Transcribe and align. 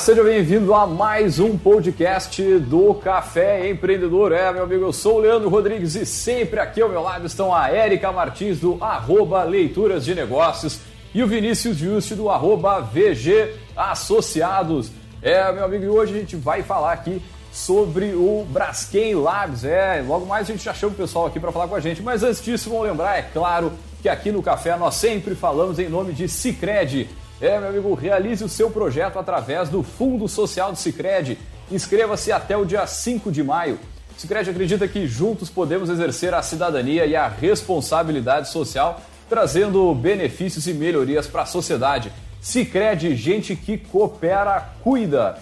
seja 0.00 0.24
bem-vindo 0.24 0.72
a 0.72 0.86
mais 0.86 1.38
um 1.38 1.58
podcast 1.58 2.42
do 2.60 2.94
Café 2.94 3.68
Empreendedor. 3.68 4.32
É, 4.32 4.50
meu 4.50 4.62
amigo, 4.62 4.82
eu 4.82 4.94
sou 4.94 5.16
o 5.16 5.18
Leandro 5.18 5.50
Rodrigues 5.50 5.94
e 5.94 6.06
sempre 6.06 6.58
aqui 6.58 6.80
ao 6.80 6.88
meu 6.88 7.02
lado 7.02 7.26
estão 7.26 7.54
a 7.54 7.68
Érica 7.68 8.10
Martins 8.10 8.58
do 8.58 8.82
arroba 8.82 9.42
Leituras 9.44 10.02
de 10.02 10.14
Negócios 10.14 10.80
e 11.14 11.22
o 11.22 11.26
Vinícius 11.26 11.76
Juste 11.76 12.14
do 12.14 12.30
arroba 12.30 12.80
VG 12.80 13.52
Associados. 13.76 14.90
É, 15.20 15.52
meu 15.52 15.66
amigo, 15.66 15.84
e 15.84 15.88
hoje 15.90 16.14
a 16.14 16.18
gente 16.18 16.34
vai 16.34 16.62
falar 16.62 16.92
aqui 16.92 17.20
sobre 17.52 18.14
o 18.14 18.46
Braskem 18.48 19.14
Labs. 19.14 19.64
É, 19.64 20.02
logo 20.06 20.24
mais 20.24 20.48
a 20.48 20.52
gente 20.52 20.64
já 20.64 20.72
chama 20.72 20.94
o 20.94 20.96
pessoal 20.96 21.26
aqui 21.26 21.38
para 21.38 21.52
falar 21.52 21.68
com 21.68 21.74
a 21.74 21.80
gente. 21.80 22.00
Mas 22.00 22.22
antes 22.22 22.42
disso, 22.42 22.70
vamos 22.70 22.86
lembrar, 22.86 23.18
é 23.18 23.22
claro, 23.22 23.70
que 24.00 24.08
aqui 24.08 24.32
no 24.32 24.42
Café 24.42 24.74
nós 24.78 24.94
sempre 24.94 25.34
falamos 25.34 25.78
em 25.78 25.90
nome 25.90 26.14
de 26.14 26.26
Cicred. 26.26 27.06
É, 27.40 27.58
meu 27.58 27.70
amigo, 27.70 27.94
realize 27.94 28.44
o 28.44 28.48
seu 28.50 28.70
projeto 28.70 29.18
através 29.18 29.70
do 29.70 29.82
Fundo 29.82 30.28
Social 30.28 30.72
do 30.72 30.76
Cicred. 30.76 31.38
Inscreva-se 31.70 32.30
até 32.30 32.54
o 32.54 32.66
dia 32.66 32.86
5 32.86 33.32
de 33.32 33.42
maio. 33.42 33.78
Cicred 34.18 34.50
acredita 34.50 34.86
que 34.86 35.06
juntos 35.06 35.48
podemos 35.48 35.88
exercer 35.88 36.34
a 36.34 36.42
cidadania 36.42 37.06
e 37.06 37.16
a 37.16 37.26
responsabilidade 37.26 38.50
social, 38.50 39.00
trazendo 39.26 39.94
benefícios 39.94 40.66
e 40.66 40.74
melhorias 40.74 41.26
para 41.26 41.42
a 41.42 41.46
sociedade. 41.46 42.12
Cicred, 42.42 43.16
gente 43.16 43.56
que 43.56 43.78
coopera, 43.78 44.72
cuida. 44.82 45.38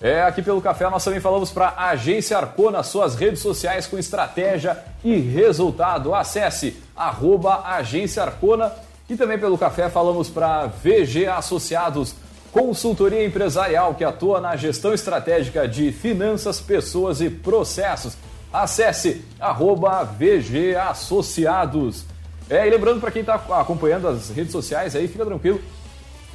É, 0.00 0.22
aqui 0.22 0.42
pelo 0.42 0.60
café 0.60 0.88
nós 0.88 1.02
também 1.02 1.18
falamos 1.18 1.50
para 1.50 1.68
a 1.70 1.90
Agência 1.90 2.38
Arcona, 2.38 2.84
suas 2.84 3.16
redes 3.16 3.40
sociais 3.40 3.88
com 3.88 3.98
estratégia 3.98 4.78
e 5.02 5.16
resultado. 5.16 6.14
Acesse 6.14 6.76
arroba 6.94 7.62
Agência 7.64 8.22
Arcona 8.22 8.72
e 9.12 9.16
também 9.16 9.38
pelo 9.38 9.58
café 9.58 9.90
falamos 9.90 10.30
para 10.30 10.66
VG 10.66 11.26
Associados, 11.26 12.14
consultoria 12.50 13.24
empresarial 13.24 13.94
que 13.94 14.02
atua 14.02 14.40
na 14.40 14.56
gestão 14.56 14.94
estratégica 14.94 15.68
de 15.68 15.92
finanças, 15.92 16.60
pessoas 16.60 17.20
e 17.20 17.28
processos. 17.28 18.16
Acesse 18.50 19.22
arroba 19.38 20.02
VG 20.02 20.76
Associados. 20.76 22.06
É, 22.48 22.66
e 22.66 22.70
lembrando 22.70 23.00
para 23.00 23.10
quem 23.10 23.20
está 23.20 23.34
acompanhando 23.34 24.08
as 24.08 24.30
redes 24.30 24.52
sociais 24.52 24.96
aí, 24.96 25.06
fica 25.06 25.26
tranquilo. 25.26 25.60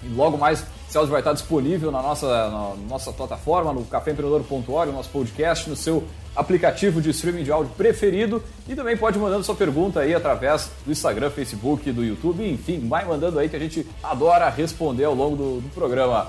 E 0.03 0.09
logo 0.09 0.37
mais 0.37 0.63
áudio 0.97 1.11
vai 1.11 1.21
estar 1.21 1.33
disponível 1.33 1.91
na 1.91 2.01
nossa, 2.01 2.27
na 2.49 2.75
nossa 2.89 3.13
plataforma, 3.13 3.71
no 3.71 3.85
caféempreendedor.org, 3.85 4.91
nosso 4.91 5.09
podcast, 5.09 5.69
no 5.69 5.75
seu 5.75 6.03
aplicativo 6.35 7.01
de 7.01 7.09
streaming 7.09 7.43
de 7.43 7.51
áudio 7.51 7.71
preferido 7.75 8.43
e 8.67 8.75
também 8.75 8.95
pode 8.95 9.17
mandando 9.17 9.43
sua 9.43 9.55
pergunta 9.55 10.01
aí 10.01 10.13
através 10.13 10.71
do 10.85 10.91
Instagram, 10.91 11.31
Facebook, 11.31 11.91
do 11.91 12.03
YouTube, 12.03 12.47
enfim, 12.47 12.87
vai 12.87 13.05
mandando 13.05 13.39
aí 13.39 13.49
que 13.49 13.55
a 13.55 13.59
gente 13.59 13.87
adora 14.03 14.49
responder 14.49 15.05
ao 15.05 15.15
longo 15.15 15.35
do, 15.35 15.61
do 15.61 15.69
programa. 15.69 16.27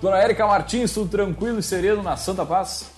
Dona 0.00 0.18
Érica 0.18 0.46
Martins, 0.46 0.92
tudo 0.92 1.10
tranquilo 1.10 1.58
e 1.58 1.62
sereno 1.62 2.02
na 2.02 2.16
Santa 2.16 2.44
Paz? 2.44 2.90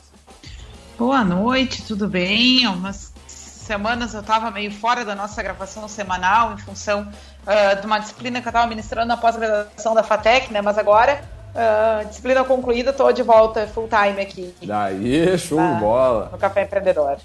Boa 0.98 1.23
noite, 1.25 1.83
tudo 1.83 2.09
bem? 2.09 2.67
Umas 2.67 3.13
semanas 3.27 4.15
eu 4.15 4.20
estava 4.20 4.51
meio 4.51 4.70
fora 4.70 5.05
da 5.05 5.15
nossa 5.15 5.43
gravação 5.43 5.87
semanal 5.89 6.55
em 6.55 6.59
função 6.59 7.07
uh, 7.47 7.80
de 7.80 7.86
uma 7.86 7.98
disciplina 7.98 8.41
que 8.41 8.48
eu 8.48 8.50
estava 8.50 8.66
ministrando 8.66 9.06
na 9.06 9.16
pós-graduação 9.16 9.94
da 9.94 10.02
FATEC, 10.02 10.52
né? 10.52 10.61
Mas 10.61 10.77
agora, 10.77 11.22
uh, 11.55 12.06
disciplina 12.08 12.44
concluída, 12.44 12.91
estou 12.91 13.12
de 13.12 13.22
volta 13.22 13.66
full 13.69 13.89
time 13.89 14.20
aqui. 14.20 14.55
Daí, 14.62 15.39
show 15.39 15.58
de 15.58 15.80
bola. 15.80 16.28
No 16.33 16.39
Café 16.39 16.62
Empreendedor. 16.62 17.19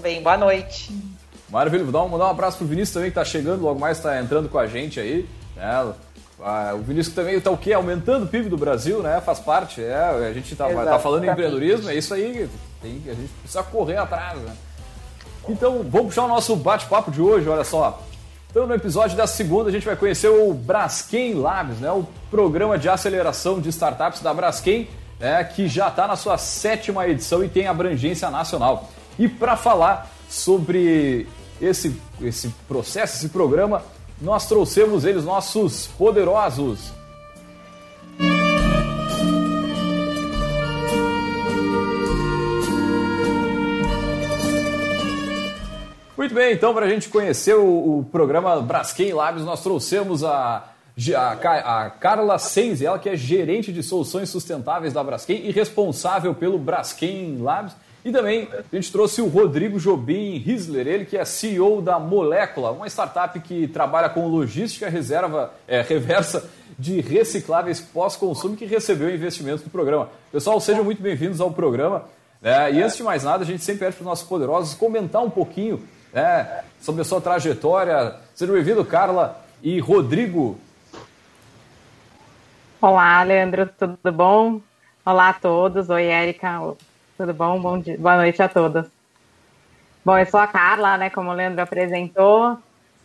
Bem, 0.00 0.22
boa 0.22 0.36
noite. 0.36 0.92
Maravilha, 1.48 1.84
vou 1.84 1.92
dar 1.92 2.02
um, 2.02 2.08
vou 2.08 2.18
dar 2.18 2.26
um 2.26 2.30
abraço 2.30 2.58
pro 2.58 2.66
Vinícius 2.66 2.94
também, 2.94 3.10
que 3.10 3.18
está 3.18 3.24
chegando, 3.24 3.62
logo 3.62 3.78
mais 3.78 3.98
está 3.98 4.20
entrando 4.20 4.48
com 4.48 4.58
a 4.58 4.66
gente 4.66 4.98
aí. 4.98 5.28
Né? 5.56 5.94
o 6.74 6.78
Vinícius 6.78 7.14
também 7.14 7.36
está 7.36 7.50
o 7.50 7.56
quê? 7.56 7.72
Aumentando 7.72 8.24
o 8.24 8.28
PIB 8.28 8.48
do 8.48 8.56
Brasil, 8.56 9.02
né? 9.02 9.20
Faz 9.20 9.38
parte. 9.38 9.80
É, 9.82 9.96
a 10.28 10.32
gente 10.32 10.52
está 10.52 10.68
tá 10.68 10.98
falando 10.98 11.24
em 11.24 11.30
empreendedorismo, 11.30 11.88
é 11.88 11.94
isso 11.94 12.12
aí. 12.12 12.50
Tem, 12.82 13.00
a 13.06 13.14
gente 13.14 13.30
precisa 13.40 13.62
correr 13.62 13.96
atrás, 13.96 14.38
né? 14.40 14.52
Então, 15.48 15.84
vamos 15.88 16.08
puxar 16.08 16.24
o 16.24 16.28
nosso 16.28 16.56
bate-papo 16.56 17.10
de 17.10 17.20
hoje, 17.20 17.48
olha 17.48 17.64
só. 17.64 18.02
Então, 18.54 18.68
no 18.68 18.74
episódio 18.74 19.16
da 19.16 19.26
segunda, 19.26 19.68
a 19.68 19.72
gente 19.72 19.84
vai 19.84 19.96
conhecer 19.96 20.28
o 20.28 20.54
Braskem 20.54 21.34
Labs, 21.34 21.80
né? 21.80 21.90
o 21.90 22.06
programa 22.30 22.78
de 22.78 22.88
aceleração 22.88 23.60
de 23.60 23.68
startups 23.68 24.20
da 24.20 24.32
Braskem, 24.32 24.88
né? 25.18 25.42
que 25.42 25.66
já 25.66 25.88
está 25.88 26.06
na 26.06 26.14
sua 26.14 26.38
sétima 26.38 27.04
edição 27.08 27.42
e 27.42 27.48
tem 27.48 27.66
abrangência 27.66 28.30
nacional. 28.30 28.88
E 29.18 29.26
para 29.26 29.56
falar 29.56 30.08
sobre 30.30 31.26
esse, 31.60 32.00
esse 32.20 32.48
processo, 32.68 33.16
esse 33.16 33.28
programa, 33.28 33.82
nós 34.22 34.46
trouxemos 34.46 35.04
eles, 35.04 35.24
nossos 35.24 35.88
poderosos 35.98 36.92
Muito 46.24 46.36
bem, 46.36 46.54
então, 46.54 46.72
para 46.72 46.86
a 46.86 46.88
gente 46.88 47.10
conhecer 47.10 47.54
o, 47.54 47.98
o, 47.98 48.04
programa 48.10 48.58
Braskem 48.62 49.12
Labs, 49.12 49.44
nós 49.44 49.62
trouxemos 49.62 50.24
a, 50.24 50.70
a, 51.14 51.82
a 51.82 51.90
Carla 51.90 52.38
Senzi, 52.38 52.86
ela 52.86 52.98
que 52.98 53.10
é 53.10 53.14
gerente 53.14 53.70
de 53.70 53.82
soluções 53.82 54.30
sustentáveis 54.30 54.94
da 54.94 55.04
Braskem 55.04 55.46
e 55.46 55.50
responsável 55.50 56.34
pelo 56.34 56.58
Braskem 56.58 57.36
Labs. 57.42 57.76
E 58.02 58.10
também 58.10 58.48
a 58.50 58.74
gente 58.74 58.90
trouxe 58.90 59.20
o 59.20 59.26
Rodrigo 59.26 59.78
Jobim 59.78 60.38
Risler, 60.38 60.86
ele 60.86 61.04
que 61.04 61.18
é 61.18 61.26
CEO 61.26 61.82
da 61.82 61.98
Molécula, 61.98 62.70
uma 62.70 62.86
startup 62.86 63.38
que 63.40 63.68
trabalha 63.68 64.08
com 64.08 64.26
logística 64.26 64.88
reserva, 64.88 65.52
é, 65.68 65.82
reversa 65.82 66.48
de 66.78 67.02
recicláveis 67.02 67.82
pós-consumo 67.82 68.56
que 68.56 68.64
recebeu 68.64 69.14
investimento 69.14 69.64
do 69.64 69.68
programa. 69.68 70.08
Pessoal, 70.32 70.58
sejam 70.58 70.84
muito 70.84 71.02
bem-vindos 71.02 71.38
ao 71.38 71.50
programa. 71.50 72.06
É, 72.42 72.72
e 72.72 72.82
antes 72.82 72.96
de 72.96 73.02
mais 73.02 73.24
nada, 73.24 73.42
a 73.42 73.46
gente 73.46 73.62
sempre 73.62 73.80
pede 73.80 73.96
para 73.96 74.02
os 74.02 74.06
nossos 74.06 74.26
poderosos 74.26 74.72
comentar 74.72 75.22
um 75.22 75.28
pouquinho 75.28 75.82
né, 76.14 76.62
sobre 76.80 77.02
a 77.02 77.04
sua 77.04 77.20
trajetória. 77.20 78.14
Seja 78.34 78.52
bem-vindo, 78.52 78.84
Carla 78.84 79.40
e 79.60 79.80
Rodrigo. 79.80 80.56
Olá, 82.80 83.22
Leandro, 83.24 83.68
tudo 83.76 84.12
bom? 84.12 84.60
Olá 85.04 85.30
a 85.30 85.34
todos. 85.34 85.90
Oi, 85.90 86.04
Érica, 86.04 86.60
tudo 87.18 87.34
bom? 87.34 87.60
bom 87.60 87.78
dia. 87.80 87.98
Boa 87.98 88.16
noite 88.16 88.40
a 88.40 88.48
todos. 88.48 88.86
Bom, 90.04 90.16
eu 90.16 90.26
sou 90.26 90.38
a 90.38 90.46
Carla, 90.46 90.96
né, 90.96 91.10
como 91.10 91.30
o 91.30 91.32
Leandro 91.32 91.62
apresentou. 91.62 92.58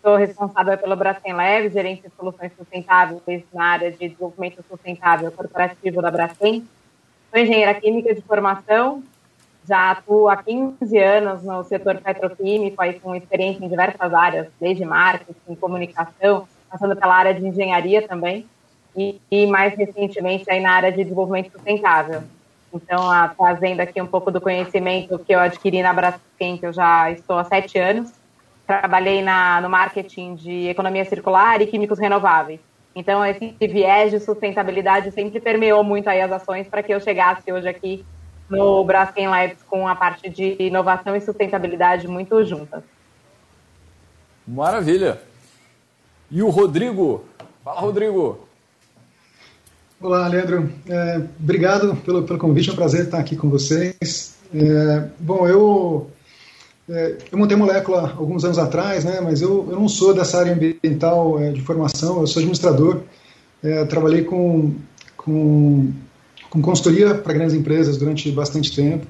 Sou 0.03 0.15
responsável 0.15 0.77
pelo 0.77 0.95
Braskem 0.95 1.33
Leve, 1.33 1.69
gerente 1.69 2.03
de 2.03 2.11
soluções 2.15 2.51
sustentáveis 2.57 3.43
na 3.53 3.65
área 3.65 3.91
de 3.91 3.97
desenvolvimento 3.97 4.63
sustentável 4.69 5.31
corporativo 5.31 6.01
da 6.01 6.11
Braskem. 6.11 6.65
Sou 7.31 7.41
engenheira 7.41 7.73
química 7.73 8.13
de 8.13 8.21
formação, 8.21 9.03
já 9.67 9.91
atuo 9.91 10.29
há 10.29 10.37
15 10.37 10.97
anos 10.97 11.43
no 11.43 11.63
setor 11.63 11.97
petroquímico, 11.97 12.81
aí 12.81 12.99
com 12.99 13.15
experiência 13.15 13.63
em 13.63 13.69
diversas 13.69 14.13
áreas, 14.13 14.47
desde 14.59 14.83
marketing, 14.85 15.55
comunicação, 15.55 16.47
passando 16.69 16.95
pela 16.95 17.15
área 17.15 17.33
de 17.33 17.45
engenharia 17.45 18.07
também, 18.07 18.47
e, 18.95 19.21
e 19.29 19.45
mais 19.45 19.75
recentemente 19.75 20.49
aí 20.49 20.59
na 20.59 20.71
área 20.71 20.91
de 20.91 21.03
desenvolvimento 21.03 21.51
sustentável. 21.51 22.23
Então, 22.73 23.09
a, 23.09 23.27
trazendo 23.29 23.79
aqui 23.81 24.01
um 24.01 24.07
pouco 24.07 24.31
do 24.31 24.41
conhecimento 24.41 25.19
que 25.19 25.33
eu 25.33 25.39
adquiri 25.39 25.81
na 25.81 25.93
Braskem, 25.93 26.57
que 26.57 26.65
eu 26.65 26.73
já 26.73 27.11
estou 27.11 27.37
há 27.37 27.43
sete 27.43 27.77
anos, 27.77 28.11
trabalhei 28.65 29.21
na, 29.21 29.61
no 29.61 29.69
marketing 29.69 30.35
de 30.35 30.67
economia 30.67 31.05
circular 31.05 31.61
e 31.61 31.67
químicos 31.67 31.97
renováveis. 31.97 32.59
Então, 32.95 33.25
esse 33.25 33.55
viés 33.61 34.11
de 34.11 34.19
sustentabilidade 34.19 35.11
sempre 35.11 35.39
permeou 35.39 35.83
muito 35.83 36.09
aí 36.09 36.21
as 36.21 36.31
ações 36.31 36.67
para 36.67 36.83
que 36.83 36.93
eu 36.93 36.99
chegasse 36.99 37.51
hoje 37.51 37.67
aqui 37.67 38.05
no 38.49 38.83
Braskem 38.83 39.27
Labs 39.27 39.61
com 39.67 39.87
a 39.87 39.95
parte 39.95 40.29
de 40.29 40.55
inovação 40.59 41.15
e 41.15 41.21
sustentabilidade 41.21 42.07
muito 42.07 42.43
juntas. 42.43 42.83
Maravilha. 44.47 45.21
E 46.31 46.41
o 46.41 46.49
Rodrigo? 46.49 47.23
Fala, 47.63 47.81
Rodrigo. 47.81 48.47
Olá, 50.01 50.27
Leandro. 50.27 50.71
É, 50.87 51.21
obrigado 51.39 51.95
pelo, 51.97 52.23
pelo 52.23 52.39
convite, 52.39 52.69
é 52.69 52.73
um 52.73 52.75
prazer 52.75 53.05
estar 53.05 53.19
aqui 53.19 53.35
com 53.35 53.49
vocês. 53.49 54.37
É, 54.53 55.07
bom, 55.19 55.47
eu, 55.47 56.09
é, 56.89 57.17
eu 57.31 57.37
montei 57.37 57.55
molécula 57.55 58.13
alguns 58.17 58.43
anos 58.43 58.57
atrás, 58.57 59.05
né, 59.05 59.19
mas 59.21 59.41
eu, 59.41 59.67
eu 59.69 59.75
não 59.75 59.87
sou 59.87 60.13
dessa 60.13 60.39
área 60.39 60.53
ambiental 60.53 61.39
é, 61.39 61.51
de 61.51 61.61
formação, 61.61 62.21
eu 62.21 62.27
sou 62.27 62.39
administrador. 62.39 63.01
É, 63.61 63.83
trabalhei 63.85 64.23
com, 64.23 64.73
com 65.17 65.91
com 66.49 66.61
consultoria 66.61 67.15
para 67.15 67.33
grandes 67.33 67.55
empresas 67.55 67.97
durante 67.97 68.31
bastante 68.31 68.75
tempo. 68.75 69.05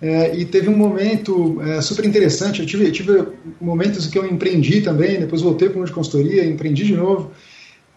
É, 0.00 0.36
e 0.36 0.44
teve 0.44 0.68
um 0.68 0.76
momento 0.76 1.60
é, 1.62 1.80
super 1.80 2.04
interessante. 2.04 2.60
Eu 2.60 2.66
tive, 2.66 2.90
tive 2.90 3.26
momentos 3.60 4.06
que 4.06 4.18
eu 4.18 4.26
empreendi 4.26 4.80
também, 4.80 5.18
depois 5.18 5.42
voltei 5.42 5.68
para 5.68 5.80
o 5.80 5.84
de 5.84 5.92
consultoria, 5.92 6.44
empreendi 6.44 6.84
de 6.84 6.96
novo. 6.96 7.30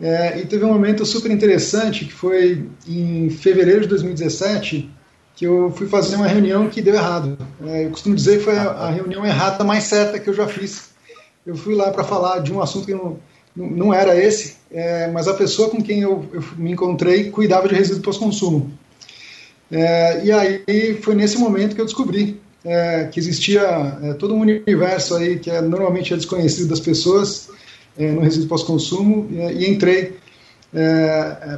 É, 0.01 0.39
e 0.39 0.45
teve 0.45 0.63
um 0.63 0.71
momento 0.71 1.05
super 1.05 1.29
interessante 1.29 2.05
que 2.05 2.13
foi 2.13 2.65
em 2.87 3.29
fevereiro 3.29 3.81
de 3.81 3.87
2017 3.87 4.89
que 5.35 5.45
eu 5.45 5.71
fui 5.71 5.87
fazer 5.87 6.17
uma 6.17 6.27
reunião 6.27 6.69
que 6.69 6.81
deu 6.81 6.95
errado. 6.95 7.37
É, 7.65 7.85
eu 7.85 7.91
costumo 7.91 8.13
dizer 8.13 8.39
que 8.39 8.43
foi 8.43 8.57
a, 8.57 8.71
a, 8.71 8.89
reunião 8.89 9.25
errada 9.25 9.63
mais 9.63 9.85
certa 9.85 10.19
que 10.19 10.29
eu 10.29 10.33
já 10.33 10.47
fiz. 10.47 10.89
Eu 11.45 11.55
fui 11.55 11.75
lá 11.75 11.91
para 11.91 12.03
falar 12.03 12.39
de 12.39 12.51
um 12.51 12.61
assunto 12.61 12.85
que 12.85 12.93
não, 12.93 13.17
não 13.55 13.93
era 13.93 14.21
esse, 14.21 14.57
é, 14.71 15.07
mas 15.07 15.27
a 15.27 15.33
pessoa 15.33 15.69
com 15.69 15.81
quem 15.81 16.01
eu, 16.01 16.25
eu, 16.31 16.43
me 16.57 16.71
encontrei 16.71 17.31
cuidava 17.31 17.67
de 17.67 17.75
resíduo 17.75 18.01
pós-consumo. 18.01 18.71
É, 19.71 20.25
e 20.25 20.31
aí 20.31 20.99
foi 21.01 21.15
nesse 21.15 21.37
momento 21.37 21.75
que 21.75 21.81
eu 21.81 21.85
descobri 21.85 22.39
é, 22.63 23.05
que 23.05 23.19
existia 23.19 23.61
é, 24.03 24.13
todo 24.13 24.33
um 24.33 24.41
universo 24.41 25.15
aí 25.15 25.39
que 25.39 25.49
é, 25.49 25.61
normalmente 25.61 26.13
é 26.13 26.17
desconhecido 26.17 26.69
das 26.69 26.79
pessoas 26.79 27.49
é, 27.97 28.11
no 28.11 28.21
resíduo 28.21 28.49
pós-consumo 28.49 29.27
e, 29.31 29.63
e, 29.63 29.69
entrei 29.69 30.17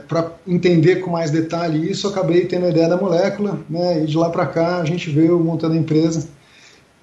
para 0.07 0.31
entender 0.47 1.01
com 1.01 1.11
mais 1.11 1.31
detalhe 1.31 1.91
isso, 1.91 2.07
acabei 2.07 2.45
tendo 2.45 2.67
a 2.67 2.69
ideia 2.69 2.87
da 2.87 2.95
molécula, 2.95 3.59
né, 3.69 4.03
e 4.03 4.05
de 4.05 4.15
lá 4.15 4.29
para 4.29 4.45
cá 4.45 4.77
a 4.77 4.85
gente 4.85 5.09
veio 5.09 5.37
montando 5.37 5.73
a 5.73 5.77
empresa, 5.77 6.29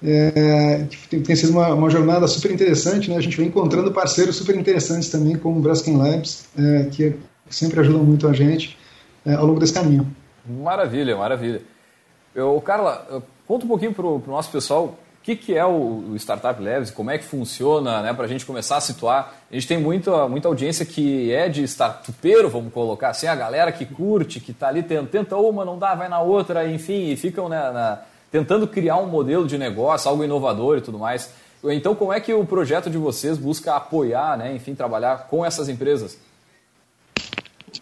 é, 0.03 0.85
tem, 1.09 1.35
sido 1.35 1.51
uma, 1.51 1.73
uma, 1.73 1.89
jornada 1.89 2.25
super 2.27 2.51
interessante, 2.51 3.09
né, 3.09 3.17
a 3.17 3.21
gente 3.21 3.35
vem 3.35 3.47
encontrando 3.47 3.91
parceiros 3.91 4.37
super 4.37 4.55
interessantes 4.55 5.09
também, 5.09 5.35
como 5.37 5.59
o 5.59 5.61
Braskem 5.61 5.97
Labs, 5.97 6.47
é, 6.57 6.83
que 6.85 7.15
sempre 7.49 7.81
ajudam 7.81 8.03
muito 8.03 8.27
a 8.27 8.33
gente 8.33 8.77
é, 9.25 9.33
ao 9.33 9.45
longo 9.45 9.59
desse 9.59 9.73
caminho. 9.73 10.07
Maravilha, 10.45 11.17
maravilha. 11.17 11.61
Eu, 12.33 12.61
Carla, 12.61 13.23
conta 13.45 13.65
um 13.65 13.67
pouquinho 13.67 13.93
para 13.93 14.05
o 14.05 14.23
nosso 14.27 14.49
pessoal 14.51 14.97
o 15.19 15.21
que, 15.21 15.35
que 15.35 15.53
é 15.53 15.65
o, 15.65 16.15
Startup 16.15 16.63
Labs, 16.63 16.91
como 16.91 17.11
é 17.11 17.17
que 17.17 17.25
funciona, 17.25 18.01
né, 18.01 18.13
para 18.13 18.23
a 18.23 18.27
gente 18.27 18.45
começar 18.45 18.77
a 18.77 18.81
situar. 18.81 19.33
A 19.51 19.53
gente 19.53 19.67
tem 19.67 19.77
muita, 19.77 20.29
muita 20.29 20.47
audiência 20.47 20.85
que 20.85 21.29
é 21.31 21.49
de 21.49 21.61
startupeiro, 21.63 22.49
vamos 22.49 22.71
colocar 22.71 23.09
assim, 23.09 23.27
a 23.27 23.35
galera 23.35 23.69
que 23.69 23.85
curte, 23.85 24.39
que 24.39 24.51
está 24.51 24.69
ali, 24.69 24.81
tenta, 24.81 25.07
tenta 25.07 25.35
uma, 25.35 25.65
não 25.65 25.77
dá, 25.77 25.93
vai 25.93 26.07
na 26.07 26.21
outra, 26.21 26.65
enfim, 26.69 27.09
e 27.11 27.17
ficam 27.17 27.49
né, 27.49 27.57
na, 27.57 28.01
tentando 28.31 28.67
criar 28.67 28.97
um 28.97 29.07
modelo 29.07 29.47
de 29.47 29.57
negócio, 29.57 30.09
algo 30.09 30.23
inovador 30.23 30.77
e 30.77 30.81
tudo 30.81 30.99
mais. 30.99 31.33
Então, 31.63 31.93
como 31.93 32.13
é 32.13 32.19
que 32.19 32.33
o 32.33 32.45
projeto 32.45 32.89
de 32.89 32.97
vocês 32.97 33.37
busca 33.37 33.75
apoiar, 33.75 34.37
né, 34.37 34.55
enfim, 34.55 34.73
trabalhar 34.73 35.27
com 35.27 35.45
essas 35.45 35.67
empresas? 35.67 36.17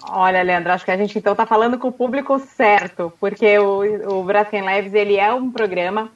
Olha, 0.10 0.42
Leandro, 0.42 0.72
acho 0.72 0.86
que 0.86 0.92
a 0.92 0.98
gente 0.98 1.18
então 1.18 1.34
está 1.34 1.46
falando 1.46 1.78
com 1.78 1.90
o 1.90 1.92
público 1.92 2.40
certo, 2.40 3.12
porque 3.20 3.58
o, 3.60 4.20
o 4.20 4.24
Braskem 4.24 4.62
Labs 4.62 4.94
ele 4.94 5.18
é 5.18 5.34
um 5.34 5.52
programa 5.52 6.10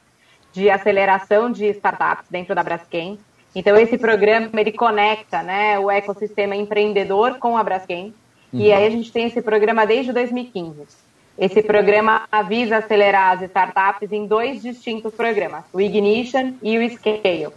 de 0.52 0.68
aceleração 0.68 1.50
de 1.50 1.66
startups 1.66 2.26
dentro 2.30 2.54
da 2.54 2.62
Braskem. 2.62 3.18
Então 3.54 3.76
esse 3.76 3.98
programa 3.98 4.48
ele 4.60 4.72
conecta, 4.72 5.42
né, 5.42 5.78
o 5.78 5.90
ecossistema 5.90 6.56
empreendedor 6.56 7.38
com 7.38 7.56
a 7.56 7.62
Braskem. 7.62 8.14
Uhum. 8.52 8.60
E 8.60 8.72
aí 8.72 8.86
a 8.86 8.90
gente 8.90 9.12
tem 9.12 9.26
esse 9.26 9.40
programa 9.40 9.86
desde 9.86 10.12
2015. 10.12 11.01
Esse 11.38 11.62
programa 11.62 12.22
visa 12.46 12.76
acelerar 12.76 13.32
as 13.32 13.42
startups 13.42 14.12
em 14.12 14.26
dois 14.26 14.60
distintos 14.60 15.14
programas, 15.14 15.64
o 15.72 15.80
Ignition 15.80 16.52
e 16.62 16.78
o 16.78 16.90
Scale. 16.90 17.48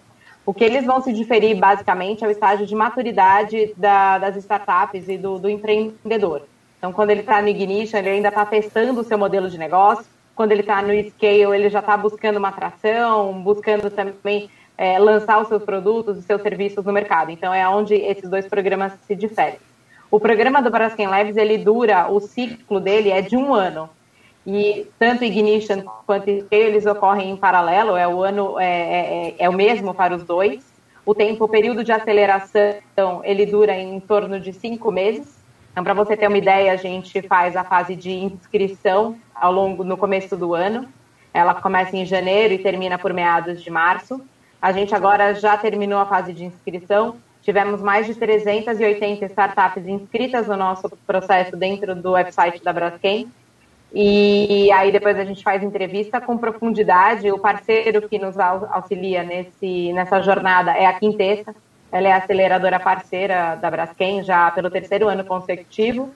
O 0.45 0.54
que 0.54 0.63
eles 0.63 0.86
vão 0.86 1.01
se 1.01 1.12
diferir 1.12 1.57
basicamente 1.57 2.24
é 2.24 2.27
o 2.27 2.31
estágio 2.31 2.66
de 2.66 2.75
maturidade 2.75 3.74
da, 3.75 4.18
das 4.18 4.36
startups 4.38 5.10
e 5.10 5.18
do, 5.18 5.39
do 5.39 5.50
empreendedor. 5.50 6.44
Então, 6.77 6.94
quando 6.94 7.10
ele 7.10 7.22
está 7.22 7.42
no 7.42 7.48
Ignition, 7.48 7.98
ele 7.98 8.10
ainda 8.10 8.30
está 8.30 8.45
testando 8.45 9.01
o 9.01 9.04
seu 9.04 9.18
modelo 9.18 9.50
de 9.50 9.57
negócio. 9.57 10.06
Quando 10.36 10.51
ele 10.51 10.62
está 10.62 10.81
no 10.81 10.94
Scale, 11.10 11.56
ele 11.56 11.69
já 11.69 11.80
está 11.80 11.98
buscando 11.98 12.38
uma 12.38 12.50
atração, 12.50 13.33
buscando 13.42 13.89
também 13.89 14.50
é, 14.77 15.00
lançar 15.00 15.42
os 15.42 15.48
seus 15.48 15.63
produtos 15.63 16.18
e 16.18 16.22
seus 16.22 16.42
serviços 16.42 16.86
no 16.86 16.94
mercado. 16.94 17.31
Então, 17.31 17.54
é 17.54 17.68
onde 17.68 17.95
esses 17.95 18.30
dois 18.30 18.48
programas 18.48 18.94
se 19.07 19.16
diferem. 19.16 19.57
O 20.16 20.20
programa 20.20 20.62
do 20.62 20.72
Braskem 20.72 21.08
Labs, 21.08 21.36
ele 21.36 21.58
dura, 21.58 22.08
o 22.10 22.22
ciclo 22.22 22.80
dele 22.80 23.12
é 23.12 23.22
de 23.22 23.36
um 23.36 23.54
ano. 23.54 23.90
E 24.48 24.88
tanto 24.98 25.26
Ignition 25.26 25.82
quanto 26.06 26.32
Scale, 26.40 26.64
eles 26.64 26.86
ocorrem 26.86 27.32
em 27.32 27.36
paralelo, 27.36 27.98
é 27.98 28.08
o 28.08 28.24
ano 28.24 28.58
é, 28.58 28.66
é, 28.66 29.28
é, 29.28 29.36
é 29.40 29.50
o 29.50 29.52
mesmo 29.52 29.94
para 29.94 30.16
os 30.16 30.24
dois. 30.24 30.64
O 31.06 31.14
tempo, 31.14 31.44
o 31.44 31.50
período 31.50 31.84
de 31.84 31.92
aceleração, 31.92 33.26
ele 33.26 33.46
dura 33.46 33.78
em 33.78 34.00
torno 34.00 34.40
de 34.40 34.54
cinco 34.54 34.90
meses. 34.90 35.38
Então, 35.74 35.84
para 35.84 35.94
você 35.94 36.16
ter 36.16 36.30
uma 36.30 36.38
ideia, 36.38 36.72
a 36.72 36.78
gente 36.78 37.22
faz 37.24 37.58
a 37.58 37.66
fase 37.66 37.94
de 37.94 38.12
inscrição 38.12 39.18
ao 39.36 39.52
longo 39.52 39.84
no 39.84 39.98
começo 39.98 40.38
do 40.38 40.54
ano. 40.54 40.88
Ela 41.34 41.56
começa 41.56 41.98
em 41.98 42.06
janeiro 42.06 42.54
e 42.54 42.60
termina 42.60 42.98
por 42.98 43.14
meados 43.14 43.62
de 43.62 43.70
março. 43.70 44.22
A 44.62 44.72
gente 44.72 44.96
agora 44.96 45.36
já 45.36 45.58
terminou 45.58 46.00
a 46.00 46.06
fase 46.06 46.32
de 46.32 46.46
inscrição. 46.46 47.18
Tivemos 47.46 47.80
mais 47.80 48.08
de 48.08 48.16
380 48.16 49.24
startups 49.26 49.88
inscritas 49.88 50.48
no 50.48 50.58
nosso 50.58 50.90
processo 51.06 51.56
dentro 51.56 51.94
do 51.94 52.14
website 52.14 52.64
da 52.64 52.74
Braskem. 52.74 53.32
E 53.94 54.72
aí 54.72 54.92
depois 54.92 55.16
a 55.20 55.24
gente 55.24 55.44
faz 55.44 55.62
entrevista 55.62 56.20
com 56.20 56.40
profundidade. 56.40 57.32
O 57.32 57.38
parceiro 57.38 58.10
que 58.10 58.18
nos 58.18 58.36
auxilia 58.40 59.22
nesse, 59.22 59.94
nessa 59.94 60.24
jornada 60.24 60.72
é 60.72 60.88
a 60.88 60.94
Quintessa. 60.94 61.56
Ela 61.92 62.08
é 62.08 62.12
a 62.14 62.18
aceleradora 62.18 62.80
parceira 62.80 63.54
da 63.62 63.70
Braskem 63.70 64.24
já 64.24 64.50
pelo 64.50 64.72
terceiro 64.72 65.08
ano 65.08 65.24
consecutivo. 65.24 66.10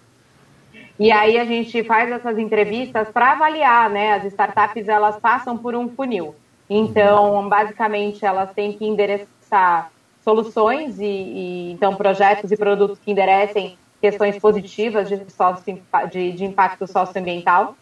E 1.00 1.12
aí 1.12 1.38
a 1.38 1.46
gente 1.46 1.84
faz 1.84 2.12
essas 2.12 2.40
entrevistas 2.40 3.08
para 3.10 3.34
avaliar, 3.34 3.88
né? 3.88 4.14
As 4.14 4.26
startups 4.26 4.88
elas 4.88 5.18
passam 5.18 5.56
por 5.56 5.76
um 5.76 5.90
funil. 5.90 6.34
Então, 6.68 7.48
basicamente, 7.48 8.26
elas 8.26 8.52
têm 8.52 8.74
que 8.74 8.84
endereçar 8.84 9.92
soluções 10.24 11.00
e, 11.00 11.06
e 11.06 11.72
então 11.72 11.96
projetos 11.96 12.52
e 12.52 12.58
produtos 12.58 13.00
que 13.00 13.12
enderecem 13.12 13.78
questões 14.02 14.38
positivas 14.38 15.10
de, 15.10 15.30
sócio, 15.32 15.82
de, 16.12 16.32
de 16.32 16.46
impacto 16.46 16.88
socioambiental. 16.88 17.76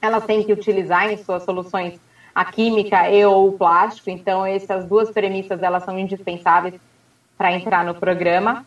Elas 0.00 0.24
têm 0.24 0.42
que 0.42 0.52
utilizar 0.52 1.10
em 1.10 1.16
suas 1.16 1.42
soluções 1.42 2.00
a 2.34 2.44
química 2.44 3.10
e 3.10 3.24
ou 3.24 3.48
o 3.48 3.52
plástico. 3.52 4.10
Então, 4.10 4.46
essas 4.46 4.84
duas 4.84 5.10
premissas 5.10 5.62
elas 5.62 5.84
são 5.84 5.98
indispensáveis 5.98 6.74
para 7.36 7.52
entrar 7.52 7.84
no 7.84 7.94
programa. 7.94 8.64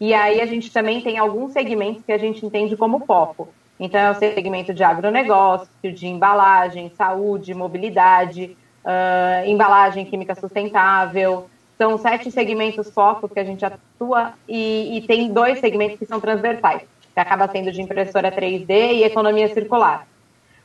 E 0.00 0.14
aí 0.14 0.40
a 0.40 0.46
gente 0.46 0.72
também 0.72 1.00
tem 1.02 1.18
alguns 1.18 1.52
segmentos 1.52 2.02
que 2.02 2.12
a 2.12 2.18
gente 2.18 2.44
entende 2.44 2.76
como 2.76 3.04
foco. 3.04 3.48
Então, 3.78 4.00
é 4.00 4.10
o 4.10 4.14
segmento 4.14 4.74
de 4.74 4.82
agronegócio, 4.82 5.68
de 5.82 6.06
embalagem, 6.06 6.90
saúde, 6.96 7.54
mobilidade, 7.54 8.56
uh, 8.84 9.46
embalagem 9.46 10.04
química 10.04 10.34
sustentável, 10.34 11.48
são 11.80 11.96
sete 11.96 12.30
segmentos 12.30 12.90
focos 12.90 13.32
que 13.32 13.40
a 13.40 13.44
gente 13.44 13.64
atua 13.64 14.34
e, 14.46 14.98
e, 14.98 15.06
tem 15.06 15.32
dois 15.32 15.60
segmentos 15.60 15.98
que 15.98 16.04
são 16.04 16.20
transversais, 16.20 16.82
que 16.82 17.18
acaba 17.18 17.48
sendo 17.48 17.72
de 17.72 17.80
impressora 17.80 18.30
3D 18.30 18.68
e 18.68 19.04
economia 19.04 19.48
circular. 19.48 20.06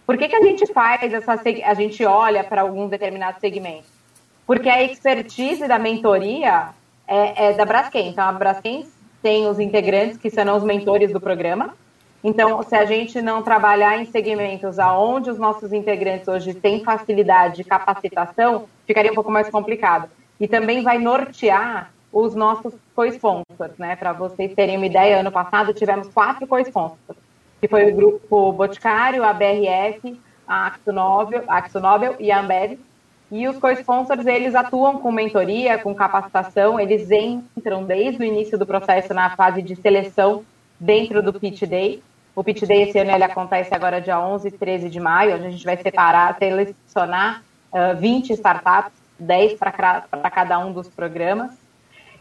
Por 0.06 0.18
que, 0.18 0.28
que 0.28 0.36
a 0.36 0.42
gente 0.42 0.68
faz 0.74 1.14
essa, 1.14 1.42
a 1.64 1.74
gente 1.74 2.04
olha 2.04 2.44
para 2.44 2.64
alguns 2.64 2.90
determinados 2.90 3.40
segmentos? 3.40 3.88
Porque 4.46 4.68
a 4.68 4.84
expertise 4.84 5.66
da 5.70 5.80
mentoria 5.80 6.72
é, 7.08 7.46
é 7.46 7.54
da 7.54 7.64
Braskem. 7.64 8.10
Então, 8.10 8.28
a 8.28 8.34
Braskem 8.34 8.86
tem 9.24 9.48
os 9.48 9.58
integrantes 9.58 10.18
que 10.18 10.30
serão 10.30 10.58
os 10.58 10.66
mentores 10.66 11.14
do 11.14 11.22
programa. 11.22 11.76
Então, 12.22 12.62
se 12.62 12.76
a 12.76 12.84
gente 12.84 13.22
não 13.22 13.42
trabalhar 13.42 13.98
em 13.98 14.06
segmentos 14.06 14.80
aonde 14.80 15.30
os 15.30 15.40
nossos 15.40 15.72
integrantes 15.72 16.28
hoje 16.28 16.54
têm 16.54 16.84
facilidade 16.84 17.56
de 17.56 17.64
capacitação, 17.64 18.66
ficaria 18.86 19.14
um 19.14 19.16
pouco 19.16 19.32
mais 19.32 19.50
complicado 19.50 20.10
e 20.40 20.48
também 20.48 20.84
vai 20.84 20.98
nortear 20.98 21.92
os 22.12 22.34
nossos 22.34 22.74
co-sponsors, 22.96 23.78
né? 23.78 23.96
Para 23.96 24.14
vocês 24.14 24.54
terem 24.54 24.78
uma 24.78 24.86
ideia, 24.86 25.20
ano 25.20 25.32
passado 25.32 25.74
tivemos 25.74 26.08
quatro 26.10 26.48
co-sponsors, 26.48 27.18
que 27.60 27.68
foi 27.68 27.92
o 27.92 27.96
grupo 27.96 28.54
Boticário, 28.54 29.24
a 29.24 29.34
BRF, 29.34 30.20
a 30.48 30.68
Axonobel, 30.68 31.44
a 31.48 31.62
e 32.20 32.32
a 32.32 32.40
Ambev. 32.40 32.80
E 33.32 33.48
os 33.48 33.58
co-sponsors, 33.58 34.26
eles 34.26 34.56
atuam 34.56 35.00
com 35.00 35.12
mentoria, 35.12 35.80
com 35.80 35.96
capacitação, 35.96 36.80
eles 36.80 37.10
entram 37.12 37.84
desde 37.84 38.22
o 38.22 38.26
início 38.26 38.58
do 38.58 38.66
processo 38.66 39.14
na 39.14 39.36
fase 39.36 39.62
de 39.62 39.76
seleção 39.76 40.46
dentro 40.80 41.24
do 41.24 41.38
Pitch 41.38 41.64
Day. 41.64 42.02
O 42.36 42.44
Pitch 42.44 42.64
Day 42.64 42.84
esse 42.84 43.00
ano 43.00 43.12
ele 43.12 43.24
acontece 43.24 43.74
agora 43.74 44.00
dia 44.00 44.20
11 44.20 44.48
e 44.48 44.52
13 44.52 44.90
de 44.90 45.00
maio, 45.00 45.36
onde 45.36 45.48
a 45.48 45.50
gente 45.50 45.66
vai 45.66 45.76
separar, 45.76 46.38
selecionar 46.38 47.44
uh, 47.74 47.98
20 47.98 48.34
startups 48.34 49.05
10 49.20 49.58
para 49.58 50.30
cada 50.32 50.60
um 50.60 50.72
dos 50.72 50.88
programas. 50.88 51.52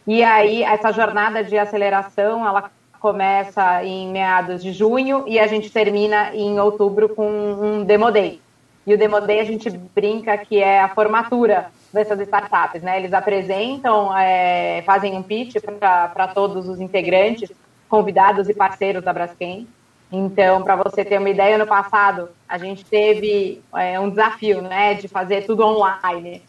E 0.07 0.23
aí, 0.23 0.63
essa 0.63 0.93
jornada 0.93 1.43
de 1.43 1.57
aceleração, 1.57 2.47
ela 2.47 2.71
começa 3.01 3.85
em 3.85 4.11
meados 4.11 4.63
de 4.63 4.73
junho 4.73 5.25
e 5.27 5.39
a 5.39 5.47
gente 5.47 5.71
termina 5.71 6.35
em 6.35 6.59
outubro 6.59 7.09
com 7.09 7.27
um 7.27 7.85
Demo 7.85 8.11
Day. 8.11 8.41
E 8.87 8.93
o 8.93 8.99
Demo 8.99 9.21
Day 9.21 9.41
a 9.41 9.45
gente 9.45 9.71
brinca 9.71 10.37
que 10.37 10.63
é 10.63 10.81
a 10.81 10.89
formatura 10.89 11.67
dessas 11.93 12.21
startups, 12.21 12.83
né? 12.83 12.99
Eles 12.99 13.13
apresentam, 13.13 14.17
é, 14.17 14.83
fazem 14.87 15.17
um 15.17 15.23
pitch 15.23 15.57
para 15.79 16.29
todos 16.29 16.69
os 16.69 16.81
integrantes, 16.81 17.51
convidados 17.89 18.49
e 18.49 18.55
parceiros 18.55 19.03
da 19.03 19.13
Braskem. 19.13 19.67
Então, 20.13 20.63
para 20.63 20.77
você 20.77 21.05
ter 21.05 21.19
uma 21.19 21.31
ideia, 21.31 21.57
ano 21.57 21.67
passado 21.67 22.29
a 22.49 22.59
gente 22.59 22.85
teve 22.85 23.63
é, 23.75 23.99
um 23.99 24.11
desafio, 24.11 24.61
né, 24.61 24.95
de 24.95 25.09
fazer 25.09 25.47
tudo 25.47 25.65
online 25.65 26.43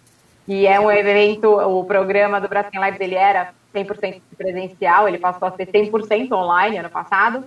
que 0.46 0.68
é 0.68 0.80
um 0.80 0.92
evento, 0.92 1.50
o 1.50 1.84
programa 1.86 2.40
do 2.40 2.48
Braskem 2.48 2.82
Lives 2.84 3.02
ele 3.02 3.16
era 3.16 3.52
100% 3.74 4.22
presencial, 4.38 5.08
ele 5.08 5.18
passou 5.18 5.48
a 5.48 5.52
ser 5.52 5.68
100% 5.68 6.32
online 6.32 6.78
ano 6.78 6.90
passado, 6.90 7.44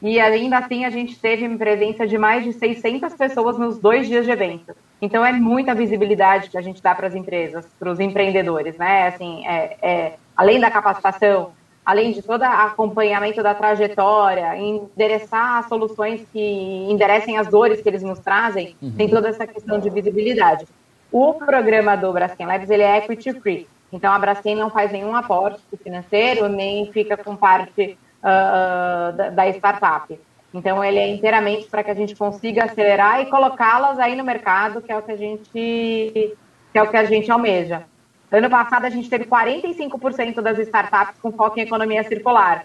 e 0.00 0.20
ainda 0.20 0.58
assim 0.58 0.84
a 0.84 0.90
gente 0.90 1.18
teve 1.18 1.48
presença 1.56 2.06
de 2.06 2.18
mais 2.18 2.44
de 2.44 2.52
600 2.52 3.14
pessoas 3.14 3.56
nos 3.56 3.78
dois 3.78 4.06
dias 4.06 4.24
de 4.24 4.32
evento. 4.32 4.74
Então 5.00 5.24
é 5.24 5.32
muita 5.32 5.74
visibilidade 5.74 6.50
que 6.50 6.58
a 6.58 6.62
gente 6.62 6.82
dá 6.82 6.94
para 6.94 7.06
as 7.06 7.14
empresas, 7.14 7.66
para 7.78 7.90
os 7.90 8.00
empreendedores, 8.00 8.76
né? 8.76 9.08
Assim, 9.08 9.46
é, 9.46 9.76
é, 9.80 10.12
além 10.36 10.60
da 10.60 10.70
capacitação, 10.70 11.52
além 11.84 12.12
de 12.12 12.22
todo 12.22 12.42
acompanhamento 12.42 13.42
da 13.42 13.54
trajetória, 13.54 14.56
endereçar 14.56 15.66
soluções 15.68 16.24
que 16.32 16.86
enderecem 16.88 17.38
as 17.38 17.48
dores 17.48 17.80
que 17.80 17.88
eles 17.88 18.02
nos 18.02 18.18
trazem, 18.18 18.76
uhum. 18.80 18.92
tem 18.92 19.08
toda 19.08 19.28
essa 19.28 19.46
questão 19.46 19.78
de 19.78 19.90
visibilidade. 19.90 20.66
O 21.12 21.34
programa 21.34 21.94
do 21.94 22.12
Braskem 22.12 22.46
Labs 22.46 22.70
ele 22.70 22.82
é 22.82 22.96
equity 22.98 23.38
free, 23.38 23.68
então 23.92 24.10
a 24.10 24.18
Braskem 24.18 24.56
não 24.56 24.70
faz 24.70 24.90
nenhum 24.90 25.14
aporte 25.14 25.60
financeiro 25.82 26.48
nem 26.48 26.90
fica 26.90 27.16
com 27.18 27.36
parte 27.36 27.98
uh, 28.22 29.14
da, 29.14 29.30
da 29.30 29.48
startup. 29.50 30.18
Então 30.54 30.82
ele 30.82 30.98
é 30.98 31.08
inteiramente 31.08 31.66
para 31.68 31.84
que 31.84 31.90
a 31.90 31.94
gente 31.94 32.16
consiga 32.16 32.64
acelerar 32.64 33.20
e 33.20 33.26
colocá-las 33.26 33.98
aí 33.98 34.16
no 34.16 34.24
mercado, 34.24 34.80
que 34.80 34.90
é 34.90 34.96
o 34.96 35.02
que 35.02 35.12
a 35.12 35.16
gente 35.16 35.50
que 35.52 36.78
é 36.78 36.82
o 36.82 36.88
que 36.88 36.96
a 36.96 37.04
gente 37.04 37.30
almeja. 37.30 37.84
Ano 38.30 38.48
passado, 38.48 38.86
a 38.86 38.90
gente 38.90 39.10
teve 39.10 39.26
45% 39.26 40.40
das 40.40 40.58
startups 40.60 41.18
com 41.20 41.30
foco 41.32 41.58
em 41.58 41.64
economia 41.64 42.02
circular. 42.02 42.64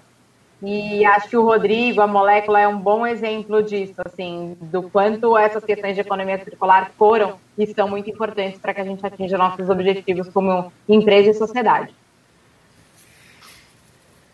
E 0.62 1.06
acho 1.06 1.30
que 1.30 1.38
o 1.38 1.44
Rodrigo, 1.44 2.02
a 2.02 2.08
molécula, 2.08 2.60
é 2.60 2.68
um 2.68 2.80
bom 2.80 3.06
exemplo 3.06 3.62
disso, 3.62 3.94
assim, 4.04 4.58
do 4.60 4.84
quanto 4.84 5.38
essas 5.38 5.64
questões 5.64 5.94
de 5.94 6.02
economia 6.02 6.44
circular 6.44 6.92
foram 6.98 7.38
e 7.58 7.68
são 7.68 7.88
muito 7.88 8.10
importantes 8.10 8.60
para 8.60 8.74
que 8.74 8.82
a 8.82 8.84
gente 8.84 9.06
atinja 9.06 9.38
nossos 9.38 9.70
objetivos 9.70 10.28
como 10.30 10.72
empresa 10.90 11.30
e 11.30 11.34
sociedade. 11.36 11.94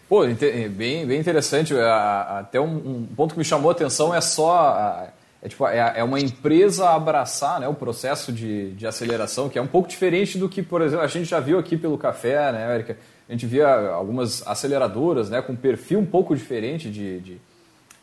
Pô, 0.08 0.22
bem, 0.26 1.06
bem 1.06 1.20
interessante. 1.20 1.74
Até 1.78 2.60
um, 2.60 2.76
um 2.76 3.08
ponto 3.16 3.34
que 3.34 3.40
me 3.40 3.46
chamou 3.46 3.70
a 3.70 3.74
atenção 3.74 4.16
é 4.16 4.22
só 4.22 5.12
é, 5.44 5.50
tipo, 5.50 5.68
é, 5.68 5.94
é 5.98 6.04
uma 6.04 6.22
empresa 6.22 6.90
abraçar 6.92 7.60
né, 7.60 7.68
o 7.68 7.74
processo 7.74 8.32
de, 8.32 8.72
de 8.72 8.88
aceleração, 8.88 9.50
que 9.50 9.60
é 9.60 9.62
um 9.62 9.68
pouco 9.68 9.90
diferente 9.90 10.38
do 10.38 10.48
que, 10.48 10.64
por 10.64 10.82
exemplo, 10.82 11.04
a 11.04 11.08
gente 11.08 11.26
já 11.26 11.42
viu 11.42 11.60
aqui 11.60 11.76
pelo 11.76 11.98
café, 11.98 12.50
né, 12.54 12.74
Erika? 12.76 12.98
A 13.34 13.36
gente 13.36 13.48
via 13.48 13.68
algumas 13.90 14.46
aceleradoras 14.46 15.28
né, 15.28 15.42
com 15.42 15.56
perfil 15.56 15.98
um 16.00 16.06
pouco 16.06 16.36
diferente 16.36 16.88
de, 16.88 17.20
de, 17.20 17.42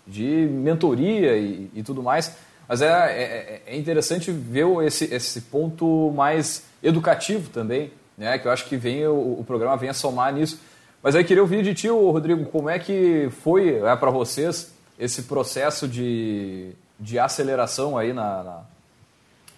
de 0.04 0.24
mentoria 0.50 1.36
e, 1.36 1.70
e, 1.72 1.82
tudo 1.84 2.02
mais. 2.02 2.36
Mas 2.68 2.82
é, 2.82 2.88
é, 2.88 3.62
é, 3.64 3.76
interessante 3.76 4.32
ver 4.32 4.66
esse, 4.84 5.04
esse 5.04 5.42
ponto 5.42 6.10
mais 6.16 6.64
educativo 6.82 7.48
também, 7.48 7.92
né, 8.18 8.38
que 8.38 8.48
eu 8.48 8.50
acho 8.50 8.66
que 8.66 8.76
vem, 8.76 9.06
o, 9.06 9.38
o 9.38 9.44
programa 9.46 9.76
vem 9.76 9.90
a 9.90 9.94
somar 9.94 10.34
nisso. 10.34 10.60
Mas 11.00 11.14
aí 11.14 11.22
queria 11.22 11.42
ouvir 11.42 11.62
de 11.62 11.74
ti, 11.74 11.88
Rodrigo, 11.88 12.44
como 12.46 12.68
é 12.68 12.80
que 12.80 13.28
foi 13.42 13.76
é, 13.76 13.94
para 13.94 14.10
vocês 14.10 14.74
esse 14.98 15.22
processo 15.22 15.86
de 15.86 16.74
de 17.00 17.18
aceleração 17.18 17.96
aí 17.96 18.12
na, 18.12 18.42
na 18.42 18.60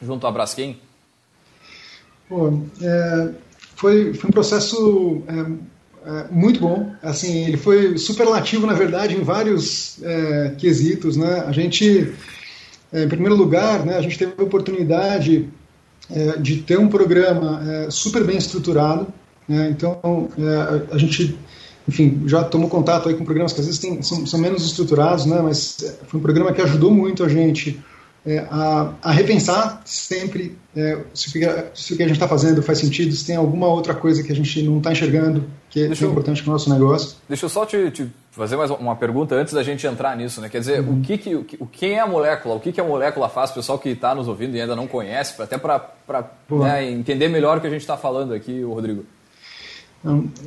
junto 0.00 0.26
à 0.26 0.30
Braskem? 0.30 0.78
Pô, 2.28 2.62
é, 2.80 3.34
foi, 3.82 4.14
foi 4.14 4.30
um 4.30 4.32
processo 4.32 5.22
é, 5.26 6.08
é, 6.08 6.26
muito 6.30 6.60
bom. 6.60 6.92
Assim, 7.02 7.46
ele 7.46 7.56
foi 7.56 7.98
superlativo, 7.98 8.64
na 8.64 8.74
verdade, 8.74 9.16
em 9.16 9.22
vários 9.22 10.00
é, 10.00 10.54
quesitos. 10.56 11.16
Né? 11.16 11.42
A 11.44 11.50
gente, 11.50 12.12
é, 12.92 13.02
em 13.02 13.08
primeiro 13.08 13.34
lugar, 13.34 13.84
né, 13.84 13.96
a 13.96 14.00
gente 14.00 14.16
teve 14.16 14.34
a 14.38 14.42
oportunidade 14.44 15.48
é, 16.08 16.38
de 16.38 16.58
ter 16.58 16.78
um 16.78 16.86
programa 16.86 17.60
super 17.90 18.22
bem 18.22 18.38
estruturado. 18.38 19.08
Né? 19.48 19.70
Então, 19.70 20.28
a 20.92 20.96
gente 20.96 21.36
enfim, 21.88 22.22
já 22.26 22.44
tomou 22.44 22.68
contato 22.68 23.08
aí 23.08 23.16
com 23.16 23.24
programas 23.24 23.52
que 23.52 23.58
às 23.58 23.66
vezes 23.66 23.80
tem, 23.80 24.00
são, 24.02 24.24
são, 24.24 24.38
menos 24.38 24.64
estruturados, 24.64 25.26
né, 25.26 25.40
mas 25.42 25.82
é, 25.82 25.92
foi 26.06 26.20
um 26.20 26.22
programa 26.22 26.52
que 26.52 26.62
ajudou 26.62 26.92
muito 26.92 27.24
a 27.24 27.28
gente 27.28 27.82
é, 28.24 28.38
a, 28.50 28.94
a, 29.02 29.10
repensar 29.10 29.82
sempre 29.84 30.56
é, 30.76 30.98
se, 31.12 31.28
o 31.28 31.32
que, 31.32 31.64
se, 31.74 31.92
o 31.92 31.96
que, 31.96 32.02
a 32.02 32.06
gente 32.06 32.16
está 32.16 32.28
fazendo 32.28 32.62
faz 32.62 32.78
sentido, 32.78 33.12
se 33.12 33.26
tem 33.26 33.34
alguma 33.34 33.66
outra 33.66 33.94
coisa 33.94 34.22
que 34.22 34.30
a 34.30 34.34
gente 34.34 34.62
não 34.62 34.78
está 34.78 34.92
enxergando 34.92 35.44
que 35.68 35.80
é, 35.80 35.86
é 35.86 35.90
importante 35.90 36.42
para 36.42 36.50
o 36.50 36.52
nosso 36.52 36.70
negócio. 36.70 37.16
Deixa 37.28 37.46
eu 37.46 37.48
só 37.48 37.66
te, 37.66 37.90
te, 37.90 38.06
fazer 38.30 38.56
mais 38.56 38.70
uma 38.70 38.94
pergunta 38.94 39.34
antes 39.34 39.52
da 39.52 39.62
gente 39.62 39.86
entrar 39.86 40.16
nisso, 40.16 40.40
né? 40.40 40.48
Quer 40.48 40.60
dizer, 40.60 40.80
uhum. 40.80 40.98
o 40.98 41.02
que, 41.02 41.18
que 41.18 41.34
o, 41.34 41.46
o 41.60 41.66
que 41.66 41.86
é 41.86 41.98
a 41.98 42.06
molécula? 42.06 42.54
O 42.54 42.60
que, 42.60 42.70
que 42.70 42.80
a 42.80 42.84
molécula 42.84 43.28
faz? 43.28 43.50
O 43.50 43.54
pessoal 43.54 43.78
que 43.78 43.88
está 43.88 44.14
nos 44.14 44.28
ouvindo 44.28 44.56
e 44.56 44.60
ainda 44.60 44.76
não 44.76 44.86
conhece, 44.86 45.40
até 45.42 45.58
para 45.58 45.90
né, 46.50 46.90
entender 46.90 47.28
melhor 47.28 47.58
o 47.58 47.60
que 47.60 47.66
a 47.66 47.70
gente 47.70 47.80
está 47.80 47.96
falando 47.96 48.34
aqui, 48.34 48.62
o 48.62 48.72
Rodrigo. 48.72 49.04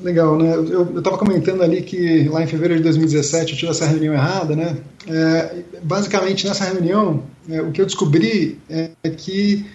Legal, 0.04 0.38
né? 0.38 0.54
Eu 0.54 1.00
estava 1.00 1.18
comentando 1.18 1.64
ali 1.64 1.82
que 1.82 2.28
lá 2.28 2.44
em 2.44 2.48
fevereiro 2.48 2.82
de 2.82 2.84
2017 2.84 3.54
eu 3.54 3.58
tive 3.58 3.72
essa 3.72 3.86
reunião 3.86 4.14
errada, 4.14 4.54
né? 4.54 4.78
É, 5.08 5.64
basicamente 5.82 6.46
nessa 6.46 6.66
reunião 6.66 7.24
é, 7.50 7.62
o 7.62 7.72
que 7.72 7.80
eu 7.80 7.86
descobri 7.86 8.60
é, 8.70 8.92
que 9.10 9.66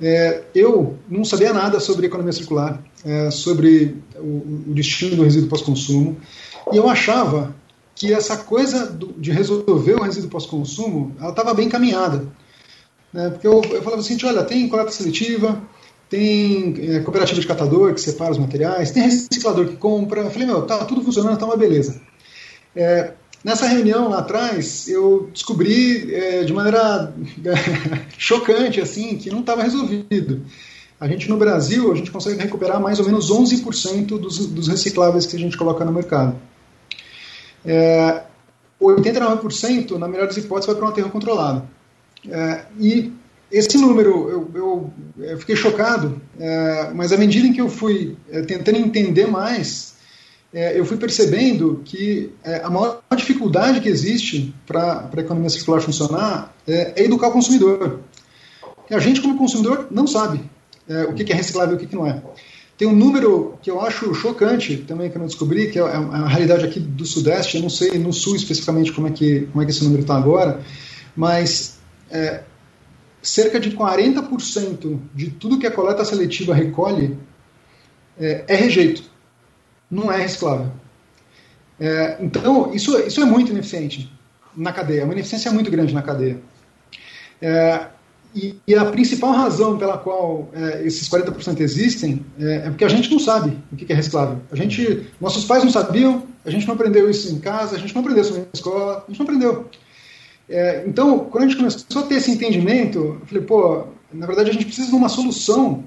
é, 0.00 0.42
eu 0.54 0.96
não 1.08 1.24
sabia 1.24 1.52
nada 1.52 1.80
sobre 1.80 2.06
economia 2.06 2.32
circular, 2.32 2.80
é, 3.04 3.30
sobre 3.30 3.96
o, 4.16 4.68
o, 4.68 4.74
destino 4.74 5.16
do 5.16 5.24
resíduo 5.24 5.48
pós-consumo, 5.48 6.16
e 6.72 6.76
eu 6.76 6.88
achava 6.88 7.54
que 7.94 8.12
essa 8.12 8.36
coisa 8.36 8.86
do, 8.86 9.14
de 9.14 9.32
resolver 9.32 9.94
o 9.94 10.02
resíduo 10.02 10.30
pós-consumo, 10.30 11.14
ela 11.18 11.30
estava 11.30 11.54
bem 11.54 11.68
caminhada, 11.68 12.24
né? 13.12 13.30
Porque 13.30 13.46
eu, 13.46 13.62
eu 13.70 13.82
falava 13.82 14.00
assim, 14.00 14.16
olha, 14.24 14.44
tem 14.44 14.68
coleta 14.68 14.90
seletiva, 14.90 15.60
tem 16.08 16.74
é, 16.78 17.00
cooperativa 17.00 17.40
de 17.40 17.46
catador 17.46 17.94
que 17.94 18.00
separa 18.00 18.32
os 18.32 18.38
materiais, 18.38 18.90
tem 18.90 19.04
reciclador 19.04 19.66
que 19.66 19.76
compra. 19.76 20.22
Eu 20.22 20.30
falei, 20.30 20.46
meu, 20.46 20.62
tá 20.62 20.84
tudo 20.84 21.02
funcionando, 21.02 21.38
tá 21.38 21.46
uma 21.46 21.56
beleza. 21.56 22.00
É, 22.74 23.12
nessa 23.42 23.66
reunião 23.66 24.08
lá 24.08 24.18
atrás, 24.18 24.88
eu 24.88 25.28
descobri 25.32 26.14
é, 26.14 26.44
de 26.44 26.52
maneira 26.52 27.12
chocante, 28.18 28.80
assim, 28.80 29.16
que 29.16 29.30
não 29.30 29.40
estava 29.40 29.62
resolvido. 29.62 30.44
A 31.00 31.08
gente 31.08 31.28
no 31.28 31.36
Brasil, 31.36 31.92
a 31.92 31.94
gente 31.94 32.10
consegue 32.10 32.40
recuperar 32.40 32.80
mais 32.80 32.98
ou 32.98 33.04
menos 33.04 33.30
11% 33.30 34.18
dos, 34.18 34.46
dos 34.46 34.68
recicláveis 34.68 35.26
que 35.26 35.36
a 35.36 35.38
gente 35.38 35.56
coloca 35.56 35.84
no 35.84 35.92
mercado. 35.92 36.36
É, 37.64 38.22
89%, 38.80 39.98
na 39.98 40.08
melhor 40.08 40.26
das 40.26 40.36
hipóteses, 40.36 40.66
vai 40.66 40.76
para 40.76 40.86
um 40.86 40.88
aterro 40.88 41.10
controlado. 41.10 41.68
É, 42.28 42.64
e 42.78 43.12
esse 43.58 43.78
número 43.78 44.28
eu, 44.28 44.50
eu, 44.54 44.90
eu 45.18 45.38
fiquei 45.38 45.54
chocado, 45.54 46.20
é, 46.38 46.90
mas 46.92 47.12
à 47.12 47.16
medida 47.16 47.46
em 47.46 47.52
que 47.52 47.60
eu 47.60 47.68
fui 47.68 48.16
é, 48.30 48.42
tentando 48.42 48.78
entender 48.78 49.26
mais, 49.26 49.94
é, 50.52 50.78
eu 50.78 50.84
fui 50.84 50.96
percebendo 50.96 51.80
que 51.84 52.32
é, 52.42 52.62
a 52.64 52.70
maior 52.70 53.00
dificuldade 53.16 53.80
que 53.80 53.88
existe 53.88 54.54
para 54.66 55.08
a 55.12 55.20
economia 55.20 55.50
circular 55.50 55.80
funcionar 55.80 56.54
é, 56.66 56.92
é, 56.96 57.04
educar 57.04 57.28
o 57.28 57.32
consumidor. 57.32 58.00
A 58.90 58.98
gente, 58.98 59.20
como 59.20 59.38
consumidor, 59.38 59.88
não 59.90 60.06
sabe 60.06 60.40
é, 60.88 61.04
o 61.04 61.14
que, 61.14 61.24
que 61.24 61.32
é 61.32 61.36
reciclável 61.36 61.74
e 61.74 61.76
o 61.76 61.80
que, 61.80 61.86
que 61.86 61.96
não 61.96 62.06
é. 62.06 62.22
Tem 62.76 62.88
um 62.88 62.94
número 62.94 63.56
que 63.62 63.70
eu 63.70 63.80
acho 63.80 64.12
chocante 64.14 64.78
também 64.78 65.08
que 65.10 65.16
eu 65.16 65.20
não 65.20 65.26
descobri, 65.26 65.70
que 65.70 65.78
é 65.78 65.82
a 65.82 66.26
realidade 66.26 66.64
aqui 66.64 66.80
do 66.80 67.04
Sudeste, 67.04 67.56
eu 67.56 67.62
não 67.62 67.70
sei 67.70 67.98
no 67.98 68.12
Sul 68.12 68.34
especificamente 68.34 68.92
como 68.92 69.06
é 69.06 69.10
que, 69.10 69.46
como 69.52 69.62
é 69.62 69.64
que 69.64 69.70
esse 69.70 69.84
número 69.84 70.02
está 70.02 70.16
agora, 70.16 70.60
mas 71.16 71.78
é, 72.10 72.42
cerca 73.24 73.58
de 73.58 73.70
40% 73.70 75.00
de 75.14 75.30
tudo 75.30 75.58
que 75.58 75.66
a 75.66 75.70
coleta 75.70 76.04
seletiva 76.04 76.54
recolhe 76.54 77.16
é, 78.18 78.44
é 78.46 78.54
rejeito, 78.54 79.02
não 79.90 80.12
é 80.12 80.20
reciclável. 80.20 80.70
É, 81.80 82.18
então, 82.20 82.72
isso, 82.74 82.96
isso 83.00 83.20
é 83.20 83.24
muito 83.24 83.50
ineficiente 83.50 84.12
na 84.56 84.72
cadeia, 84.72 85.04
uma 85.04 85.14
ineficiência 85.14 85.50
muito 85.50 85.70
grande 85.70 85.94
na 85.94 86.02
cadeia. 86.02 86.40
É, 87.40 87.86
e, 88.34 88.56
e, 88.66 88.74
a 88.74 88.84
principal 88.86 89.32
razão 89.32 89.78
pela 89.78 89.96
qual 89.96 90.48
é, 90.52 90.84
esses 90.84 91.08
40% 91.08 91.60
existem 91.60 92.24
é, 92.38 92.54
é, 92.56 92.60
porque 92.70 92.84
a 92.84 92.88
gente 92.88 93.10
não 93.10 93.18
sabe 93.18 93.56
o 93.72 93.76
que 93.76 93.92
é 93.92 93.94
reciclável. 93.94 94.40
A 94.50 94.56
gente, 94.56 95.06
nossos 95.20 95.44
pais 95.44 95.62
não 95.62 95.70
sabiam, 95.70 96.24
a 96.44 96.50
gente 96.50 96.66
não 96.66 96.74
aprendeu 96.74 97.08
isso 97.08 97.32
em 97.32 97.38
casa, 97.38 97.76
a 97.76 97.78
gente 97.78 97.94
não 97.94 98.02
aprendeu 98.02 98.22
isso 98.22 98.34
na 98.34 98.44
escola, 98.52 99.04
a 99.06 99.10
gente 99.10 99.18
não 99.18 99.24
aprendeu. 99.24 99.70
É, 100.48 100.84
então, 100.86 101.20
quando 101.20 101.44
a 101.44 101.46
gente 101.46 101.56
começou 101.56 102.02
a 102.02 102.06
ter 102.06 102.16
esse 102.16 102.30
entendimento, 102.30 102.98
eu 103.20 103.26
falei, 103.26 103.44
pô, 103.44 103.86
na 104.12 104.26
verdade 104.26 104.50
a 104.50 104.52
gente 104.52 104.66
precisa 104.66 104.88
de 104.88 104.94
uma 104.94 105.08
solução 105.08 105.84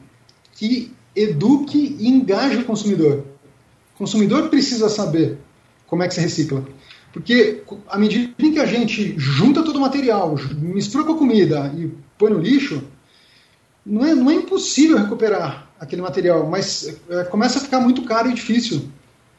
que 0.53 0.91
eduque 1.15 1.95
e 1.99 2.07
engaje 2.07 2.57
o 2.57 2.65
consumidor. 2.65 3.23
O 3.95 3.97
consumidor 3.97 4.49
precisa 4.49 4.89
saber 4.89 5.37
como 5.85 6.03
é 6.03 6.07
que 6.07 6.13
se 6.13 6.21
recicla. 6.21 6.63
Porque 7.13 7.63
à 7.87 7.97
medida 7.97 8.33
em 8.39 8.51
que 8.51 8.59
a 8.59 8.65
gente 8.65 9.17
junta 9.17 9.63
todo 9.63 9.77
o 9.77 9.81
material, 9.81 10.35
mistura 10.59 11.03
com 11.03 11.13
a 11.13 11.17
comida 11.17 11.73
e 11.75 11.91
põe 12.17 12.29
no 12.29 12.39
lixo, 12.39 12.83
não 13.85 14.05
é, 14.05 14.13
não 14.13 14.29
é 14.29 14.35
impossível 14.35 14.97
recuperar 14.97 15.67
aquele 15.79 16.01
material, 16.01 16.47
mas 16.47 16.99
é, 17.09 17.23
começa 17.23 17.59
a 17.59 17.61
ficar 17.61 17.79
muito 17.79 18.03
caro 18.03 18.29
e 18.29 18.33
difícil 18.33 18.89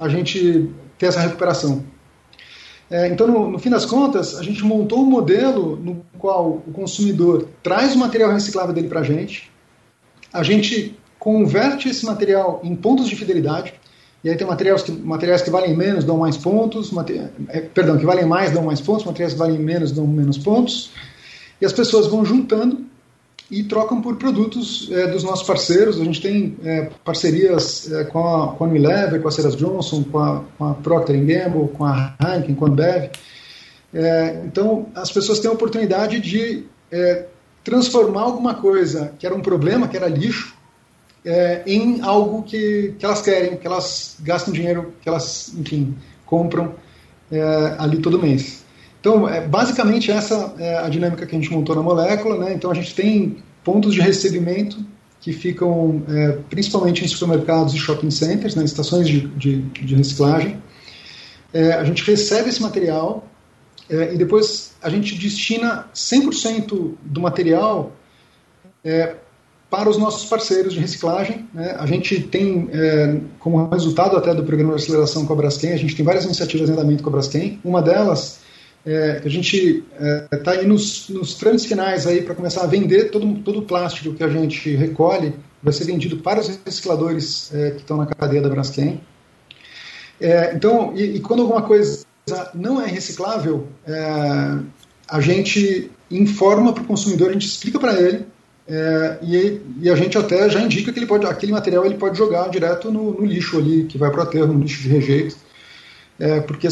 a 0.01 0.09
gente 0.09 0.71
ter 0.97 1.07
essa 1.07 1.21
recuperação. 1.21 1.85
É, 2.91 3.07
então, 3.09 3.27
no, 3.27 3.51
no, 3.51 3.59
fim 3.59 3.69
das 3.69 3.85
contas, 3.85 4.39
a 4.39 4.43
gente 4.43 4.65
montou 4.65 5.01
um 5.01 5.07
modelo 5.07 5.77
no 5.77 6.03
qual 6.19 6.63
o 6.67 6.73
consumidor 6.73 7.47
traz 7.63 7.95
o 7.95 7.99
material 7.99 8.33
reciclável 8.33 8.73
dele 8.73 8.89
para 8.89 9.01
a 9.01 9.05
gente, 9.05 9.51
a 10.33 10.43
gente 10.43 10.99
converte 11.19 11.89
esse 11.89 12.07
material 12.07 12.61
em 12.65 12.75
pontos 12.75 13.09
de 13.09 13.15
fidelidade, 13.15 13.75
e 14.25 14.31
aí 14.31 14.37
tem 14.37 14.47
materiais 14.47 14.83
que, 14.83 14.91
materiais 14.91 15.43
que 15.43 15.51
valem 15.51 15.77
menos 15.77 16.05
dão 16.05 16.17
mais 16.17 16.37
pontos, 16.37 16.91
é, 17.51 17.61
perdão, 17.61 17.99
que 17.99 18.07
valem 18.07 18.25
mais 18.25 18.53
dão 18.53 18.65
mais 18.65 18.81
pontos, 18.81 19.05
materiais 19.05 19.35
que 19.35 19.39
valem 19.39 19.59
menos 19.59 19.93
dão 19.93 20.07
menos 20.07 20.39
pontos, 20.39 20.91
e 21.61 21.67
as 21.67 21.73
pessoas 21.73 22.07
vão 22.07 22.25
juntando 22.25 22.88
e 23.51 23.63
trocam 23.63 24.01
por 24.01 24.17
produtos 24.17 24.89
é, 24.93 25.07
dos 25.07 25.23
nossos 25.25 25.47
parceiros. 25.47 26.01
A 26.01 26.05
gente 26.05 26.21
tem 26.21 26.57
é, 26.63 26.91
parcerias 27.05 27.91
é, 27.91 28.05
com, 28.05 28.19
a, 28.19 28.53
com 28.53 28.65
a 28.65 28.69
Unilever, 28.69 29.21
com 29.23 29.29
a 29.29 29.31
Ceras 29.31 29.57
Johnson, 29.57 30.05
com 30.05 30.19
a, 30.19 30.45
com 30.57 30.65
a 30.67 30.75
Procter 30.75 31.19
Gamble, 31.25 31.69
com 31.69 31.85
a 31.85 32.15
Heineken, 32.23 32.55
com 32.55 32.67
a 32.67 32.71
Bev. 32.71 33.11
É, 33.95 34.43
então, 34.45 34.87
as 34.95 35.11
pessoas 35.11 35.41
têm 35.41 35.51
a 35.51 35.55
oportunidade 35.55 36.21
de 36.21 36.65
transformar 37.63 38.23
alguma 38.23 38.55
coisa 38.55 39.13
que 39.19 39.27
era 39.27 39.35
um 39.35 39.41
problema, 39.41 39.89
que 39.89 39.97
era 39.97 40.09
lixo, 40.09 40.57
em 41.67 42.01
algo 42.01 42.43
que, 42.43 42.95
que 42.99 43.05
elas 43.05 43.21
querem, 43.21 43.59
que 43.59 43.67
elas 43.67 44.17
gastam 44.21 44.55
dinheiro, 44.55 44.95
que 45.03 45.09
elas, 45.09 45.53
enfim, 45.55 45.95
compram 46.25 46.75
ali 47.79 47.99
todo 47.99 48.19
mês. 48.19 48.65
Então, 49.09 49.27
é, 49.27 49.41
basicamente, 49.41 50.11
essa 50.11 50.55
é 50.59 50.77
a 50.77 50.89
dinâmica 50.91 51.25
que 51.25 51.35
a 51.35 51.39
gente 51.39 51.51
montou 51.51 51.75
na 51.75 51.81
molécula. 51.83 52.37
Né? 52.37 52.53
Então, 52.53 52.71
a 52.71 52.75
gente 52.75 52.95
tem 52.95 53.39
pontos 53.65 53.95
de 53.95 54.03
recebimento 54.03 54.77
que 55.19 55.33
ficam 55.33 56.03
é, 56.11 56.33
principalmente 56.51 57.03
em 57.03 57.09
supermercados 57.09 57.73
e 57.73 57.79
shopping 57.79 58.11
centers, 58.11 58.55
né, 58.55 58.65
estações 58.65 59.09
de, 59.09 59.27
de, 59.29 59.63
de 59.63 59.95
reciclagem. 59.95 60.63
É, 61.55 61.73
a 61.73 61.85
gente 61.85 62.05
recebe 62.05 62.51
esse 62.51 62.61
material 62.61 63.27
é, 63.89 64.13
e 64.13 64.19
depois 64.19 64.75
a 64.83 64.91
gente 64.91 65.15
destina 65.15 65.87
100% 65.95 66.93
do 67.03 67.21
material 67.23 67.93
é, 68.85 69.15
para 69.71 69.89
os 69.89 69.97
nossos 69.97 70.29
parceiros 70.29 70.75
de 70.75 70.81
reciclagem. 70.81 71.49
Né? 71.55 71.75
A 71.79 71.87
gente 71.87 72.21
tem, 72.21 72.69
é, 72.73 73.19
como 73.39 73.71
resultado 73.71 74.19
até 74.19 74.35
do 74.35 74.45
programa 74.45 74.77
de 74.77 74.83
aceleração 74.83 75.25
com 75.25 75.33
a 75.33 75.37
Braskem, 75.37 75.73
a 75.73 75.79
gente 75.79 75.97
tem 75.97 76.05
várias 76.05 76.27
iniciativas 76.27 76.69
em 76.69 76.75
andamento 76.75 77.03
com 77.03 77.09
a 77.09 77.13
Braskem. 77.13 77.59
Uma 77.65 77.81
delas 77.81 78.47
é, 78.87 79.23
a 79.25 79.29
gente 79.29 79.85
está 80.33 80.55
é, 80.55 80.59
aí 80.59 80.67
nos, 80.67 81.09
nos 81.09 81.35
trâmites 81.35 81.67
finais 81.67 82.07
aí 82.07 82.23
para 82.23 82.35
começar 82.35 82.63
a 82.63 82.67
vender 82.67 83.11
todo, 83.11 83.35
todo 83.43 83.59
o 83.61 83.63
plástico 83.63 84.15
que 84.15 84.25
a 84.25 84.29
gente 84.29 84.75
recolhe, 84.75 85.35
vai 85.63 85.73
ser 85.73 85.85
vendido 85.85 86.19
para 86.19 86.41
os 86.41 86.59
recicladores 86.65 87.53
é, 87.55 87.73
que 87.73 87.79
estão 87.79 87.97
na 87.97 88.07
cadeia 88.07 88.41
da 88.41 88.49
Braskem. 88.49 89.01
É, 90.21 90.55
então, 90.55 90.93
e, 90.97 91.17
e, 91.17 91.21
quando 91.21 91.43
alguma 91.43 91.63
coisa 91.63 92.05
não 92.55 92.81
é 92.81 92.87
reciclável, 92.87 93.67
é, 93.87 94.59
a 95.09 95.21
gente 95.21 95.91
informa 96.11 96.73
para 96.73 96.83
o 96.83 96.87
consumidor, 96.87 97.31
a 97.31 97.33
gente 97.33 97.47
explica 97.47 97.79
para 97.79 98.01
ele 98.01 98.27
é, 98.67 99.19
e, 99.23 99.61
e, 99.83 99.91
a 99.91 99.95
gente 99.95 100.17
até 100.19 100.49
já 100.49 100.61
indica 100.61 100.93
que 100.93 100.99
ele 100.99 101.07
pode, 101.07 101.27
aquele 101.27 101.53
material 101.53 101.85
ele 101.85 101.97
pode 101.97 102.19
jogar 102.19 102.49
direto 102.49 102.91
no, 102.91 103.13
no 103.13 103.25
lixo 103.25 103.59
ali, 103.59 103.85
que 103.85 103.99
vai 103.99 104.11
para 104.11 104.21
o 104.21 104.23
aterro, 104.23 104.53
no 104.53 104.61
lixo 104.61 104.83
de 104.83 104.89
rejeito 104.89 105.48
é, 106.21 106.41
porque 106.41 106.67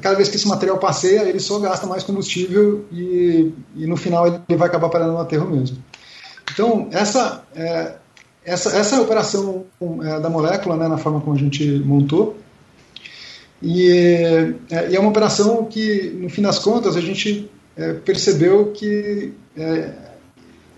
cada 0.00 0.16
vez 0.16 0.28
que 0.28 0.36
esse 0.36 0.48
material 0.48 0.78
passeia, 0.78 1.28
ele 1.28 1.38
só 1.38 1.58
gasta 1.58 1.86
mais 1.86 2.02
combustível 2.02 2.86
e, 2.90 3.52
e 3.76 3.86
no 3.86 3.96
final 3.96 4.26
ele 4.26 4.58
vai 4.58 4.68
acabar 4.68 4.88
parando 4.88 5.12
no 5.12 5.20
aterro 5.20 5.50
mesmo. 5.50 5.76
Então, 6.52 6.88
essa, 6.90 7.44
é, 7.54 7.94
essa, 8.44 8.74
essa 8.76 8.96
é 8.96 9.00
operação 9.00 9.66
é, 10.02 10.20
da 10.20 10.30
molécula, 10.30 10.76
né, 10.76 10.88
na 10.88 10.96
forma 10.96 11.20
como 11.20 11.36
a 11.36 11.38
gente 11.38 11.64
montou, 11.80 12.38
e 13.62 13.90
é, 14.70 14.94
é 14.94 14.98
uma 14.98 15.10
operação 15.10 15.66
que, 15.66 16.16
no 16.18 16.30
fim 16.30 16.40
das 16.40 16.58
contas, 16.58 16.96
a 16.96 17.00
gente 17.00 17.50
é, 17.76 17.92
percebeu 17.92 18.72
que 18.72 19.34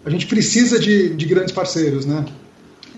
a 0.05 0.11
gente 0.11 0.27
precisa 0.27 0.81
de, 0.81 1.15
de 1.15 1.27
grandes 1.27 1.53
parceiros, 1.53 2.05
né? 2.05 2.25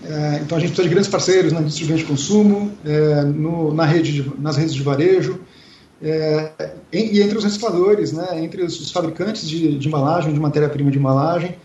É, 0.07 0.39
então 0.41 0.57
a 0.57 0.61
gente 0.61 0.69
precisa 0.69 0.83
de 0.83 0.89
grandes 0.89 1.09
parceiros 1.09 1.51
na 1.51 1.61
indústria 1.61 1.95
de 1.95 2.03
consumo, 2.03 2.71
é, 2.85 3.23
no, 3.23 3.73
na 3.73 3.85
rede 3.85 4.13
de, 4.13 4.31
nas 4.39 4.55
redes 4.55 4.73
de 4.73 4.83
varejo 4.83 5.39
é, 6.01 6.51
e 6.93 7.21
entre 7.21 7.37
os 7.37 7.43
recicladores, 7.43 8.11
né, 8.11 8.27
entre 8.43 8.63
os, 8.63 8.91
fabricantes 8.91 9.49
de, 9.49 9.77
de, 9.79 9.87
embalagem, 9.87 10.33
de 10.33 10.39
matéria-prima 10.39 10.91
de 10.91 10.99
embalagem. 10.99 11.55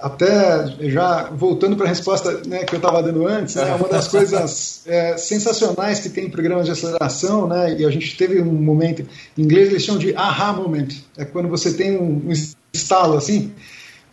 Até 0.00 0.66
já 0.88 1.24
voltando 1.24 1.76
para 1.76 1.84
a 1.84 1.88
resposta 1.88 2.40
né, 2.46 2.64
que 2.64 2.74
eu 2.74 2.78
estava 2.78 3.02
dando 3.02 3.26
antes, 3.26 3.56
né, 3.56 3.74
uma 3.74 3.86
das 3.86 4.08
coisas 4.08 4.82
é, 4.86 5.18
sensacionais 5.18 6.00
que 6.00 6.08
tem 6.08 6.24
em 6.24 6.30
programas 6.30 6.64
de 6.64 6.72
aceleração, 6.72 7.46
né, 7.46 7.76
e 7.78 7.84
a 7.84 7.90
gente 7.90 8.16
teve 8.16 8.40
um 8.40 8.50
momento, 8.50 9.06
em 9.36 9.42
inglês 9.42 9.68
eles 9.68 9.84
chamam 9.84 10.00
de 10.00 10.14
aha 10.14 10.54
moment, 10.54 10.88
é 11.18 11.26
quando 11.26 11.48
você 11.48 11.74
tem 11.74 11.98
um, 11.98 12.28
um 12.28 12.32
estalo 12.72 13.18
assim. 13.18 13.52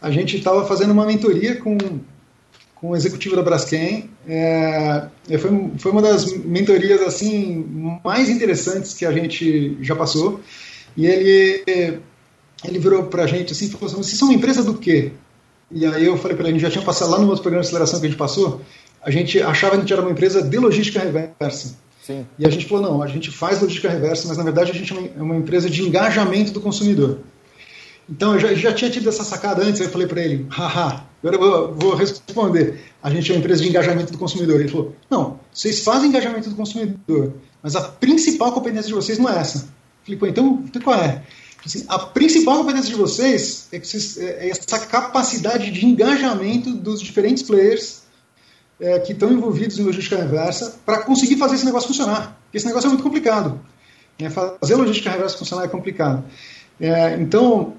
A 0.02 0.12
gente 0.12 0.38
estava 0.38 0.66
fazendo 0.66 0.92
uma 0.92 1.06
mentoria 1.06 1.56
com 1.56 1.78
com 2.80 2.90
o 2.90 2.96
executivo 2.96 3.36
da 3.36 3.42
Braskem. 3.42 4.10
É, 4.28 5.08
é, 5.30 5.38
foi, 5.38 5.72
foi 5.78 5.92
uma 5.92 6.02
das 6.02 6.32
mentorias 6.38 7.02
assim 7.02 8.00
mais 8.04 8.30
interessantes 8.30 8.94
que 8.94 9.06
a 9.06 9.12
gente 9.12 9.78
já 9.82 9.96
passou. 9.96 10.40
E 10.96 11.06
ele, 11.06 12.02
ele 12.64 12.80
virou 12.80 13.04
para 13.04 13.24
a 13.24 13.28
gente 13.28 13.52
assim 13.52 13.66
e 13.66 13.70
falou 13.70 13.88
assim, 13.88 13.98
vocês 13.98 14.18
são 14.18 14.30
uma 14.30 14.36
empresa 14.36 14.64
do 14.64 14.76
quê? 14.76 15.12
E 15.72 15.86
aí 15.86 16.06
eu 16.06 16.18
falei 16.18 16.36
para 16.36 16.48
ele, 16.48 16.58
a 16.58 16.60
gente 16.60 16.68
já 16.68 16.72
tinha 16.72 16.84
passado 16.84 17.12
lá 17.12 17.20
no 17.20 17.28
outro 17.28 17.42
programa 17.42 17.62
de 17.62 17.68
aceleração 17.68 18.00
que 18.00 18.06
a 18.06 18.10
gente 18.10 18.18
passou, 18.18 18.62
a 19.04 19.12
gente 19.12 19.42
achava 19.42 19.72
que 19.74 19.78
a 19.78 19.82
gente 19.82 19.94
era 19.94 20.02
uma 20.02 20.12
empresa 20.12 20.42
de 20.42 20.58
logística 20.58 21.00
reversa. 21.00 21.76
Sim. 22.02 22.26
E 22.40 22.48
a 22.48 22.50
gente 22.50 22.66
falou, 22.66 22.90
não, 22.90 23.04
a 23.04 23.08
gente 23.08 23.30
faz 23.30 23.62
logística 23.62 23.90
reversa, 23.90 24.28
mas 24.30 24.38
na 24.38 24.44
verdade 24.44 24.72
a 24.72 24.74
gente 24.74 24.94
é 24.94 25.22
uma 25.22 25.36
empresa 25.36 25.70
de 25.70 25.84
engajamento 25.84 26.52
do 26.52 26.62
consumidor. 26.62 27.20
Então 28.10 28.34
eu 28.34 28.40
já, 28.40 28.54
já 28.54 28.74
tinha 28.74 28.90
tido 28.90 29.10
essa 29.10 29.26
sacada 29.26 29.62
antes, 29.62 29.82
eu 29.82 29.90
falei 29.90 30.08
para 30.08 30.22
ele, 30.22 30.48
haha, 30.50 31.06
agora 31.22 31.36
eu 31.36 31.40
vou, 31.40 31.76
vou, 31.76 31.96
responder. 31.96 32.80
A 33.02 33.10
gente 33.10 33.32
é 33.32 33.36
uma 33.36 33.40
empresa 33.40 33.64
de 33.64 33.70
engajamento 33.70 34.12
do 34.12 34.18
consumidor. 34.18 34.60
Ele 34.60 34.70
falou, 34.70 34.96
não, 35.10 35.40
vocês 35.52 35.84
fazem 35.84 36.10
engajamento 36.10 36.50
do 36.50 36.56
consumidor, 36.56 37.34
mas 37.62 37.76
a 37.76 37.82
principal 37.82 38.52
competência 38.52 38.88
de 38.88 38.94
vocês 38.94 39.18
não 39.18 39.30
é 39.30 39.40
essa. 39.40 39.60
Eu 39.60 39.66
falei, 40.04 40.20
pô, 40.20 40.28
então, 40.28 40.64
então 40.66 40.82
qual 40.82 40.98
é? 40.98 41.24
Assim, 41.66 41.84
a 41.88 42.00
principal 42.00 42.60
competência 42.60 42.90
de 42.90 42.96
vocês 42.96 43.68
é, 43.72 43.80
vocês, 43.80 44.18
é, 44.18 44.48
é 44.48 44.50
essa 44.50 44.80
capacidade 44.86 45.72
de 45.72 45.86
engajamento 45.86 46.72
dos 46.72 47.02
diferentes 47.02 47.44
players 47.44 48.04
é, 48.80 49.00
que 49.00 49.12
estão 49.12 49.32
envolvidos 49.32 49.80
em 49.80 49.84
logística 49.84 50.16
reversa 50.16 50.80
para 50.86 51.00
conseguir 51.04 51.38
fazer 51.38 51.56
esse 51.56 51.66
negócio 51.66 51.88
funcionar. 51.88 52.40
Porque 52.44 52.58
esse 52.58 52.68
negócio 52.68 52.88
é 52.88 52.90
muito 52.90 53.04
complicado. 53.04 53.60
Né? 54.20 54.30
Fazer 54.30 54.76
logística 54.76 55.10
reversa 55.10 55.38
funcionar 55.38 55.66
é 55.66 55.68
complicado. 55.68 56.24
É, 56.80 57.16
então, 57.16 57.74